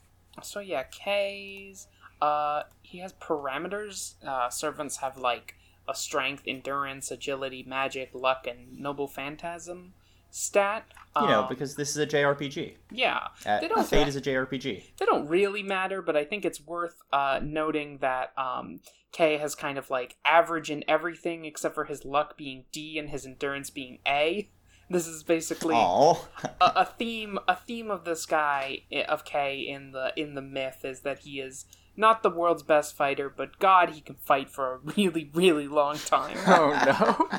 [0.41, 1.87] So yeah, Kay's.
[2.21, 4.15] Uh, he has parameters.
[4.25, 5.55] Uh, servants have like
[5.87, 9.93] a strength, endurance, agility, magic, luck, and noble phantasm
[10.31, 10.85] stat.
[11.19, 12.75] You know, Um, because this is a JRPG.
[12.91, 14.83] yeah, they don't Fate is a JRPG.
[14.97, 18.79] they don't really matter, but I think it's worth uh, noting that um,
[19.11, 23.09] Kay has kind of like average in everything except for his luck being D and
[23.09, 24.49] his endurance being A.
[24.91, 27.37] This is basically a, a theme.
[27.47, 31.39] A theme of this guy of Kay in the in the myth is that he
[31.41, 31.65] is
[31.95, 35.97] not the world's best fighter, but God, he can fight for a really really long
[35.97, 36.37] time.
[36.47, 37.29] Oh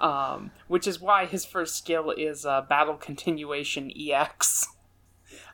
[0.00, 0.06] no.
[0.06, 4.66] um, which is why his first skill is uh, Battle Continuation EX.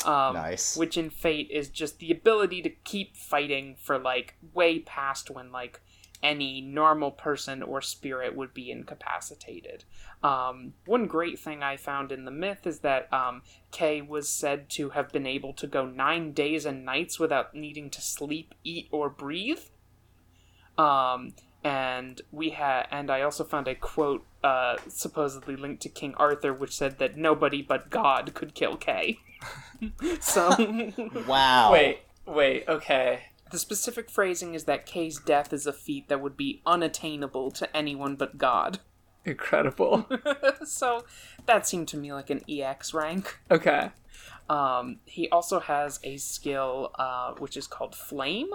[0.05, 0.77] Um, Nice.
[0.77, 5.53] Which in Fate is just the ability to keep fighting for like way past when
[5.53, 5.81] like
[6.23, 9.85] any normal person or spirit would be incapacitated.
[10.23, 13.43] Um, one great thing I found in the myth is that um,
[13.73, 17.91] Kay was said to have been able to go nine days and nights without needing
[17.91, 19.63] to sleep, eat, or breathe.
[20.79, 21.35] Um,
[21.65, 26.53] and we had, and I also found a quote uh, supposedly linked to King Arthur,
[26.53, 29.19] which said that nobody but God could kill Kay.
[30.21, 30.93] so
[31.27, 31.73] wow.
[31.73, 33.21] wait, wait, okay.
[33.53, 37.77] The specific phrasing is that Kay's death is a feat that would be unattainable to
[37.77, 38.81] anyone but God.
[39.25, 40.09] Incredible.
[40.65, 41.05] so
[41.47, 43.39] that seemed to me like an EX rank.
[43.51, 43.91] Okay.
[44.49, 48.49] Um, he also has a skill uh, which is called Flame.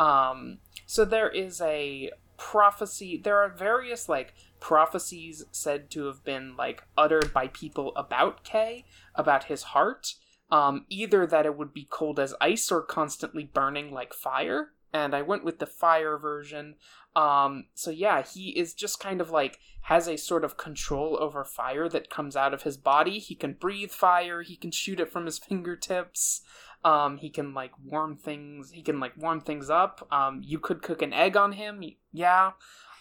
[0.00, 3.20] Um, so there is a prophecy.
[3.22, 8.84] There are various like prophecies said to have been like uttered by people about Kay,
[9.14, 10.14] about his heart.
[10.54, 14.68] Um, either that it would be cold as ice or constantly burning like fire.
[14.92, 16.76] And I went with the fire version.
[17.16, 21.42] Um, so yeah, he is just kind of like has a sort of control over
[21.42, 23.18] fire that comes out of his body.
[23.18, 26.42] He can breathe fire, he can shoot it from his fingertips.
[26.84, 30.06] Um, he can like warm things, he can like warm things up.
[30.12, 31.82] Um, you could cook an egg on him.
[32.12, 32.52] Yeah.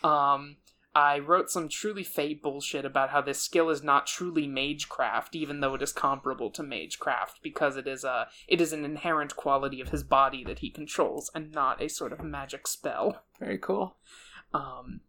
[0.03, 0.57] Um,
[0.95, 5.59] I wrote some truly fate bullshit about how this skill is not truly magecraft, even
[5.59, 9.81] though it is comparable to magecraft, because it is a it is an inherent quality
[9.81, 13.23] of his body that he controls, and not a sort of magic spell.
[13.39, 13.95] Very cool.
[14.53, 15.01] Um,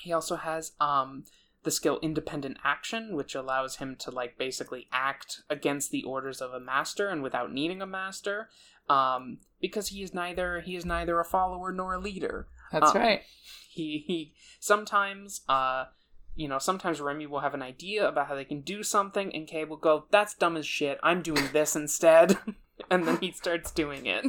[0.00, 1.24] he also has um,
[1.64, 6.52] the skill independent action, which allows him to like basically act against the orders of
[6.52, 8.48] a master and without needing a master.
[8.88, 12.46] Um, because he is neither he is neither a follower nor a leader.
[12.72, 13.22] That's Uh, right.
[13.70, 15.86] He he sometimes uh
[16.34, 19.46] you know, sometimes Remy will have an idea about how they can do something, and
[19.48, 20.98] Kay will go, "That's dumb as shit.
[21.02, 22.36] I'm doing this instead,"
[22.90, 24.26] and then he starts doing it.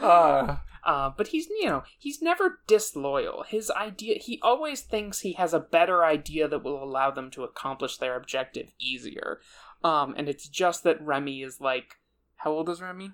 [0.00, 3.42] Uh, Uh, but he's you know he's never disloyal.
[3.48, 7.42] His idea he always thinks he has a better idea that will allow them to
[7.42, 9.40] accomplish their objective easier.
[9.82, 11.96] Um, and it's just that Remy is like,
[12.36, 13.06] how old is Remy?
[13.06, 13.12] um,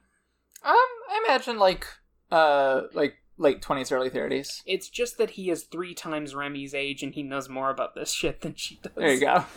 [0.64, 1.86] I imagine like
[2.32, 4.62] uh like late twenties, early thirties.
[4.66, 8.12] It's just that he is three times Remy's age and he knows more about this
[8.12, 8.92] shit than she does.
[8.94, 9.44] There you go.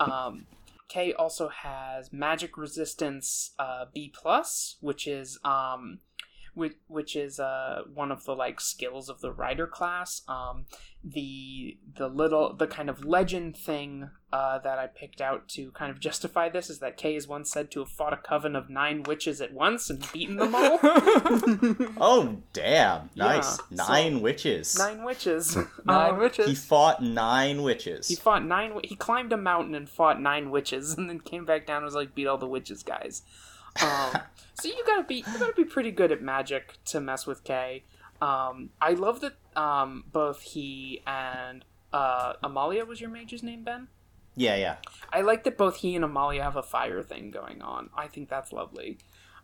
[0.00, 0.46] Um,
[0.88, 6.00] Kay also has magic resistance uh, B plus, which is um,
[6.54, 10.22] which, which is uh, one of the like skills of the rider class.
[10.28, 10.66] Um,
[11.04, 15.90] the the little the kind of legend thing uh, that I picked out to kind
[15.90, 18.70] of justify this is that Kay is once said to have fought a coven of
[18.70, 20.78] nine witches at once and beaten them all.
[22.00, 23.10] Oh, damn.
[23.16, 23.58] Nice.
[23.70, 24.78] Yeah, Nine witches.
[24.78, 25.56] nine witches.
[25.84, 26.46] Nine Um, witches.
[26.46, 28.08] He fought nine witches.
[28.08, 28.72] He fought nine.
[28.84, 31.94] He climbed a mountain and fought nine witches, and then came back down and was
[31.94, 33.22] like beat all the witches guys.
[33.80, 34.20] Um,
[34.54, 37.84] so you gotta be you gotta be pretty good at magic to mess with Kay.
[38.20, 43.88] Um, I love that um, both he and uh, Amalia was your mage's name, Ben.
[44.36, 44.76] yeah, yeah.
[45.12, 47.90] I like that both he and Amalia have a fire thing going on.
[47.96, 48.98] I think that's lovely.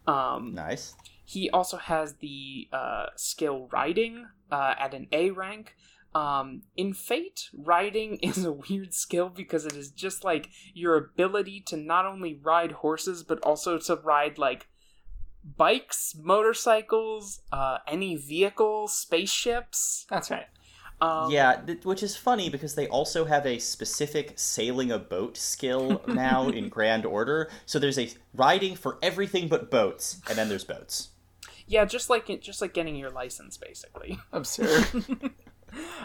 [0.06, 0.94] Um, Nice.
[1.24, 5.74] he also has the uh, skill riding uh, at an A rank.
[6.14, 11.60] Um, in Fate, riding is a weird skill because it is just like your ability
[11.66, 14.66] to not only ride horses but also to ride like
[15.56, 20.06] bikes, motorcycles, uh, any vehicle, spaceships.
[20.10, 20.46] That's right.
[21.00, 25.36] Um, yeah, th- which is funny because they also have a specific sailing a boat
[25.36, 27.50] skill now in Grand Order.
[27.66, 31.10] So there's a riding for everything but boats, and then there's boats.
[31.68, 34.18] yeah, just like just like getting your license, basically.
[34.32, 34.86] Absurd.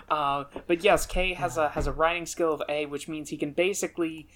[0.09, 3.37] Uh, but yes, Kay has a has a riding skill of A, which means he
[3.37, 4.27] can basically,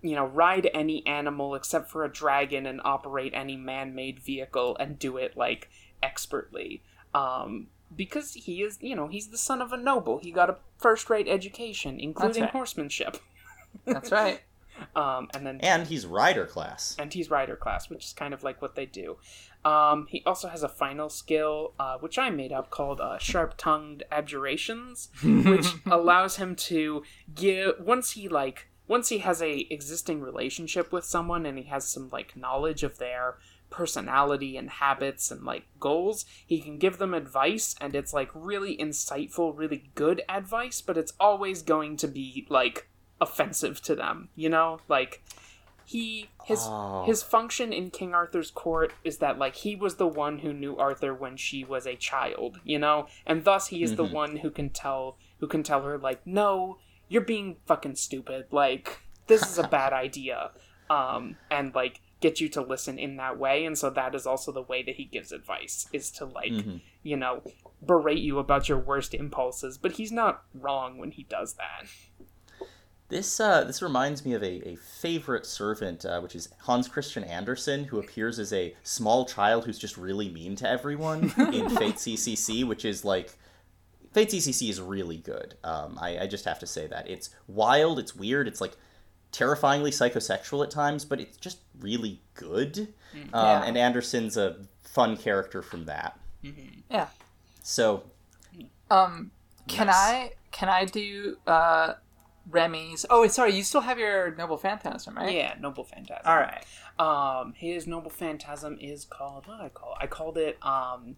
[0.00, 4.98] you know, ride any animal except for a dragon and operate any man-made vehicle and
[4.98, 5.70] do it like
[6.02, 6.82] expertly.
[7.14, 10.18] Um, because he is, you know, he's the son of a noble.
[10.18, 12.50] He got a first-rate education, including right.
[12.52, 13.18] horsemanship.
[13.84, 14.40] That's right.
[14.96, 16.96] Um, and then And he's rider class.
[16.98, 19.18] and he's rider class, which is kind of like what they do.
[19.64, 23.54] Um, he also has a final skill, uh, which I made up, called uh, Sharp
[23.56, 27.02] Tongued Abjurations, which allows him to
[27.34, 31.86] give once he like once he has a existing relationship with someone and he has
[31.86, 33.38] some like knowledge of their
[33.70, 38.76] personality and habits and like goals he can give them advice and it's like really
[38.76, 44.50] insightful really good advice but it's always going to be like offensive to them you
[44.50, 44.80] know?
[44.88, 45.22] Like
[45.84, 47.04] he his Oh.
[47.06, 50.76] his function in King Arthur's court is that like he was the one who knew
[50.76, 54.12] Arthur when she was a child, you know, and thus he is the Mhm.
[54.12, 56.78] one who can tell who can tell her like, no,
[57.08, 58.46] you're being fucking stupid.
[58.50, 60.52] Like this is a bad idea,
[60.90, 63.64] um, and like get you to listen in that way.
[63.64, 66.80] And so that is also the way that he gives advice is to like Mhm.
[67.02, 67.42] you know
[67.84, 69.76] berate you about your worst impulses.
[69.78, 71.88] But he's not wrong when he does that.
[73.12, 77.22] This uh, this reminds me of a, a favorite servant, uh, which is Hans Christian
[77.24, 81.96] Andersen, who appears as a small child who's just really mean to everyone in Fate
[81.96, 83.36] CCC, which is like
[84.14, 85.56] Fate CCC is really good.
[85.62, 88.78] Um, I, I just have to say that it's wild, it's weird, it's like
[89.30, 92.94] terrifyingly psychosexual at times, but it's just really good.
[93.34, 93.62] Um, Yeah.
[93.64, 96.18] And Andersen's a fun character from that.
[96.90, 97.08] Yeah.
[97.62, 98.04] So
[98.90, 99.32] Um,
[99.68, 99.96] can Yes.
[99.98, 101.94] I can I do uh
[102.50, 103.06] Remy's?
[103.08, 103.54] Oh, sorry.
[103.54, 105.34] You still have your Noble Phantasm, right?
[105.34, 106.22] Yeah, Noble Phantasm.
[106.24, 106.64] All right.
[106.98, 109.92] Um, his noble phantasm is called what did I call?
[109.92, 110.04] It?
[110.04, 111.16] I called it um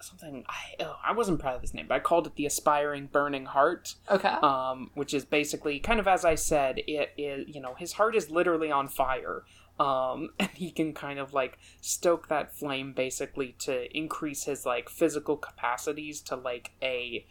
[0.00, 0.44] something.
[0.48, 3.46] I oh, I wasn't proud of this name, but I called it the aspiring burning
[3.46, 3.94] heart.
[4.10, 4.28] Okay.
[4.28, 8.16] Um, which is basically kind of as I said, it is you know his heart
[8.16, 9.44] is literally on fire.
[9.78, 14.90] Um, and he can kind of like stoke that flame basically to increase his like
[14.90, 17.24] physical capacities to like a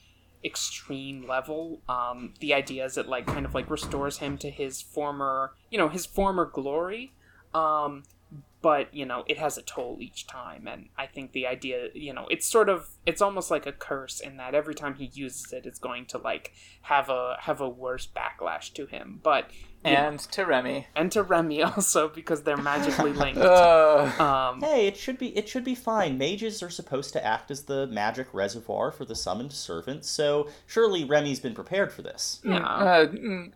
[0.44, 1.82] extreme level.
[1.90, 5.78] Um, the idea is it like kind of like restores him to his former, you
[5.78, 7.14] know, his former glory.
[7.54, 8.04] Um,
[8.62, 12.14] but you know, it has a toll each time, and I think the idea, you
[12.14, 15.54] know, it's sort of, it's almost like a curse in that every time he uses
[15.54, 19.22] it, it's going to like have a have a worse backlash to him.
[19.24, 19.50] But
[19.86, 20.88] you know, and to Remy.
[20.96, 23.40] and to Remy also because they're magically linked.
[23.40, 26.18] Uh, Um, Hey, it should be it should be fine.
[26.18, 31.04] Mages are supposed to act as the magic reservoir for the summoned servant, so surely
[31.04, 32.42] Remy's been prepared for this.
[32.44, 32.58] yeah.
[32.58, 33.52] uh, mm,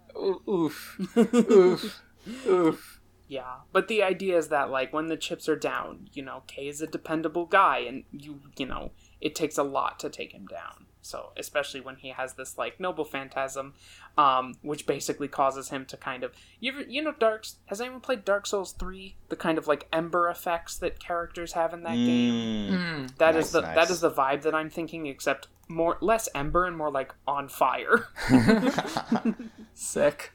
[0.48, 1.00] oof.
[1.18, 2.02] oof.
[2.48, 3.00] Oof.
[3.28, 6.68] Yeah, but the idea is that like when the chips are down, you know, Kay
[6.70, 10.45] is a dependable guy, and you you know it takes a lot to take him
[10.45, 10.86] down.
[11.03, 13.73] So especially when he has this like noble phantasm,
[14.17, 17.99] um, which basically causes him to kind of you ever, you know Dark has anyone
[17.99, 19.15] played Dark Souls three?
[19.30, 22.73] The kind of like ember effects that characters have in that game.
[22.73, 23.17] Mm.
[23.17, 23.75] That is Nice, the nice.
[23.75, 27.49] that is the vibe that I'm thinking, except more less ember and more like on
[27.49, 28.07] fire.
[29.73, 30.31] Sick.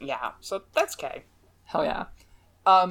[0.00, 1.24] yeah, so that's Kay.
[1.64, 2.06] Hell yeah.
[2.66, 2.90] Um,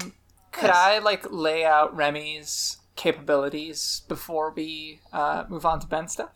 [0.52, 0.76] could Yes.
[0.76, 6.30] I like lay out Remy's capabilities before we uh, move on to Ben stuff?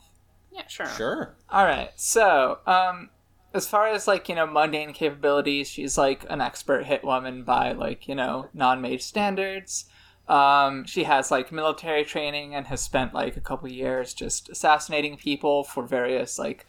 [0.51, 0.87] Yeah, sure.
[0.87, 1.35] Sure.
[1.49, 1.91] All right.
[1.95, 3.09] So, um,
[3.53, 7.71] as far as like you know mundane capabilities, she's like an expert hit woman by
[7.71, 9.85] like you know non-mage standards.
[10.27, 15.17] Um, she has like military training and has spent like a couple years just assassinating
[15.17, 16.65] people for various like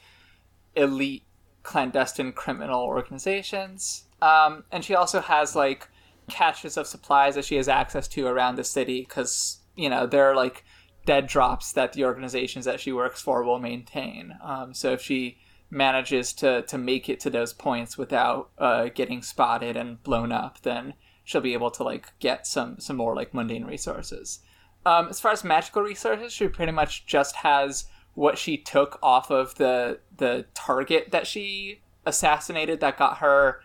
[0.74, 1.24] elite
[1.62, 4.04] clandestine criminal organizations.
[4.20, 5.88] Um, and she also has like
[6.28, 10.24] caches of supplies that she has access to around the city because you know there
[10.24, 10.64] are like
[11.04, 14.36] dead drops that the organizations that she works for will maintain.
[14.42, 15.38] Um, so if she
[15.70, 20.60] manages to to make it to those points without uh, getting spotted and blown up,
[20.62, 24.40] then she'll be able to like get some some more like mundane resources.
[24.84, 29.30] Um, as far as magical resources, she pretty much just has what she took off
[29.30, 33.60] of the the target that she assassinated that got her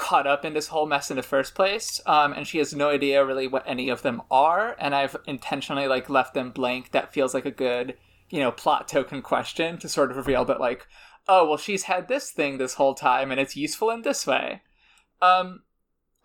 [0.00, 2.88] caught up in this whole mess in the first place um, and she has no
[2.88, 6.92] idea really what any of them are and i've intentionally like left them blank.
[6.92, 7.96] That feels like a good
[8.30, 10.86] you know plot token question to sort of reveal that like
[11.28, 14.62] oh well she's had this thing this whole time and it's useful in this way.
[15.20, 15.64] Um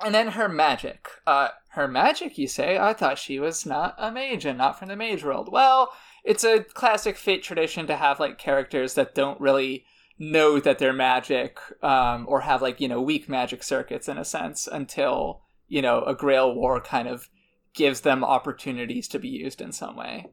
[0.04, 1.08] and then her magic.
[1.28, 2.78] Uh her magic you say?
[2.78, 5.50] I thought she was not a mage and not from the mage world.
[5.52, 5.92] Well
[6.24, 9.86] it's a classic fate tradition to have like characters that don't really
[10.18, 14.26] know that they're magic um, or have like you know weak magic circuits in a
[14.26, 17.30] sense until you know a grail war kind of
[17.74, 20.28] gives them opportunities to be used in some way.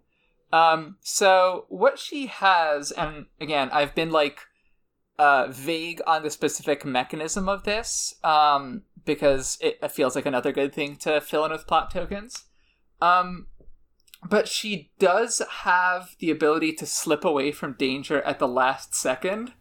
[0.53, 4.41] Um, so what she has and again i've been like
[5.19, 10.75] uh, vague on the specific mechanism of this um, because it feels like another good
[10.75, 12.45] thing to fill in with plot tokens.
[13.01, 13.47] Um,
[14.29, 19.53] but she does have the ability to slip away from danger at the last second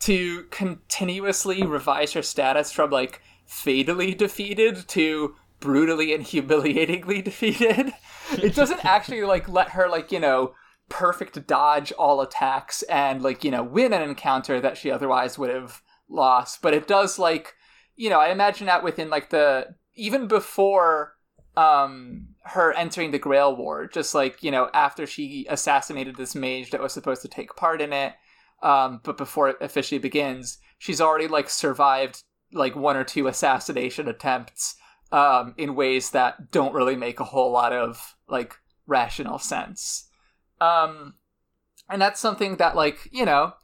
[0.00, 7.92] to continuously revise her status from like fatally defeated to brutally and humiliatingly defeated.
[8.32, 10.54] It doesn't actually like let her like, you know,
[10.88, 15.50] perfect dodge all attacks and like, you know, win an encounter that she otherwise would
[15.50, 17.54] have lost, but it does like,
[17.96, 21.14] you know, I imagine that within like the even before
[21.56, 26.70] um her entering the Grail War, just like, you know, after she assassinated this mage
[26.70, 28.12] that was supposed to take part in it,
[28.62, 32.22] um, but before it officially begins, she's already like survived
[32.52, 34.76] like one or two assassination attempts
[35.12, 38.54] um, in ways that don't really make a whole lot of like
[38.86, 40.08] rational sense.
[40.60, 41.14] Um,
[41.88, 43.54] and that's something that like you know,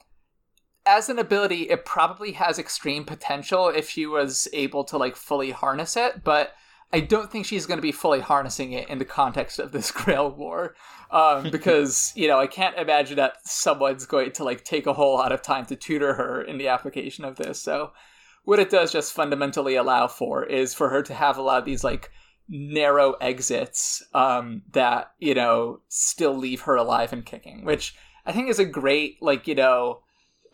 [0.84, 5.50] as an ability, it probably has extreme potential if she was able to like fully
[5.50, 6.52] harness it, but.
[6.92, 9.90] I don't think she's going to be fully harnessing it in the context of this
[9.92, 10.74] Grail War,
[11.10, 15.14] um, because you know I can't imagine that someone's going to like take a whole
[15.14, 17.60] lot of time to tutor her in the application of this.
[17.60, 17.92] So,
[18.44, 21.64] what it does just fundamentally allow for is for her to have a lot of
[21.64, 22.10] these like
[22.48, 27.94] narrow exits um, that you know still leave her alive and kicking, which
[28.26, 30.00] I think is a great like you know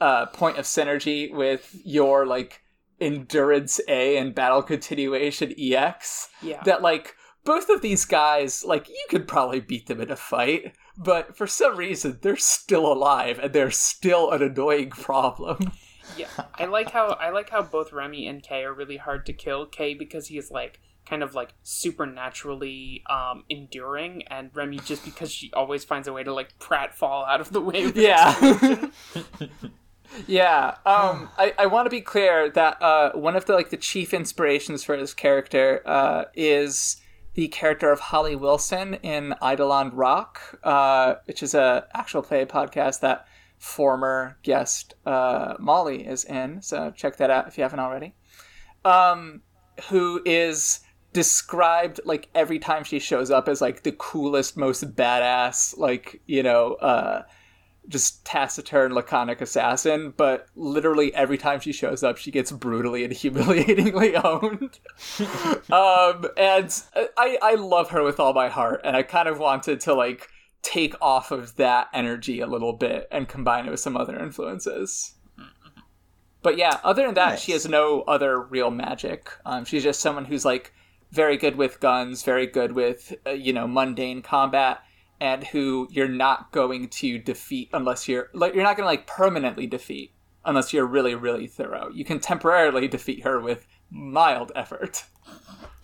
[0.00, 2.62] uh, point of synergy with your like
[3.00, 6.62] endurance A and battle continuation EX Yeah.
[6.64, 7.14] that like
[7.44, 11.46] both of these guys like you could probably beat them in a fight but for
[11.46, 15.72] some reason they're still alive and they're still an annoying problem
[16.16, 19.34] Yeah, I like how I like how both Remy and Kay are really hard to
[19.34, 19.66] kill.
[19.66, 25.30] Kay because he is like kind of like supernaturally um, enduring, and Remy just because
[25.30, 27.92] she always finds a way to like pratfall out of the way.
[27.94, 28.88] Yeah.
[30.26, 33.76] yeah um i, I want to be clear that uh one of the like the
[33.76, 36.96] chief inspirations for his character uh is
[37.34, 43.00] the character of holly wilson in eidolon rock uh which is a actual play podcast
[43.00, 43.26] that
[43.58, 48.14] former guest uh molly is in so check that out if you haven't already.
[48.84, 49.42] Um
[49.88, 50.80] who is
[51.12, 56.42] described like every time she shows up as like the coolest most badass like you
[56.42, 57.22] know uh
[57.88, 63.12] just taciturn laconic assassin but literally every time she shows up she gets brutally and
[63.22, 64.78] humiliatingly owned.
[65.72, 66.82] Um and
[67.16, 70.28] i i love her with all my heart and i kind of wanted to like
[70.62, 75.14] take off of that energy a little bit and combine it with some other influences.
[76.42, 77.42] But yeah other than that Nice.
[77.42, 79.30] she has no other real magic.
[79.46, 80.72] Um she's just someone who's like
[81.10, 84.82] very good with guns very good with uh, you know mundane combat
[85.20, 89.06] and who you're not going to defeat unless you're like you're not going to like
[89.06, 90.12] permanently defeat
[90.44, 91.90] unless you're really really thorough.
[91.92, 95.04] You can temporarily defeat her with mild effort.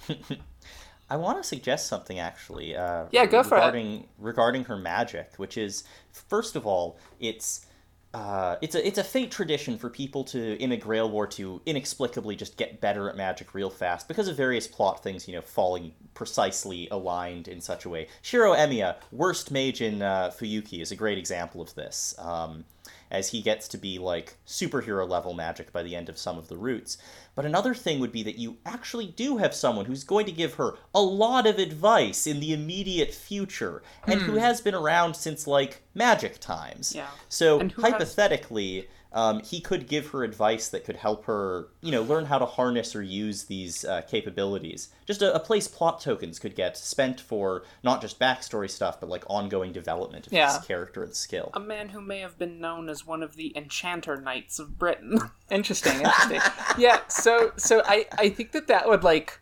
[1.11, 2.77] I want to suggest something actually.
[2.77, 3.59] Uh, Yeah, go for it.
[3.59, 7.67] regarding, Regarding her magic, which is first of all, it's
[8.15, 11.61] uh, it's a it's a fate tradition for people to in a Grail War to
[11.67, 15.43] inexplicably just get better at magic real fast because of various plot things, you know,
[15.43, 18.09] falling precisely aligned in such a way.
[18.23, 22.15] Shiro Emiya, worst mage in uh, Fuyuki, is a great example of this.
[22.19, 22.65] Um,
[23.11, 26.49] as he gets to be like superhero level magic by the end of some of
[26.49, 26.99] the routes.
[27.35, 30.55] But another thing would be that you actually do have someone who's going to give
[30.55, 35.47] her a lot of advice in the immediate future and who has been around since
[35.47, 36.95] like magic times.
[36.95, 37.09] Yeah.
[37.29, 41.93] So who has- hypothetically, um, he could give her advice that could help her, you
[41.93, 44.89] know, learn how to harness or use these uh, capabilities.
[45.07, 49.09] Just a, a place plot tokens could get spent for not just backstory stuff, but
[49.09, 50.53] like ongoing development of Yeah.
[50.59, 51.51] his character and skill.
[51.55, 55.19] A man who may have been known as one of the Enchanter Knights of Britain.
[55.51, 56.41] Interesting, interesting.
[56.79, 59.39] yeah, so so I I think that that would like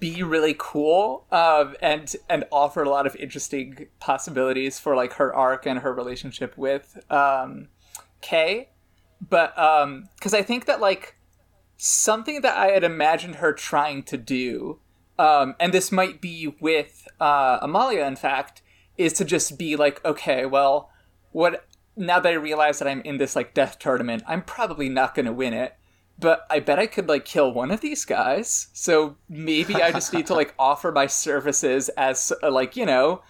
[0.00, 5.32] be really cool um and and offer a lot of interesting possibilities for like her
[5.32, 7.68] arc and her relationship with um
[8.20, 8.70] Kay.
[9.20, 11.16] But um cuz I think that like
[11.76, 14.80] something that I had imagined her trying to do
[15.18, 18.62] um and this might be with uh Amalia in fact
[18.96, 20.90] is to just be like okay, well
[21.32, 21.66] what
[21.96, 25.26] now that I realize that I'm in this like death tournament, I'm probably not going
[25.26, 25.74] to win it.
[26.18, 28.68] But I bet I could like kill one of these guys.
[28.72, 33.22] So maybe I just need to like offer my services as uh, like you know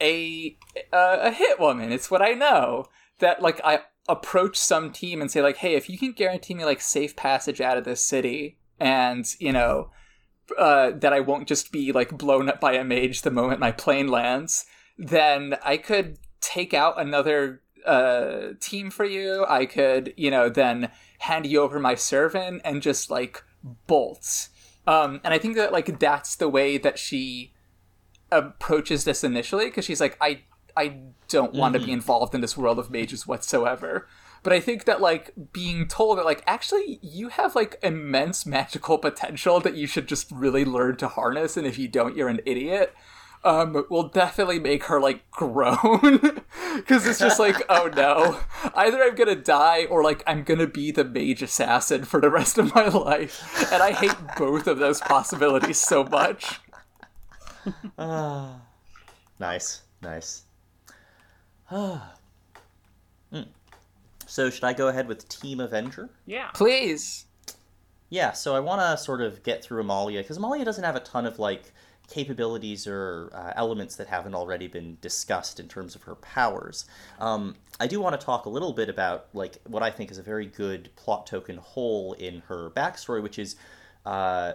[0.00, 0.56] a
[0.92, 1.90] a hit woman.
[1.92, 2.86] It's what I know
[3.20, 6.64] that like I approach some team and say like, hey, if you can guarantee me
[6.64, 9.90] like safe passage out of this city, and you know
[10.58, 13.72] uh, that I won't just be like blown up by a mage the moment my
[13.72, 14.66] plane lands,
[14.98, 19.44] then I could take out another uh, team for you.
[19.48, 23.42] I could, you know, then hand you over my servant and just like
[23.86, 24.50] bolts.
[24.86, 27.54] Um, and I think that like that's the way that she
[28.30, 30.42] approaches this initially because she's like, I
[30.76, 30.98] I
[31.28, 34.06] don't want to be involved in this world of mages whatsoever.
[34.44, 38.98] But I think that like being told that like actually you have like immense magical
[38.98, 42.40] potential that you should just really learn to harness, and if you don't, you're an
[42.44, 42.94] idiot.
[43.42, 46.42] Um, will definitely make her like groan
[46.76, 48.40] because it's just like, oh no,
[48.74, 52.58] either I'm gonna die or like I'm gonna be the mage assassin for the rest
[52.58, 56.60] of my life, and I hate both of those possibilities so much.
[57.98, 58.60] Ah,
[59.38, 60.44] nice, nice.
[61.66, 61.96] Hmm.
[64.26, 66.08] So, should I go ahead with Team Avenger?
[66.26, 66.48] yeah.
[66.54, 67.26] Please.
[68.10, 71.00] Yeah, so I want to sort of get through Amalia because Amalia doesn't have a
[71.00, 71.72] ton of like
[72.08, 76.84] capabilities or uh, elements that haven't already been discussed in terms of her powers.
[77.18, 80.18] Um, I do want to talk a little bit about like what I think is
[80.18, 83.56] a very good plot token hole in her backstory, which is
[84.06, 84.52] uh,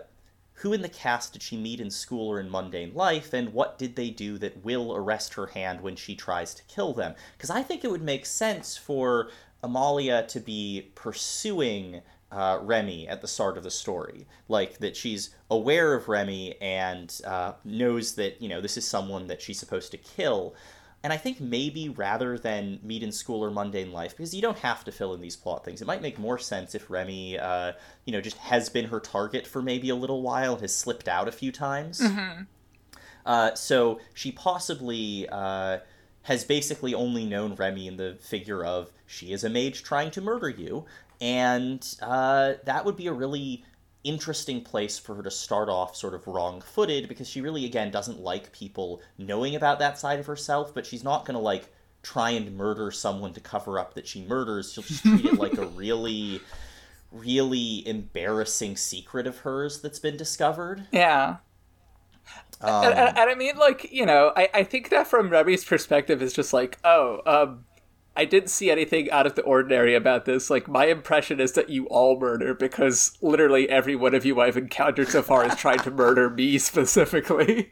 [0.60, 3.77] who in the cast did she meet in school or in mundane life, and what
[3.77, 7.15] did they do that will arrest her hand when she tries to kill them?
[7.38, 9.30] Because I think it would make sense for
[9.64, 14.27] Amalia to be pursuing uh, Remy at the start of the story.
[14.49, 19.27] Like, that she's aware of Remy and uh, knows that, you know, this is someone
[19.27, 20.56] that she's supposed to kill.
[21.01, 24.57] And I think maybe rather than meet in school or mundane life, because you don't
[24.59, 27.71] have to fill in these plot things, it might make more sense if Remy, uh,
[28.03, 31.27] you know, just has been her target for maybe a little while, has slipped out
[31.30, 32.01] a few times.
[33.26, 35.77] Uh, so she possibly uh,
[36.23, 40.21] has basically only known Remy in the figure of she is a mage trying to
[40.21, 40.85] murder you,
[41.21, 43.63] and uh, that would be a really
[44.03, 48.19] interesting place for her to start off sort of wrong-footed because she really again doesn't
[48.19, 51.67] like people knowing about that side of herself, but she's not going to like
[52.01, 54.71] try and murder someone to cover up that she murders.
[54.73, 56.41] She'll just treat it like a really
[57.11, 60.88] really embarrassing secret of hers that's been discovered.
[60.91, 61.38] Yeah.
[62.61, 65.63] Um, and, and, and I mean, like, you know, I, I think that from Remy's
[65.63, 67.65] perspective is just like, oh, um,
[68.15, 70.49] I didn't see anything out of the ordinary about this.
[70.49, 74.57] Like, my impression is that you all murder because literally every one of you I've
[74.57, 77.72] encountered so far has tried to murder me specifically.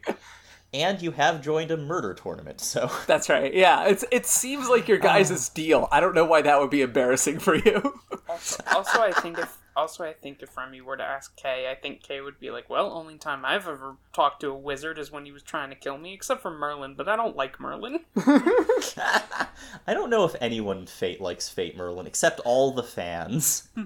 [0.72, 3.52] and you have joined a murder tournament, so That's right.
[3.52, 5.52] Yeah, it's it seems like your guys' uh.
[5.54, 5.88] deal.
[5.90, 8.00] I don't know why that would be embarrassing for you.
[8.28, 11.74] Also, also, I think if also I think if Remy were to ask Kay, I
[11.74, 15.10] think Kay would be like, "Well, only time I've ever talked to a wizard is
[15.10, 16.94] when he was trying to kill me, except for Merlin.
[16.94, 22.40] But I don't like Merlin." I don't know if anyone Fate likes Fate Merlin except
[22.40, 23.68] all the fans.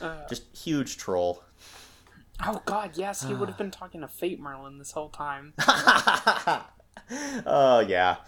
[0.00, 1.42] Uh, Just huge troll.
[2.46, 5.54] oh God, yes, he would have been talking to Fate Merlin this whole time.
[7.44, 8.18] oh yeah,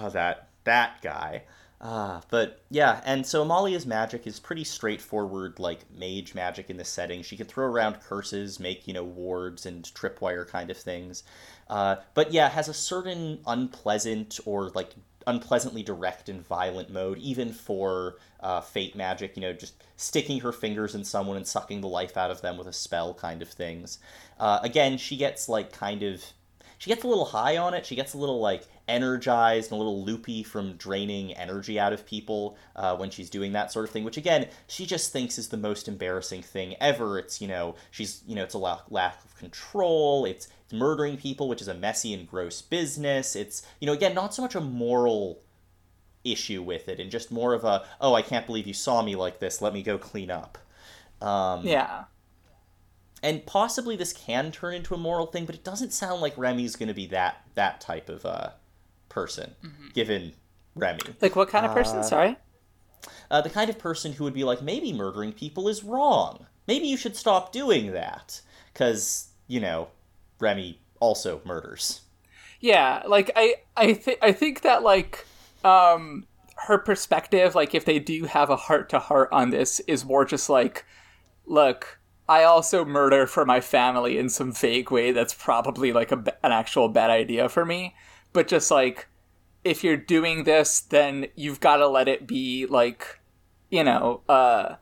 [0.00, 1.42] oh that that guy.
[1.78, 6.88] Ah, but yeah, and so Amalia's magic is pretty straightforward, like mage magic in this
[6.88, 7.22] setting.
[7.22, 11.22] She can throw around curses, make you know wards and tripwire kind of things.
[11.68, 14.94] Uh, but yeah, has a certain unpleasant or like
[15.26, 19.36] unpleasantly direct and violent mode, even for uh, fate magic.
[19.36, 22.56] You know, just sticking her fingers in someone and sucking the life out of them
[22.56, 23.98] with a spell, kind of things.
[24.40, 26.24] Uh, again, she gets like kind of
[26.78, 27.86] she gets a little high on it.
[27.86, 32.06] She gets a little like energized and a little loopy from draining energy out of
[32.06, 34.04] people uh, when she's doing that sort of thing.
[34.04, 37.18] Which again, she just thinks is the most embarrassing thing ever.
[37.18, 40.24] It's you know she's you know it's a lack, lack of control.
[40.24, 43.36] It's, it's murdering people, which is a messy and gross business.
[43.36, 45.40] It's you know again not so much a moral
[46.24, 49.16] issue with it and just more of a oh I can't believe you saw me
[49.16, 49.62] like this.
[49.62, 50.58] Let me go clean up.
[51.22, 52.04] Um, yeah
[53.26, 56.76] and possibly this can turn into a moral thing, but it doesn't sound like Remy's
[56.76, 58.50] going to be that that type of uh,
[59.08, 59.88] person, mm-hmm.
[59.94, 60.32] given
[60.76, 61.00] Remy.
[61.20, 61.98] Like what kind of person?
[61.98, 62.36] Uh, Sorry.
[63.28, 66.46] Uh, the kind of person who would be like, maybe murdering people is wrong.
[66.68, 68.40] Maybe you should stop doing that,
[68.72, 69.88] because you know,
[70.38, 72.02] Remy also murders.
[72.60, 75.26] Yeah, like I, I think, I think that like,
[75.64, 76.26] um,
[76.56, 80.24] her perspective, like if they do have a heart to heart on this, is more
[80.24, 80.84] just like,
[81.44, 81.95] look,
[82.28, 86.52] I also murder for my family in some vague way that's probably like a, an
[86.52, 87.94] actual bad idea for me.
[88.32, 89.06] But just like,
[89.64, 93.20] if you're doing this, then you've got to let it be like,
[93.70, 94.76] you know, uh,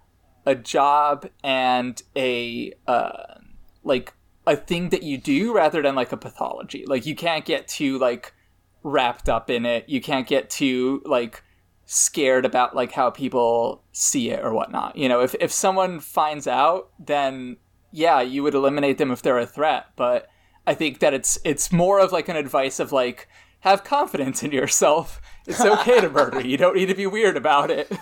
[0.47, 3.35] a job and a, uh,
[3.83, 4.15] like,
[4.47, 6.85] a thing that you do rather than like a pathology.
[6.87, 8.35] Like, you can't get too, like,
[8.83, 9.89] wrapped up in it.
[9.89, 11.43] You can't get too, like,
[11.87, 14.97] scared about like how people see it or whatnot.
[14.97, 17.57] You know, if if someone finds out, then
[17.93, 19.87] yeah, you would eliminate them if they're a threat.
[19.97, 20.29] But
[20.67, 23.29] I think that it's it's more of like an advice of like
[23.61, 25.21] have confidence in yourself.
[25.47, 26.41] It's okay to murder.
[26.41, 27.93] You don't need to be weird about it.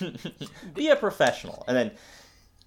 [0.74, 1.90] be a professional, and then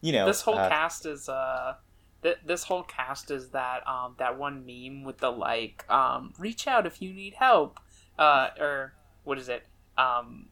[0.01, 1.75] you know this whole uh, cast is uh
[2.21, 6.67] th- this whole cast is that um that one meme with the like um reach
[6.67, 7.79] out if you need help
[8.19, 8.93] uh or
[9.23, 9.65] what is it
[9.97, 10.47] um,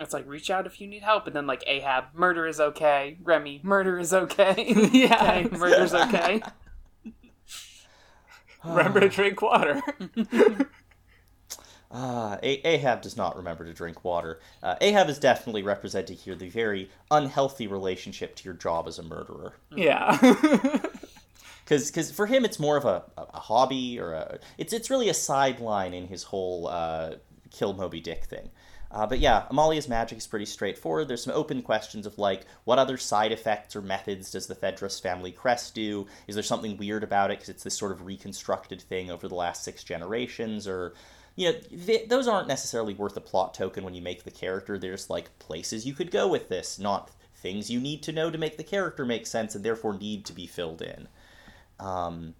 [0.00, 3.18] it's like reach out if you need help, and then like Ahab, murder is okay.
[3.22, 4.64] Remy, murder is okay.
[4.92, 6.42] yeah, okay, murder's okay.
[8.64, 9.82] remember to drink water.
[11.90, 14.40] Ah, uh, Ahab does not remember to drink water.
[14.62, 19.02] Uh, Ahab is definitely representing here the very unhealthy relationship to your job as a
[19.02, 19.54] murderer.
[19.74, 20.18] Yeah.
[21.70, 24.40] Because for him, it's more of a, a, hobby or a.
[24.58, 27.12] It's, it's really a sideline in his whole uh,
[27.50, 28.50] kill Moby Dick thing.
[28.92, 31.06] Uh, but yeah, Amalia's magic is pretty straightforward.
[31.06, 35.00] There's some open questions of like, what other side effects or methods does the Thedros
[35.00, 36.06] family crest do?
[36.26, 39.36] Is there something weird about it because it's this sort of reconstructed thing over the
[39.36, 40.66] last six generations?
[40.66, 40.94] Or,
[41.36, 44.76] you know, th- those aren't necessarily worth a plot token when you make the character.
[44.76, 48.38] There's like places you could go with this, not things you need to know to
[48.38, 51.06] make the character make sense and therefore need to be filled in.
[51.78, 52.34] Um,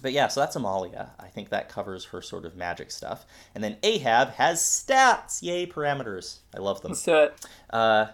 [0.00, 1.10] but yeah, so that's Amalia.
[1.18, 3.26] I think that covers her sort of magic stuff.
[3.54, 5.42] And then Ahab has stats.
[5.42, 6.38] Yay, parameters.
[6.54, 6.92] I love them.
[6.92, 7.46] Let's do it.
[7.70, 8.06] Uh,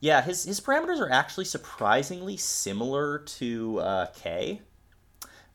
[0.00, 4.62] yeah, his, his parameters are actually surprisingly similar to uh, Kay.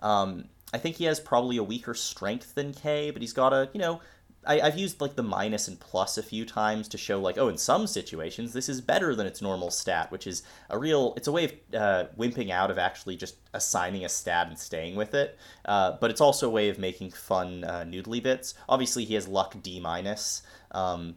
[0.02, 3.70] Um, I think he has probably a weaker strength than Kay, but he's got a,
[3.74, 4.02] you know,
[4.46, 7.48] I, have used like the minus and plus a few times to show like, oh,
[7.48, 11.14] in some situations this is better than its normal stat, which is a real.
[11.18, 14.96] It's a way of uh, wimping out of actually just assigning a stat and staying
[14.96, 15.38] with it.
[15.66, 18.54] Uh, but it's also a way of making fun uh, noodly bits.
[18.70, 20.44] Obviously, he has luck D minus.
[20.72, 21.16] Um,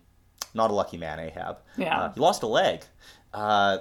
[0.54, 1.58] not a lucky man, Ahab.
[1.76, 2.00] Yeah.
[2.00, 2.84] Uh, he lost a leg.
[3.32, 3.78] Uh,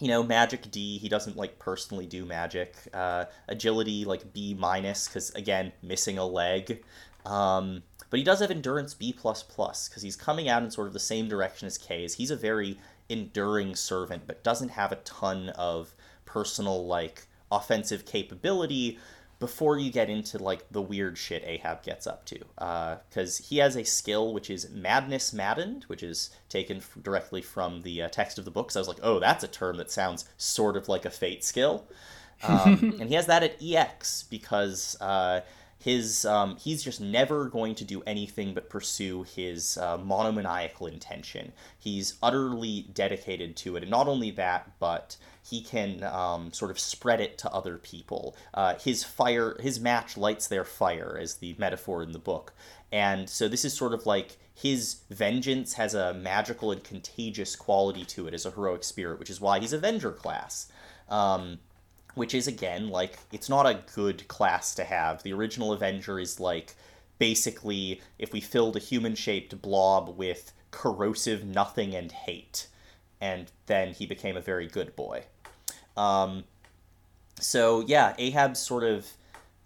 [0.00, 0.98] you know, magic D.
[0.98, 2.74] He doesn't like personally do magic.
[2.92, 6.82] Uh, agility like B minus because again, missing a leg.
[7.24, 9.42] Um, but he does have endurance B plus
[9.88, 12.12] because he's coming out in sort of the same direction as Kay's.
[12.12, 12.78] He's a very
[13.08, 15.94] enduring servant, but doesn't have a ton of
[16.26, 18.98] personal like offensive capability
[19.38, 22.40] before you get into like the weird shit Ahab gets up to.
[23.08, 27.40] Because uh, he has a skill which is Madness Maddened, which is taken f- directly
[27.40, 28.70] from the uh, text of the book.
[28.72, 31.44] So I was like, oh, that's a term that sounds sort of like a fate
[31.44, 31.86] skill.
[32.42, 35.40] Um, and he has that at EX because uh,
[35.82, 41.52] his um, he's just never going to do anything but pursue his uh, monomaniacal intention.
[41.76, 46.78] He's utterly dedicated to it, and not only that, but he can um, sort of
[46.78, 48.36] spread it to other people.
[48.54, 52.52] Uh, his fire, his match lights their fire, as the metaphor in the book,
[52.92, 58.04] and so this is sort of like his vengeance has a magical and contagious quality
[58.04, 60.70] to it as a heroic spirit, which is why he's Avenger class.
[61.08, 61.58] Um,
[62.14, 65.22] which is again like it's not a good class to have.
[65.22, 66.74] The original Avenger is like
[67.18, 72.66] basically if we filled a human shaped blob with corrosive nothing and hate.
[73.20, 75.24] And then he became a very good boy.
[75.96, 76.44] Um,
[77.38, 79.06] so, yeah, Ahab's sort of,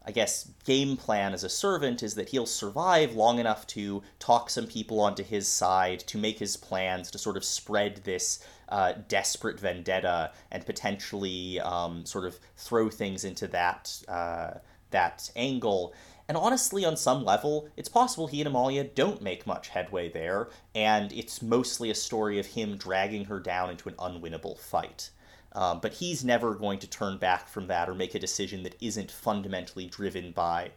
[0.05, 4.51] I guess, game plan as a servant is that he'll survive long enough to talk
[4.51, 8.95] some people onto his side, to make his plans, to sort of spread this uh,
[9.09, 14.53] desperate vendetta and potentially um, sort of throw things into that, uh,
[14.91, 15.95] that angle.
[16.29, 20.49] And honestly, on some level, it's possible he and Amalia don't make much headway there,
[20.75, 25.11] and it's mostly a story of him dragging her down into an unwinnable fight.
[25.53, 28.77] Um, but he's never going to turn back from that or make a decision that
[28.81, 30.73] isn't fundamentally driven by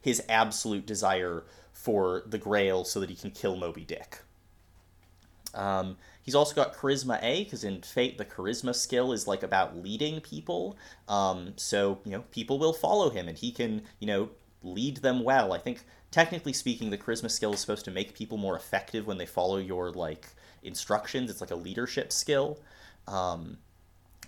[0.00, 4.20] his absolute desire for the Grail so that he can kill Moby Dick.
[5.54, 9.76] Um, he's also got charisma A because in Fate the charisma skill is like about
[9.76, 10.76] leading people.
[11.08, 14.30] Um, so you know people will follow him and he can you know
[14.62, 15.52] lead them well.
[15.52, 19.18] I think technically speaking, the charisma skill is supposed to make people more effective when
[19.18, 20.28] they follow your like
[20.62, 21.30] instructions.
[21.30, 22.58] It's like a leadership skill,
[23.06, 23.58] um,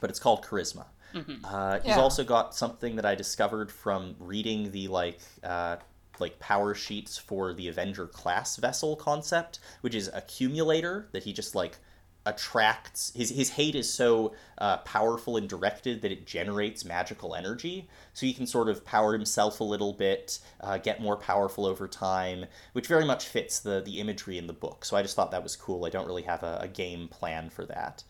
[0.01, 0.87] but it's called charisma.
[1.15, 1.45] Mm-hmm.
[1.45, 2.01] Uh, he's yeah.
[2.01, 5.77] also got something that I discovered from reading the like uh,
[6.21, 11.55] like power sheets for the Avenger class vessel concept, which is accumulator that he just
[11.55, 11.79] like
[12.25, 17.89] attracts his his hate is so uh, powerful and directed that it generates magical energy.
[18.13, 21.89] So he can sort of power himself a little bit uh, get more powerful over
[21.89, 24.85] time which very much fits the the imagery in the book.
[24.85, 25.85] So i just thought that was cool.
[25.85, 28.05] I don't really have a, a game plan for that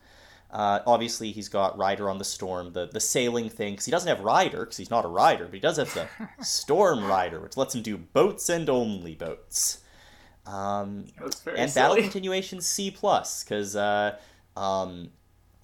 [0.53, 4.09] uh, obviously he's got rider on the storm the the sailing thing because he doesn't
[4.09, 6.07] have rider because he's not a rider but he does have the
[6.45, 9.83] storm rider which lets him do boats and only boats
[10.47, 11.07] um,
[11.57, 11.75] and silly.
[11.75, 14.17] battle continuation C plus because uh,
[14.57, 15.11] um,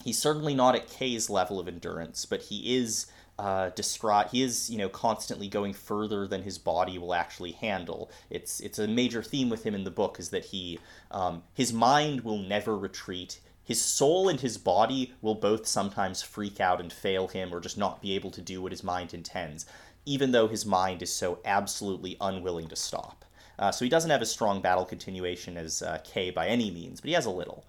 [0.04, 3.06] he's certainly not at Kay's level of endurance, but he is
[3.38, 4.28] uh, distraught.
[4.30, 8.10] He is you know constantly going further than his body will actually handle.
[8.30, 10.78] It's it's a major theme with him in the book is that he
[11.10, 13.40] um, his mind will never retreat.
[13.68, 17.76] His soul and his body will both sometimes freak out and fail him or just
[17.76, 19.66] not be able to do what his mind intends,
[20.06, 23.26] even though his mind is so absolutely unwilling to stop.
[23.58, 27.02] Uh, so he doesn't have a strong battle continuation as uh, Kay by any means,
[27.02, 27.66] but he has a little.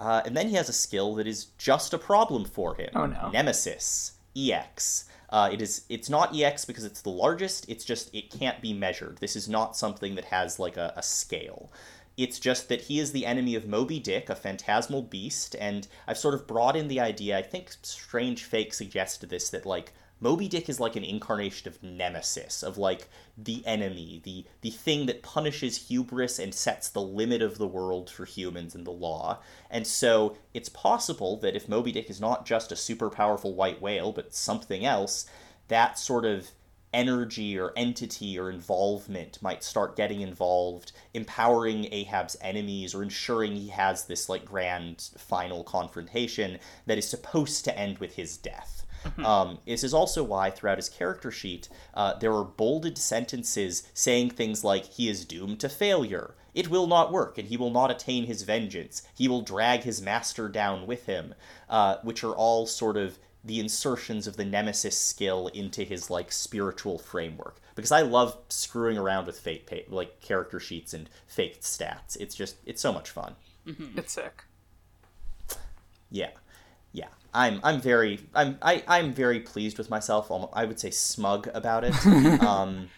[0.00, 2.90] Uh, and then he has a skill that is just a problem for him.
[2.96, 3.30] Oh no.
[3.30, 5.04] Nemesis EX.
[5.30, 5.84] Uh, it is.
[5.88, 7.68] It's not EX because it's the largest.
[7.68, 9.18] It's just it can't be measured.
[9.18, 11.70] This is not something that has like a, a scale.
[12.16, 16.18] It's just that he is the enemy of Moby Dick, a phantasmal beast, and I've
[16.18, 17.36] sort of brought in the idea.
[17.36, 21.82] I think Strange Fake suggested this that like Moby Dick is like an incarnation of
[21.82, 27.42] Nemesis, of like the enemy, the the thing that punishes hubris and sets the limit
[27.42, 29.40] of the world for humans and the law.
[29.70, 33.82] And so it's possible that if Moby Dick is not just a super powerful white
[33.82, 35.26] whale, but something else,
[35.68, 36.50] that sort of
[36.96, 43.68] energy or entity or involvement might start getting involved, empowering Ahab's enemies or ensuring he
[43.68, 48.86] has this like grand final confrontation that is supposed to end with his death.
[49.04, 49.26] Mm-hmm.
[49.26, 54.30] Um, this is also why throughout his character sheet uh, there are bolded sentences saying
[54.30, 56.34] things like he is doomed to failure.
[56.54, 59.02] It will not work, and he will not attain his vengeance.
[59.14, 61.34] He will drag his master down with him,
[61.68, 66.30] uh, which are all sort of the insertions of the nemesis skill into his like
[66.32, 71.60] spiritual framework because i love screwing around with fate pa- like character sheets and fake
[71.60, 73.34] stats it's just it's so much fun
[73.66, 73.98] mm-hmm.
[73.98, 74.44] it's sick
[76.10, 76.30] yeah
[76.92, 80.32] yeah I'm I'm very I'm I, I'm very pleased with myself.
[80.54, 81.94] I would say smug about it.
[82.46, 82.88] Um,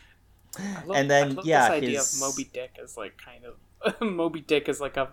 [0.87, 2.15] love, and then yeah, this idea his...
[2.15, 5.09] of Moby Dick is like kind of Moby Dick is like a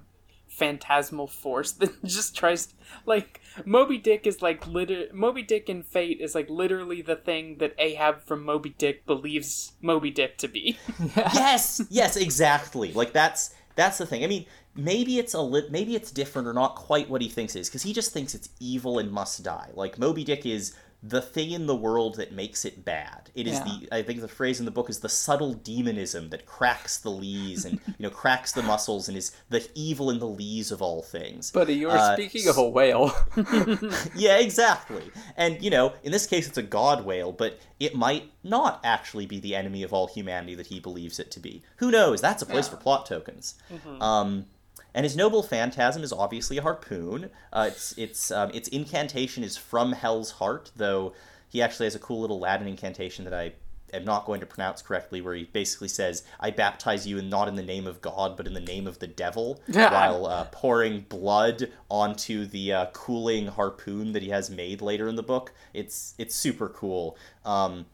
[0.56, 2.74] phantasmal force that just tries to,
[3.06, 7.58] like Moby Dick is like liter- Moby Dick in Fate is like literally the thing
[7.58, 10.78] that Ahab from Moby Dick believes Moby Dick to be.
[11.16, 12.94] yes, yes, exactly.
[12.94, 14.24] Like that's that's the thing.
[14.24, 14.46] I mean,
[14.76, 17.70] maybe it's a li- maybe it's different or not quite what he thinks it is
[17.70, 19.70] because he just thinks it's evil and must die.
[19.74, 20.76] Like Moby Dick is
[21.08, 23.30] the thing in the world that makes it bad.
[23.36, 23.64] It is yeah.
[23.64, 27.12] the I think the phrase in the book is the subtle demonism that cracks the
[27.12, 30.82] lees and you know cracks the muscles and is the evil in the lees of
[30.82, 31.52] all things.
[31.52, 33.12] But you are uh, speaking of a whale.
[34.16, 35.04] yeah, exactly.
[35.38, 39.28] And you know, in this case, it's a god whale, but it might not actually
[39.28, 41.62] be the enemy of all humanity that he believes it to be.
[41.78, 42.20] Who knows?
[42.20, 42.72] That's a place yeah.
[42.72, 43.56] for plot tokens.
[43.72, 44.02] Mm-hmm.
[44.02, 44.46] Um,
[44.96, 47.30] and his noble phantasm is obviously a harpoon.
[47.52, 51.14] Uh, its its um, its incantation is from Hell's Heart, though
[51.50, 53.54] he actually has a cool little Latin incantation that I
[53.94, 57.50] am not going to pronounce correctly, where he basically says, "I baptize you and not
[57.50, 59.92] in the name of God, but in the name of the devil," yeah.
[59.92, 65.18] while uh, pouring blood onto the uh, cooling harpoon that he has made later in
[65.18, 65.52] the book.
[65.74, 67.18] It's it's super cool.
[67.44, 67.86] Um,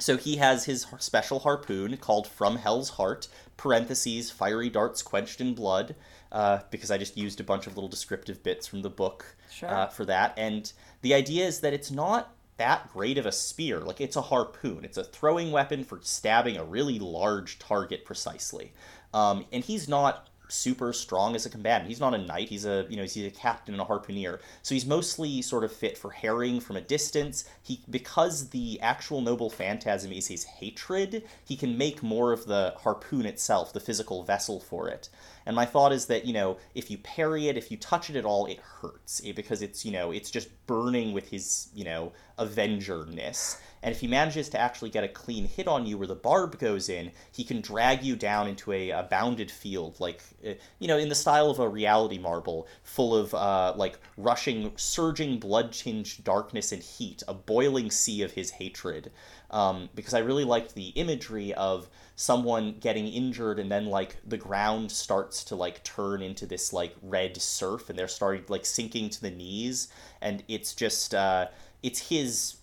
[0.00, 5.54] so he has his special harpoon called From Hell's Heart, parentheses, fiery darts quenched in
[5.54, 5.94] blood,
[6.32, 9.68] uh, because I just used a bunch of little descriptive bits from the book Sure.
[9.68, 10.34] uh, for that.
[10.36, 13.80] And the idea is that it's not that great of a spear.
[13.80, 18.72] Like, it's a harpoon, it's a throwing weapon for stabbing a really large target precisely.
[19.12, 21.88] Um, and he's not super strong as a combatant.
[21.88, 22.48] He's not a knight.
[22.48, 24.40] He's a you know he's a captain and a harpooner.
[24.62, 27.44] So he's mostly sort of fit for harrying from a distance.
[27.62, 31.24] He because the actual noble phantasm is his hatred.
[31.44, 35.08] He can make more of the harpoon itself, the physical vessel for it.
[35.46, 38.16] And my thought is that you know if you parry it, if you touch it
[38.16, 42.12] at all, it hurts because it's you know it's just burning with his you know
[42.38, 43.60] avengerness.
[43.82, 46.58] And if he manages to actually get a clean hit on you where the barb
[46.58, 50.86] goes in, he can drag you down into a, a bounded field, like, uh, you
[50.86, 55.72] know, in the style of a reality marble, full of, uh, like, rushing, surging, blood
[55.72, 59.10] tinged darkness and heat, a boiling sea of his hatred.
[59.50, 64.36] Um, because I really liked the imagery of someone getting injured and then, like, the
[64.36, 69.08] ground starts to, like, turn into this, like, red surf and they're starting, like, sinking
[69.08, 69.88] to the knees.
[70.20, 71.48] And it's just, uh,
[71.82, 72.56] it's his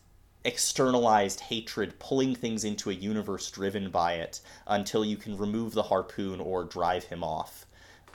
[0.48, 5.84] externalized hatred pulling things into a universe driven by it until you can remove the
[5.84, 7.66] harpoon or drive him off.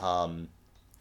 [0.01, 0.49] Um,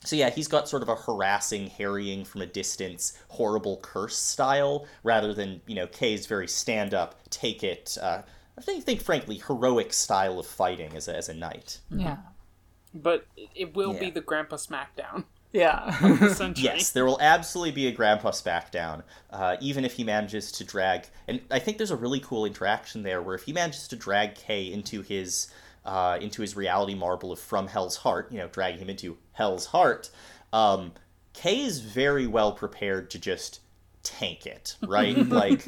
[0.04, 4.86] so yeah, he's got sort of a harassing, harrying from a distance, horrible curse style,
[5.04, 7.98] rather than you know Kay's very stand up, take it.
[8.02, 8.22] Uh,
[8.58, 11.80] I think, think frankly, heroic style of fighting as a, as a knight.
[11.90, 12.18] Yeah.
[12.94, 15.24] But it- it will be the Grandpa Smackdown
[15.54, 15.96] Yeah.
[16.24, 16.64] essentially.
[16.76, 21.08] Yes, there will absolutely be a Grandpa Smackdown, uh, even if he manages to drag.
[21.28, 24.36] And I think there's a really cool interaction there where if he manages to drag
[24.36, 25.52] Kay into his
[25.84, 29.66] uh, into his reality marble of From Hell's Heart, you know, dragging him into Hell's
[29.68, 30.12] Heart,
[30.54, 30.94] um,
[31.34, 33.62] Kay is very well prepared to just
[34.04, 35.18] tank it, right?
[35.28, 35.66] like,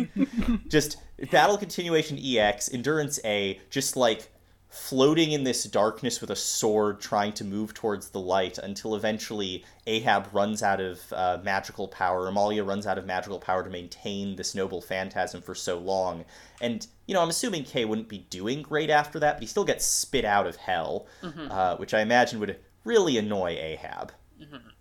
[0.67, 0.97] just
[1.31, 4.29] battle continuation EX, endurance A, just like
[4.73, 9.63] floating in this darkness with a sword trying to move towards the light until eventually
[9.85, 12.27] Ahab runs out of uh, magical power.
[12.27, 16.25] Amalia runs out of magical power to maintain this noble phantasm for so long.
[16.59, 19.63] And, you know, I'm assuming Kay wouldn't be doing great after that, but he still
[19.63, 21.05] gets spit out of hell,
[21.51, 24.11] uh, which I imagine would really annoy Ahab.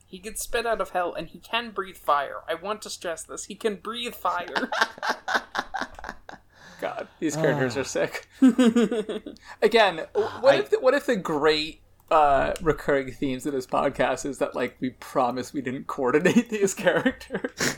[0.06, 2.38] He gets spit out of hell and he can breathe fire.
[2.48, 3.44] I want to stress this.
[3.44, 4.46] He can breathe fire.
[6.82, 8.28] God, these characters are sick.
[9.62, 11.80] Again, what I- if the, what if the great
[12.10, 16.74] uh, recurring themes of this podcast is that like we promise we didn't coordinate these
[16.74, 17.76] characters?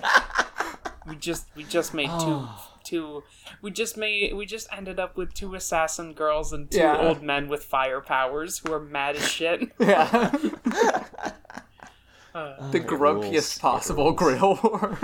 [1.07, 2.49] we just we just made two
[2.83, 3.23] two
[3.63, 6.97] we just made we just ended up with two assassin girls and two Yeah.
[6.99, 9.71] old men with fire powers who are mad as shit.
[9.79, 10.35] yeah,
[12.35, 13.59] Uh, the grumpiest rules.
[13.59, 14.99] Possible Grail War.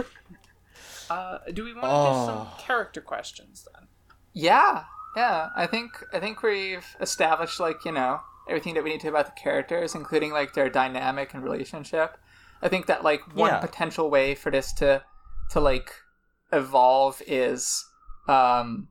[1.09, 2.55] uh, do we want to do some Oh.
[2.59, 3.87] character questions then?
[4.33, 4.85] Yeah,
[5.17, 5.49] yeah.
[5.57, 9.27] I think I think we've established like you know everything that we need to about
[9.27, 12.17] the characters, including like their dynamic and relationship.
[12.63, 13.59] I think that like one Yeah.
[13.61, 15.03] potential way for this to
[15.51, 15.93] to like
[16.53, 17.85] evolve is
[18.29, 18.89] um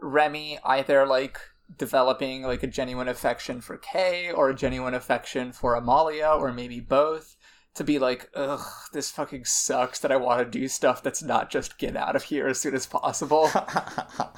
[0.00, 1.38] Remy either like
[1.78, 6.80] developing like a genuine affection for Kay or a genuine affection for Amalia or maybe
[6.80, 7.35] both
[7.76, 8.60] to be like ugh
[8.92, 12.24] this fucking sucks that I want to do stuff that's not just get out of
[12.24, 13.50] here as soon as possible.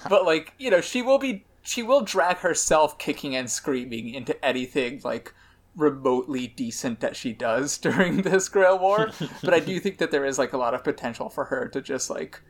[0.09, 4.43] But like you know she will be she will drag herself kicking and screaming into
[4.45, 5.35] anything like
[5.77, 9.11] remotely decent that she does during this grail war.
[9.43, 11.81] But i do think that there is like a lot of potential for her to
[11.81, 12.41] just like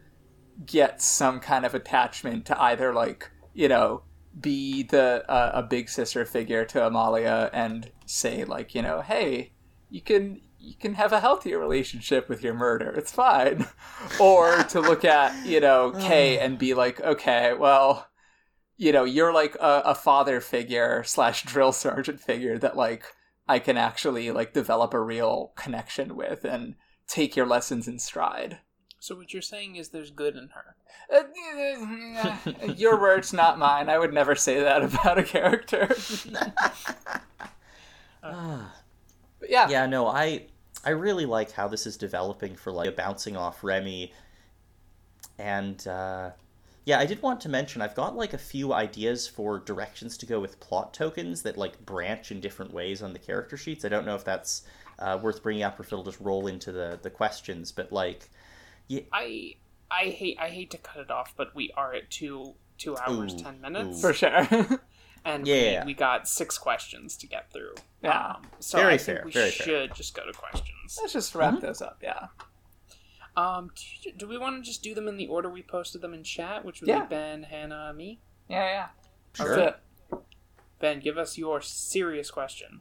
[0.66, 4.02] get some kind of attachment to either like you know
[4.40, 9.52] be the uh, a big sister figure to amalia and say like you know hey
[9.90, 12.90] you can you can have a healthier relationship with your murder.
[12.90, 13.66] It's fine.
[14.20, 18.08] Or to look at you know kay and be like okay well
[18.76, 23.04] you know you're like a, a father figure slash drill sergeant figure that like
[23.48, 26.74] i can actually like develop a real connection with and
[27.08, 28.58] take your lessons in stride.
[29.00, 30.76] So what you're saying is there's good in her.
[31.12, 33.88] Uh, your words not mine.
[33.88, 35.94] I would never say that about a character.
[39.40, 39.68] But yeah.
[39.68, 40.46] Yeah, no, I
[40.84, 44.12] I really like how this is developing for like bouncing off Remy,
[45.38, 46.30] and uh,
[46.84, 50.26] yeah, I did want to mention I've got like a few ideas for directions to
[50.26, 53.84] go with plot tokens that like branch in different ways on the character sheets.
[53.84, 54.62] I don't know if that's
[54.98, 58.30] uh, worth bringing up or if it'll just roll into the the questions, but like,
[58.86, 59.56] yeah, I
[59.90, 63.34] I hate I hate to cut it off, but we are at two two hours
[63.34, 64.00] Ooh, ten minutes, ooh.
[64.00, 64.46] for sure
[65.28, 65.84] and Yeah.
[65.84, 67.74] we, we got six questions to get through.
[68.02, 68.34] Yeah.
[68.36, 69.88] Um, so Very I think fair, we very should fair.
[69.88, 70.98] just go to questions.
[71.00, 72.26] let's just wrap those up yeah
[73.36, 73.70] Um,
[74.02, 76.22] do, do we want to just do them in the order we posted them in
[76.24, 77.02] chat, which would Yeah.
[77.04, 78.20] be Ben, Hannah, me?
[78.48, 78.88] Yeah, yeah.
[79.34, 79.56] Sure.
[79.56, 79.78] That's.
[80.80, 82.80] Ben, give us your serious question.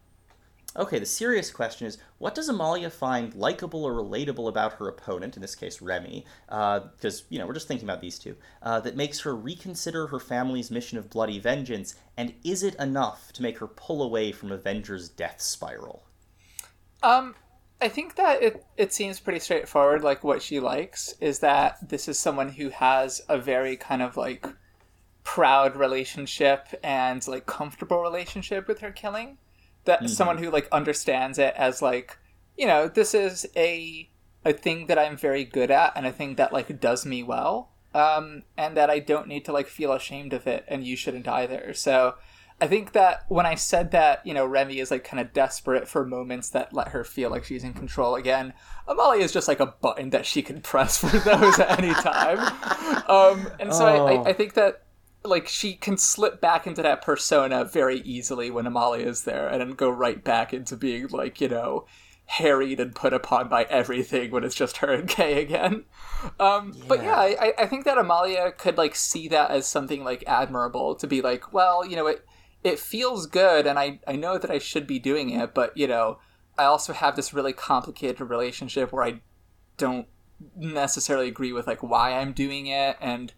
[0.77, 5.35] Okay, the serious question is what does Amalia find likable or relatable about her opponent,
[5.35, 8.95] in this case Remy, because, you know, we're just thinking about these two, uh, that
[8.95, 13.57] makes her reconsider her family's mission of bloody vengeance, and is it enough to make
[13.57, 16.03] her pull away from Avenger's death spiral?
[17.01, 17.33] Um,
[17.81, 20.03] I think that it it seems pretty straightforward.
[20.03, 24.17] Like what she likes is that this is someone who has a very kind of
[24.17, 24.47] like
[25.23, 29.37] proud relationship and like comfortable relationship with her killing.
[29.87, 32.17] That someone who like understands it as like
[32.55, 34.09] you know this is a
[34.45, 37.71] a thing that I'm very good at and a thing that like does me well.
[37.93, 41.27] Um, and that I don't need to like feel ashamed of it, and you shouldn't
[41.27, 41.73] either.
[41.73, 42.13] So
[42.59, 45.87] I think that when I said that, you know, Remy is like kind of desperate
[45.87, 48.53] for moments that let her feel like she's in control again,
[48.87, 52.39] Amalia is just like a button that she can press for those at any time.
[53.07, 54.07] Um, and so I, Oh.
[54.23, 54.83] I, I think that
[55.27, 59.61] like she can slip back into that persona very easily when Amalia is there and
[59.61, 61.85] then go right back into being like, you know,
[62.25, 65.85] harried and put upon by everything when it's just her and Kay again.
[66.39, 70.03] Um, But yeah, I, I- I think that Amalia could like see that as something
[70.03, 72.25] like admirable to be like, well, you know, it
[72.63, 75.87] it feels good and I, I know that I should be doing it, but you
[75.87, 76.19] know,
[76.57, 79.21] I also have this really complicated relationship where I
[79.77, 80.07] don't
[80.55, 83.33] necessarily agree with like why I'm doing it and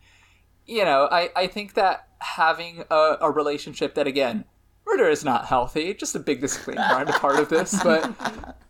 [0.70, 4.46] you know, I, I think that having a, a relationship that again
[4.86, 8.12] murder is not healthy just a big disclaimer on the part of this but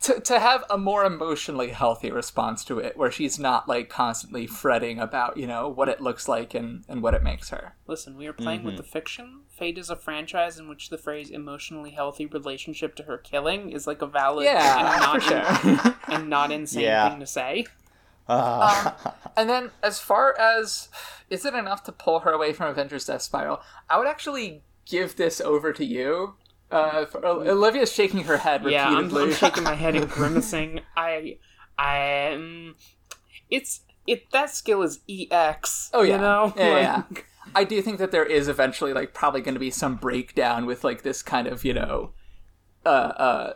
[0.02, 4.46] to, to have a more emotionally healthy response to it where she's not like constantly
[4.46, 8.16] fretting about you know what it looks like and, and what it makes her Listen,
[8.16, 8.84] we are playing with mm-hmm.
[8.84, 9.42] the fiction.
[9.48, 13.88] Fate is a franchise in which the phrase emotionally healthy relationship to her killing is
[13.88, 17.10] like a valid yeah and, not for sure and not insane Yeah.
[17.10, 17.66] thing to say.
[18.30, 19.16] Ah.
[19.36, 20.90] And then, as far as
[21.30, 25.16] is it enough to pull her away from Avengers Death Spiral, I would actually give
[25.16, 26.36] this over to you.
[26.72, 29.22] Uh, for, Olivia's shaking her head repeatedly.
[29.22, 30.82] Yeah, I'm, shaking my head and grimacing.
[30.96, 31.38] I,
[31.78, 32.76] I, um,
[33.50, 34.30] it's it.
[34.32, 35.90] That skill is ex.
[35.94, 36.54] Oh yeah, you know.
[36.56, 37.24] yeah, Like, yeah.
[37.56, 40.84] I do think that there is eventually like probably going to be some breakdown with
[40.84, 42.12] like this kind of you know,
[42.86, 43.54] uh, uh,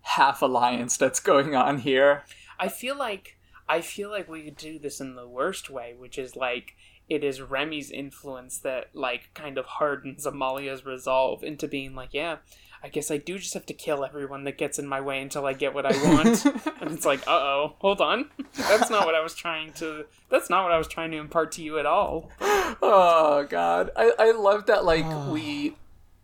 [0.00, 2.24] half alliance that's going on here.
[2.58, 3.37] I feel like
[3.68, 6.74] I feel like we could do this in the worst way, which is like
[7.08, 12.36] it is Remy's influence that like kind of hardens Amalia's resolve into being like, yeah,
[12.82, 15.46] I guess I do just have to kill everyone that gets in my way until
[15.46, 16.44] I get what I want.
[16.80, 20.06] and it's like, uh oh, hold on, that's not what I was trying to.
[20.30, 22.30] That's not what I was trying to impart to you at all.
[22.40, 24.84] Oh god, I I love that.
[24.84, 25.76] Like we,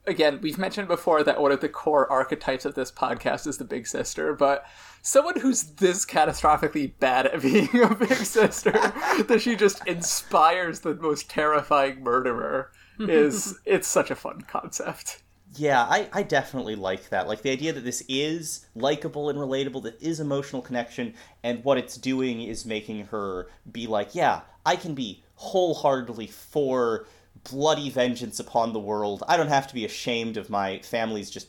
[0.07, 3.65] again, we've mentioned before that one of the core archetypes of this podcast is the
[3.65, 4.65] big sister, but
[5.05, 8.73] someone who's this catastrophically bad at being a big sister
[9.29, 15.23] that she just inspires the most terrifying murderer is it's such a fun concept.
[15.57, 17.29] Yeah, I, I definitely like that.
[17.29, 21.79] Like the idea that this is likable and relatable, that is emotional connection, and what
[21.79, 27.07] it's doing is making her be like, yeah, I can be wholeheartedly for
[27.51, 29.23] bloody vengeance upon the world.
[29.29, 31.49] I don't have to be ashamed of my family's just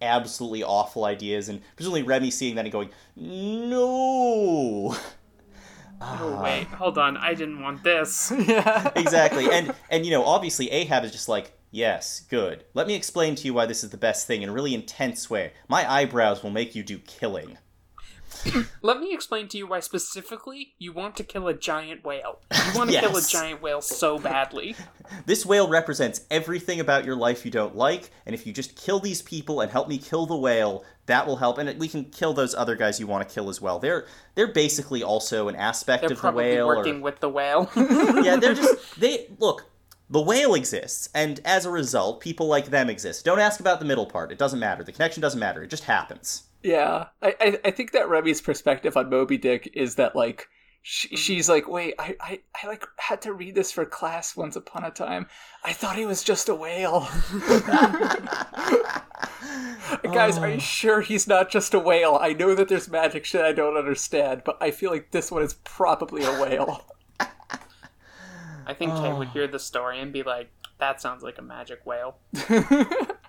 [0.00, 1.48] absolutely awful ideas.
[1.48, 4.96] And presumably Remy seeing that and going, no.
[5.98, 6.42] Oh ah.
[6.42, 8.30] wait, hold on, I didn't want this.
[8.46, 8.90] Yeah.
[8.94, 13.34] exactly and and you know obviously ahab is just like yes good let me explain
[13.36, 16.42] to you why this is the best thing in a really intense way my eyebrows
[16.42, 17.56] will make you do killing
[18.82, 22.40] Let me explain to you why specifically you want to kill a giant whale.
[22.52, 24.76] You want to kill a giant whale so badly.
[25.26, 28.98] this whale represents everything about your life you don't like and if you just kill
[29.00, 32.32] these people and help me kill the whale that will help and we can kill
[32.32, 36.02] those other guys you want to kill as well they're they're basically also an aspect
[36.02, 37.70] They're of the whale or- working with the whale.
[37.76, 39.66] yeah, they're just they look.
[40.08, 43.24] The whale exists, and as a result, people like them exist.
[43.24, 44.84] Don't ask about the middle part; it doesn't matter.
[44.84, 46.44] The connection doesn't matter; it just happens.
[46.62, 50.48] Yeah, I, I I think that Remy's perspective on Moby Dick is that like
[50.82, 51.16] she, mm-hmm.
[51.16, 54.84] she's like, wait, I, I I like had to read this for class once upon
[54.84, 55.26] a time.
[55.64, 57.08] I thought he was just a whale.
[60.02, 60.60] Guys, are you oh.
[60.60, 62.18] sure he's not just a whale?
[62.20, 65.42] I know that there's magic shit I don't understand, but I feel like this one
[65.42, 66.84] is probably a whale.
[67.20, 69.30] I think Kay would oh.
[69.32, 72.18] hear the story and be like, "That sounds like a magic whale."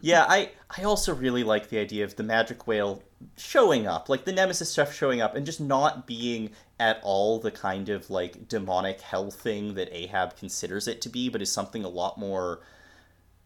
[0.00, 3.02] yeah, I I also really like the idea of the magic whale
[3.36, 7.50] showing up, like the nemesis stuff showing up, and just not being at all the
[7.50, 11.84] kind of like demonic hell thing that Ahab considers it to be, but is something
[11.84, 12.60] a lot more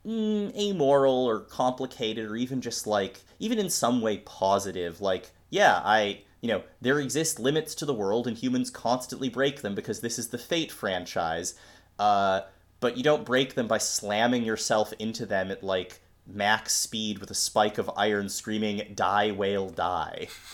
[0.07, 5.01] mm, amoral or complicated, or even just like even in some way positive.
[5.01, 9.63] Like, yeah, I you know there exist limits to the world, and humans constantly break
[9.63, 11.55] them because this is the Fate franchise.
[11.99, 12.43] Uh,
[12.81, 16.01] but you don't break them by slamming yourself into them at like
[16.35, 20.29] max speed with a spike of iron screaming die whale die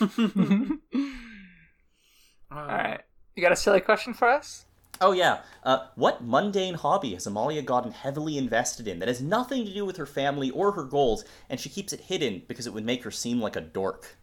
[2.49, 3.01] All right.
[3.35, 4.65] You got a silly question for us?
[4.99, 9.63] oh yeah uh, what mundane hobby has amalia gotten heavily invested in that has nothing
[9.63, 12.73] to do with her family or her goals and she keeps it hidden because it
[12.73, 14.17] would make her seem like a dork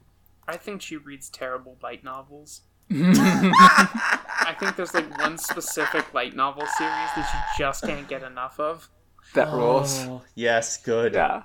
[0.47, 2.63] I think she reads terrible light novels.
[2.93, 8.61] I think there's like one specific light novel series that she just can't get enough
[8.61, 8.91] of.
[9.35, 9.99] That rules.
[10.07, 11.43] Oh, yes good Yeah.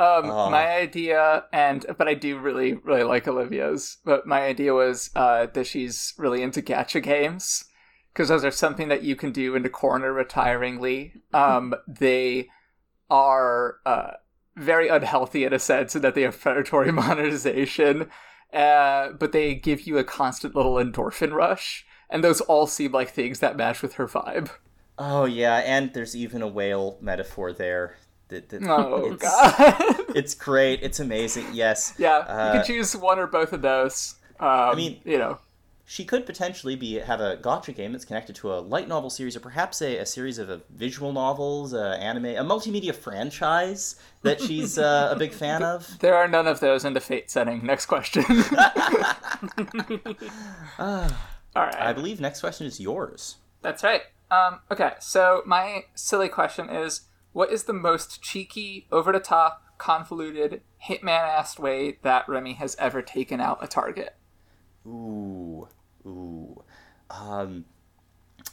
[0.00, 0.50] Um, Oh.
[0.50, 3.98] my idea, and but I do really, really like Olivia's.
[4.04, 7.66] But my idea was uh, that she's really into gacha games
[8.12, 11.12] because those are something that you can do in the corner retiringly.
[11.32, 12.48] Um, they
[13.10, 14.12] are uh,
[14.56, 18.10] very unhealthy in a sense in that they have predatory monetization,
[18.52, 23.10] uh, but they give you a constant little endorphin rush, and those all seem like
[23.10, 24.50] things that match with her vibe.
[24.98, 27.96] Oh yeah, and there's even a whale metaphor there.
[28.28, 29.74] That, that Oh it's, god.
[30.16, 30.80] it's great.
[30.82, 31.46] It's amazing.
[31.52, 31.94] Yes.
[31.98, 34.14] Yeah, Uh, you can choose one or both of those.
[34.40, 35.38] Um, I mean- you know,
[35.84, 39.36] She could potentially be have a gacha game that's connected to a light novel series,
[39.36, 44.40] or perhaps a, a series of uh, visual novels, uh, anime, a multimedia franchise that
[44.40, 45.98] she's uh, a big fan of.
[45.98, 47.66] there are none of those in the Fate setting.
[47.66, 48.24] Next question.
[50.78, 53.36] All right, I believe next question is yours.
[53.60, 54.02] that's right.
[54.32, 57.02] Um, okay, so my silly question is:
[57.32, 63.62] What is the most cheeky, over-the-top, convoluted, hitman-assed way that Remy has ever taken out
[63.62, 64.16] a target?
[64.86, 65.68] Ooh,
[66.06, 66.64] ooh.
[67.10, 67.66] Um,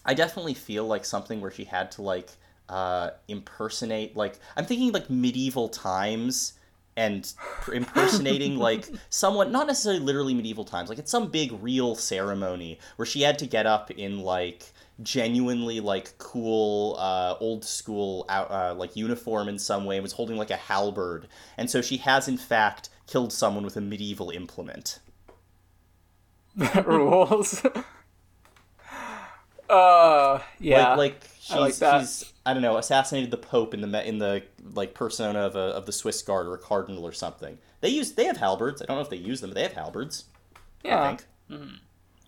[0.06, 2.32] I definitely feel like something where she had to like
[2.68, 6.54] uh, impersonate like I'm thinking like medieval times
[6.98, 7.32] and
[7.74, 13.06] impersonating like someone not necessarily literally medieval times like it's some big real ceremony where
[13.06, 18.96] she had to get up in like genuinely like cool uh, old school uh, like
[18.96, 21.28] uniform in some way and was holding like a halberd
[21.58, 25.00] and so she has in fact killed someone with a medieval implement
[26.56, 27.64] That rules.
[29.70, 30.90] uh, yeah.
[30.96, 32.00] like like she's like that.
[32.02, 34.44] she's I don't know assassinated the Pope in the in the
[34.74, 37.58] like persona of a, of the Swiss Guard or a cardinal or something.
[37.82, 38.82] They use they have halberds.
[38.82, 40.26] I don't know if they use them, but they have halberds.
[40.84, 41.04] yeah.
[41.04, 41.26] I think.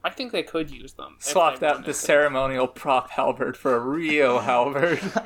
[0.03, 1.17] I think they could use them.
[1.19, 1.93] if Swapped out the to.
[1.93, 4.99] ceremonial prop halberd for a real halberd.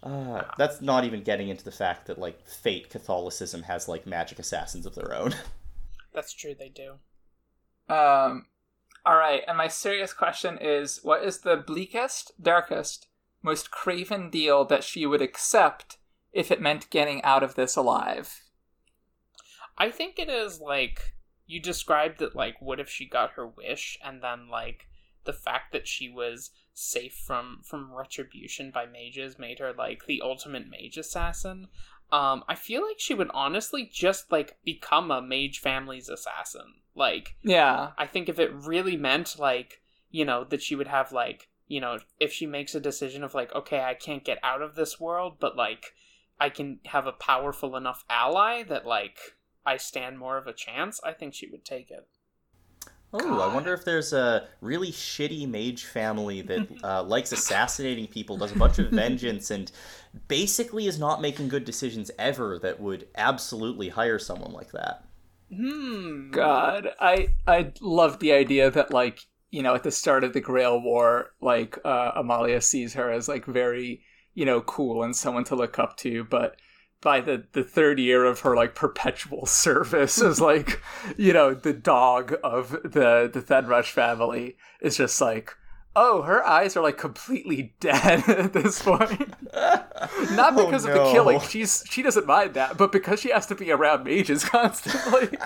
[0.00, 4.38] Uh, that's not even getting into the fact that like fate Catholicism has like magic
[4.38, 5.34] assassins of their own.
[6.14, 6.92] That's true, they do.
[7.92, 8.46] Um,
[9.04, 13.08] all right, and my serious question is: What is the bleakest, darkest,
[13.42, 15.98] most craven deal that she would accept
[16.32, 18.42] if it meant getting out of this alive?
[19.76, 21.14] I think it is like
[21.48, 24.86] you described it like what if she got her wish and then like
[25.24, 30.22] the fact that she was safe from from retribution by mages made her like the
[30.22, 31.66] ultimate mage assassin.
[32.12, 36.74] Um I feel like she would honestly just like become a mage family's assassin.
[36.94, 39.80] Like Yeah, I think if it really meant like,
[40.10, 43.34] you know, that she would have like, you know, if she makes a decision of
[43.34, 45.94] like, okay, I can't get out of this world, but like
[46.38, 49.18] I can have a powerful enough ally that like
[49.68, 52.08] I stand more of a chance, I think she would take it.
[53.12, 58.38] Oh, I wonder if there's a really shitty mage family that uh, likes assassinating people,
[58.38, 59.70] does a bunch of vengeance, and
[60.26, 62.58] basically is not making good decisions ever.
[62.58, 65.04] That would absolutely hire someone like that.
[65.54, 66.30] Hmm.
[66.30, 69.20] God, I I love the idea that like
[69.50, 73.28] you know at the start of the Grail War, like uh, Amalia sees her as
[73.28, 76.56] like very you know cool and someone to look up to, but
[77.00, 80.80] by the the third year of her like perpetual service as like
[81.16, 85.54] you know the dog of the the Thedrush family is just like
[85.96, 89.34] oh her eyes are like completely dead at this point.
[90.32, 91.40] Not Oh, because of the killing.
[91.40, 95.36] she's she doesn't mind that but because she has to be around mages constantly.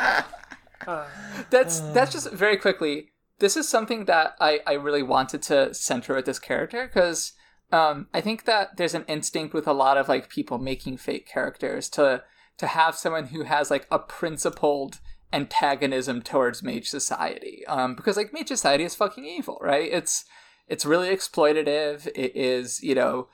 [0.87, 1.07] Uh,
[1.51, 6.15] that's that's just very quickly this is something that i i really wanted to center
[6.15, 7.33] with this character because
[7.73, 11.27] um i think that there's an instinct with a lot of like people making Fate
[11.27, 12.23] characters to
[12.59, 15.01] to have someone who has like a principled
[15.33, 20.25] antagonism towards mage society um because like mage society is fucking evil right it's
[20.69, 23.29] it's really exploitative it is you know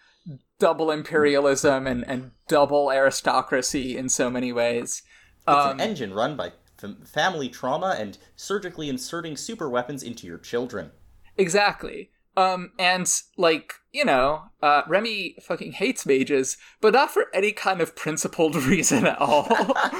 [0.58, 5.02] double imperialism and and double aristocracy in so many ways
[5.46, 6.52] It's um, an engine run by
[6.82, 10.90] f- family trauma and surgically inserting super weapons into your children.
[11.36, 12.10] Exactly.
[12.38, 17.80] Um, and like you know, uh, Remy fucking hates mages, but not for any kind
[17.80, 19.48] of principled reason at all.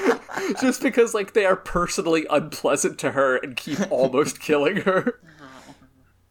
[0.61, 5.19] Just because like they are personally unpleasant to her and keep almost killing her.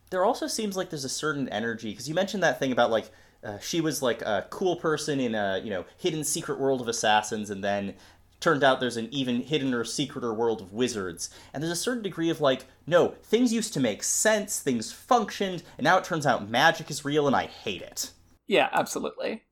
[0.09, 3.11] there also seems like there's a certain energy because you mentioned that thing about like
[3.45, 6.89] uh, she was like a cool person in a you know hidden secret world of
[6.89, 7.95] assassins, and then
[8.41, 11.31] turned out there's an even hidden or secreter world of wizards.
[11.53, 15.63] And there's a certain degree of like, no, things used to make sense, things functioned,
[15.77, 18.13] and now it turns out magic is real, and I hate it.
[18.47, 19.45] Yeah, absolutely.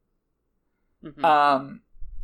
[1.04, 1.24] Mhm.
[1.24, 1.82] Um,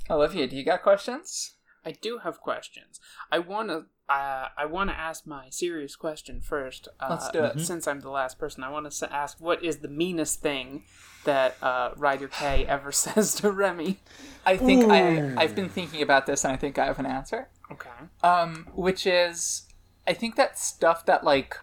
[0.09, 1.55] Olivia, do you got questions?
[1.85, 3.01] I do have questions.
[3.31, 3.87] I want to.
[4.09, 6.87] Uh, I want to ask my serious question first.
[7.01, 7.61] Uh, Let's do it.
[7.61, 10.85] Since I'm the last person, I want to ask what is the meanest thing
[11.25, 13.99] that uh, Rider Kay ever says to Remy?
[14.45, 17.49] I think I I've been thinking about this, and I think I have an answer.
[17.71, 17.89] Okay.
[18.23, 19.67] um, which is
[20.07, 21.57] I think that stuff that like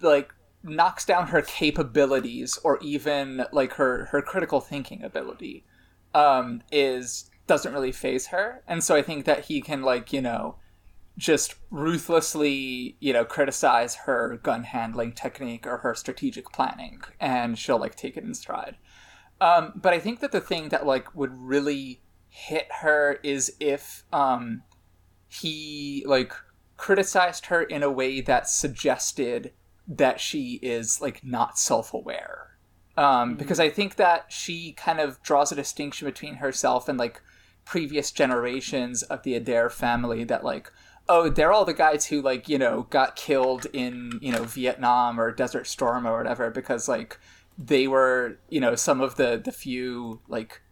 [0.00, 0.32] like
[0.62, 5.64] knocks down her capabilities or even like her her critical thinking ability
[6.14, 10.20] um is doesn't really phase her and so I think that he can like you
[10.20, 10.56] know
[11.16, 17.78] just ruthlessly you know criticize her gun handling technique or her strategic planning and she'll
[17.78, 18.76] like take it in stride.
[19.40, 24.04] Um but I think that the thing that like would really hit her is if
[24.12, 24.62] um
[25.28, 26.32] he like
[26.76, 29.52] criticized her in a way that suggested
[29.88, 32.58] that she is like not self-aware.
[32.98, 37.20] Um, because i think that she kind of draws a distinction between herself and like
[37.66, 40.72] previous generations of the adair family that like
[41.08, 45.20] oh they're all the guys who like you know got killed in you know vietnam
[45.20, 47.18] or desert storm or whatever because like
[47.58, 50.62] they were you know some of the the few like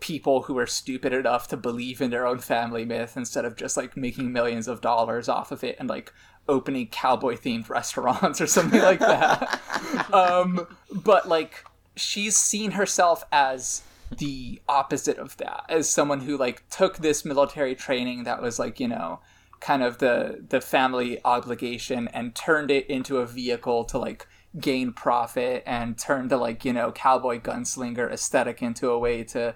[0.00, 3.76] people who are stupid enough to believe in their own family myth instead of just
[3.76, 6.12] like making millions of dollars off of it and like
[6.48, 9.60] opening cowboy themed restaurants or something like that.
[10.12, 11.64] um, but like
[11.96, 13.82] she's seen herself as
[14.18, 18.80] the opposite of that, as someone who like took this military training that was like,
[18.80, 19.20] you know,
[19.62, 24.26] kind of the the family obligation and turned it into a vehicle to like
[24.58, 29.54] gain profit and turned the like, you know, cowboy gunslinger aesthetic into a way to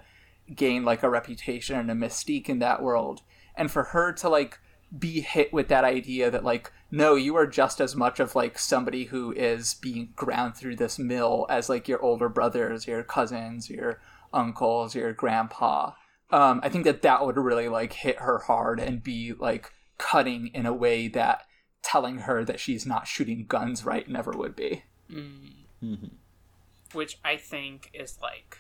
[0.55, 3.21] gain like a reputation and a mystique in that world.
[3.57, 4.61] And for her to like
[4.97, 8.57] be hit with that idea that like no you are just as much of like
[8.57, 13.69] somebody who is being ground through this mill as like your older brothers your cousins
[13.69, 14.01] your
[14.33, 15.91] uncles your grandpa
[16.31, 20.49] um i think that that would really like hit her hard and be like cutting
[20.49, 21.43] in a way that
[21.83, 24.85] telling her that she's not shooting guns right never would be
[26.93, 28.59] which I think is like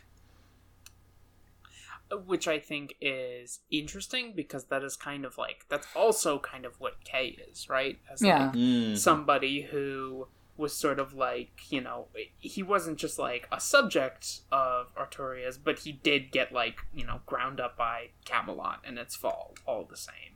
[2.24, 6.78] which I think is interesting because that is kind of like that's also kind of
[6.78, 7.98] what Kay is, right?
[8.10, 8.46] As Yeah.
[8.46, 8.96] like Mm.
[8.96, 12.08] somebody who was sort of like, you know,
[12.38, 17.20] he wasn't just like a subject of Arturia's, but he did get like, you know,
[17.26, 20.35] ground up by Camelot and its fall all the same.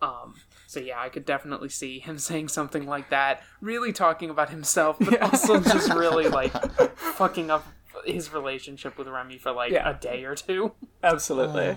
[0.00, 0.34] Um,
[0.66, 4.96] so yeah, I could definitely see him saying something like that, really talking about himself,
[4.98, 5.24] but Yeah.
[5.26, 6.52] also just really like
[6.96, 7.66] fucking up
[8.04, 9.90] his relationship with Remy for like Yeah.
[9.90, 10.72] a day or two.
[11.02, 11.76] absolutely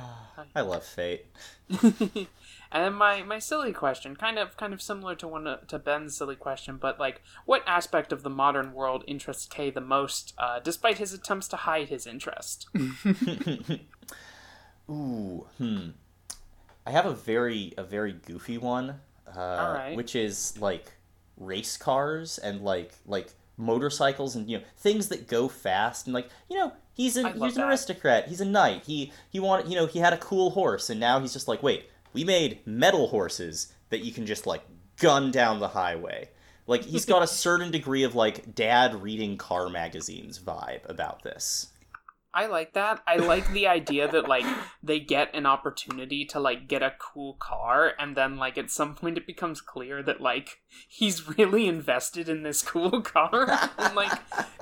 [0.56, 1.26] I love fate.
[1.82, 2.28] and
[2.72, 6.36] then my my silly question, kind of kind of similar to one to Ben's silly
[6.36, 10.98] question, but like, what aspect of the modern world interests Kay the most, uh, despite
[11.00, 12.68] his attempts to hide his interest?
[14.90, 15.90] Ooh, hmm.
[16.86, 19.00] I have a very a very goofy one,
[19.36, 19.96] uh, Alright.
[19.96, 20.92] which is like
[21.38, 26.30] race cars and like like motorcycles and you know things that go fast and like
[26.50, 27.70] you know he's an he's an that.
[27.70, 31.00] aristocrat he's a knight he he wanted you know he had a cool horse and
[31.00, 34.64] now he's just like wait we made metal horses that you can just like
[34.98, 36.28] gun down the highway
[36.66, 41.68] like he's got a certain degree of like dad reading car magazines vibe about this
[42.34, 43.02] I like that.
[43.06, 44.46] I like the idea that like
[44.82, 48.96] they get an opportunity to like get a cool car and then like at some
[48.96, 54.14] point it becomes clear that like he's really invested in this cool car and like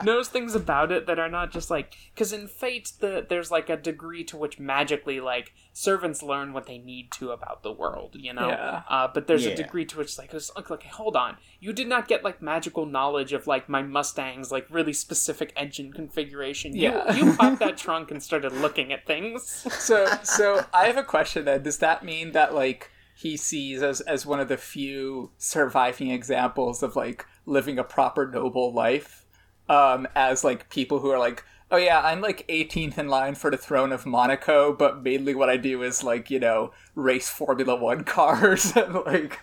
[0.03, 3.69] knows things about it that are not just like cuz in Fate the there's like
[3.69, 8.15] a degree to which magically like servants learn what they need to about the world,
[8.15, 8.49] you know.
[8.49, 8.81] Yeah.
[8.89, 9.51] Uh, but there's Yeah.
[9.51, 11.37] a degree to which like it's like, like hold on.
[11.59, 15.93] You did not get like magical knowledge of like my Mustang's like really specific engine
[15.93, 16.75] configuration.
[16.75, 17.13] You Yeah.
[17.15, 19.43] you popped that trunk and started looking at things.
[19.47, 21.63] so so I have a question then.
[21.63, 26.81] Does that mean that like he sees as as one of the few surviving examples
[26.83, 29.25] of like living a proper noble life
[29.67, 33.51] um as like people who are like oh yeah i'm like 18th in line for
[33.51, 37.75] the throne of monaco but mainly what i do is like you know race formula
[37.75, 39.39] one cars and like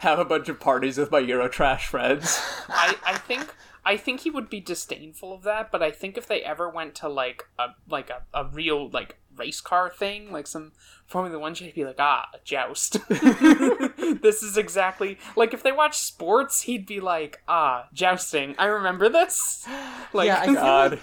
[0.00, 3.54] have a bunch of parties with my eurotrash friends I, I think
[3.86, 6.94] I think he would be disdainful of that, but I think if they ever went
[6.96, 10.72] to like a like a, a real like race car thing, like some
[11.06, 12.96] Formula One shit, he'd be like, ah, a joust.
[13.08, 18.54] this is exactly like if they watch sports, he'd be like, ah, jousting.
[18.58, 19.66] I remember this.
[20.14, 21.00] Like, yeah, I feel, God.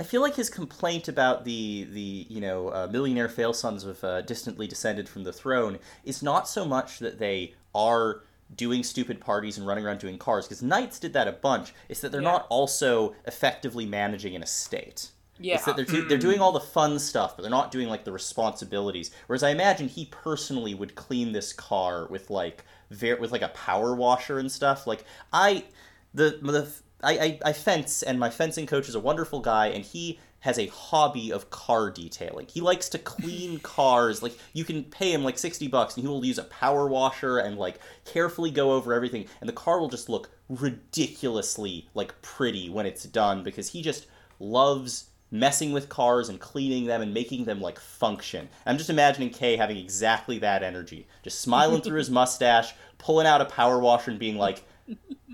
[0.00, 3.84] Like, I feel like his complaint about the the you know uh, millionaire fail sons
[3.84, 8.22] of uh, distantly descended from the throne is not so much that they are
[8.56, 11.72] doing stupid parties and running around doing cars because knights did that a bunch.
[11.88, 12.32] It's that they're Yeah.
[12.32, 15.10] not also effectively managing an estate.
[15.38, 17.88] yeah, It's that they're, do- they're doing all the fun stuff, but they're not doing
[17.88, 19.10] like the responsibilities.
[19.28, 23.48] Whereas I imagine he personally would clean this car with like ver- with like a
[23.48, 24.86] power washer and stuff.
[24.86, 25.64] Like I,
[26.12, 26.68] the the
[27.02, 30.58] I, I I fence and my fencing coach is a wonderful guy and he has
[30.58, 32.46] a hobby of car detailing.
[32.46, 34.22] He likes to clean cars.
[34.22, 37.38] Like you can pay him like 60 bucks and he will use a power washer
[37.38, 42.68] and like carefully go over everything and the car will just look ridiculously like pretty
[42.70, 44.06] when it's done because he just
[44.38, 48.48] loves messing with cars and cleaning them and making them like function.
[48.66, 53.40] I'm just imagining Kay having exactly that energy, just smiling through his mustache, pulling out
[53.40, 54.64] a power washer and being like,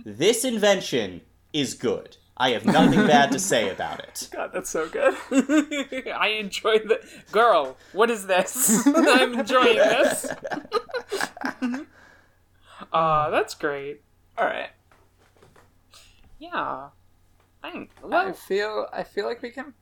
[0.04, 1.22] "This invention
[1.60, 2.16] is good.
[2.38, 5.14] I have nothing bad to say about it." God, that's so good.
[6.14, 7.00] I enjoy the
[7.32, 7.76] girl.
[7.92, 8.86] What is this?
[8.94, 10.26] I'm enjoying this.
[12.92, 14.02] uh, that's great.
[14.38, 14.70] All right.
[16.38, 16.88] Yeah.
[17.64, 19.74] I I feel I feel like we can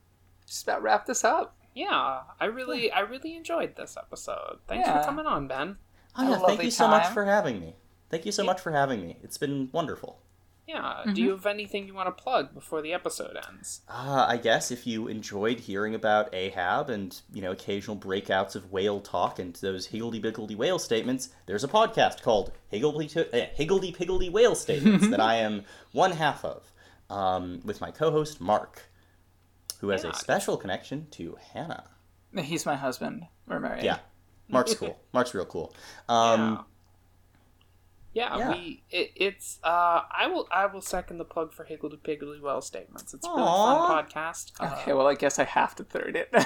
[0.46, 1.56] just about wrap this up.
[1.74, 2.20] yeah.
[2.40, 4.58] I really, I really enjoyed this episode.
[4.68, 5.00] Thanks Yeah.
[5.00, 5.76] for coming on, Ben.
[6.16, 7.74] Oh yeah, thank lovely you so much for having me.
[8.10, 9.16] Thank you so much for having me.
[9.24, 10.20] It's been wonderful.
[10.66, 11.02] Yeah.
[11.12, 13.82] Do you have anything you want to plug before the episode ends?
[13.86, 18.72] Uh, I guess if you enjoyed hearing about Ahab and you know occasional breakouts of
[18.72, 23.92] whale talk and those higgledy piggledy whale statements, there's a podcast called Higgledy uh, Higgledy
[23.92, 26.72] Piggledy Whale Statements that I am one half of,
[27.10, 28.84] um, with my co-host Mark,
[29.80, 30.10] who has Yeah.
[30.10, 31.84] a special connection to Hannah.
[32.36, 33.26] He's my husband.
[33.46, 33.84] We're married.
[33.84, 33.98] Yeah,
[34.48, 34.98] Mark's cool.
[35.12, 35.74] Mark's real cool.
[36.08, 36.58] Um, yeah.
[38.14, 38.50] Yeah.
[38.52, 42.60] we it, it's uh I will I will second the plug for Higgledy Piggledy Whale
[42.60, 43.12] statements.
[43.12, 44.52] It's a really fun podcast.
[44.60, 46.30] Uh, Okay, well, I guess I have to third it.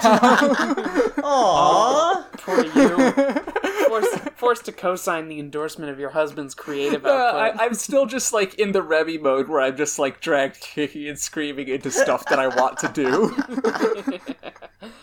[1.18, 2.24] Aww.
[2.40, 7.60] for you, forced, forced to co-sign the endorsement of your husband's creative Uh, output.
[7.60, 11.06] I, I'm still just like in the Remy mode where I'm just like dragged kicking
[11.10, 13.36] and screaming into stuff that I want to do.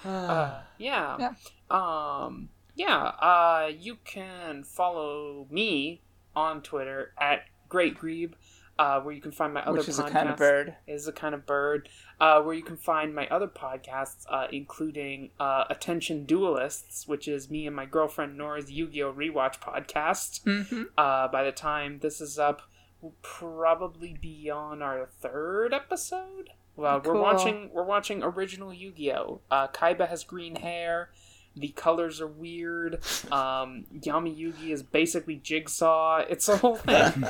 [0.03, 1.17] Uh, yeah.
[1.19, 1.33] Yeah.
[1.69, 2.95] Um, yeah.
[2.97, 6.01] Uh, you can follow me
[6.35, 8.33] on Twitter at Great Grebe,
[8.77, 10.75] uh, where you can find my other Which is a kind of bird.
[10.88, 11.89] Is a kind of bird.
[12.19, 17.49] Uh, where you can find my other podcasts, uh, including uh, Attention Duelists, which is
[17.49, 20.43] me and my girlfriend Nora's Yu-Gi-Oh rewatch podcast.
[20.43, 20.83] Mm-hmm.
[20.97, 22.61] Uh, by the time this is up,
[23.01, 26.49] we'll probably be on our third episode.
[26.77, 27.14] Well, Cool.
[27.14, 29.41] we're watching we're watching original Yu-Gi-Oh.
[29.49, 31.09] Uh, Kaiba has green hair.
[31.56, 32.95] The colors are weird.
[33.32, 36.25] Um, Yami Yugi is basically Jigsaw.
[36.30, 37.25] It's a whole thing.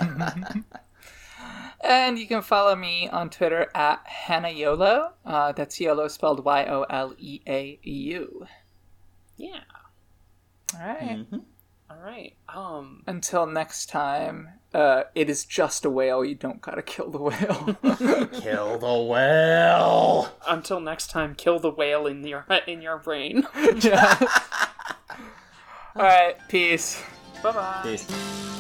[1.82, 5.12] And you can follow me on Twitter at Hanayolo.
[5.24, 8.48] Uh, that's YOLO spelled Y O L E A U.
[9.38, 9.60] yeah.
[10.74, 11.30] All right.
[11.30, 11.42] Mhm.
[11.92, 12.34] All right.
[12.50, 13.04] Um.
[13.06, 16.26] Until next time, uh, it is just a whale.
[16.26, 17.78] You don't gotta kill the whale.
[18.42, 20.30] Kill the whale.
[20.48, 23.48] Until next time, kill the whale in your in your brain.
[23.80, 24.18] yeah.
[25.96, 26.36] All right.
[26.50, 27.02] Peace.
[27.42, 27.82] bye bye.
[27.84, 28.52] Peace.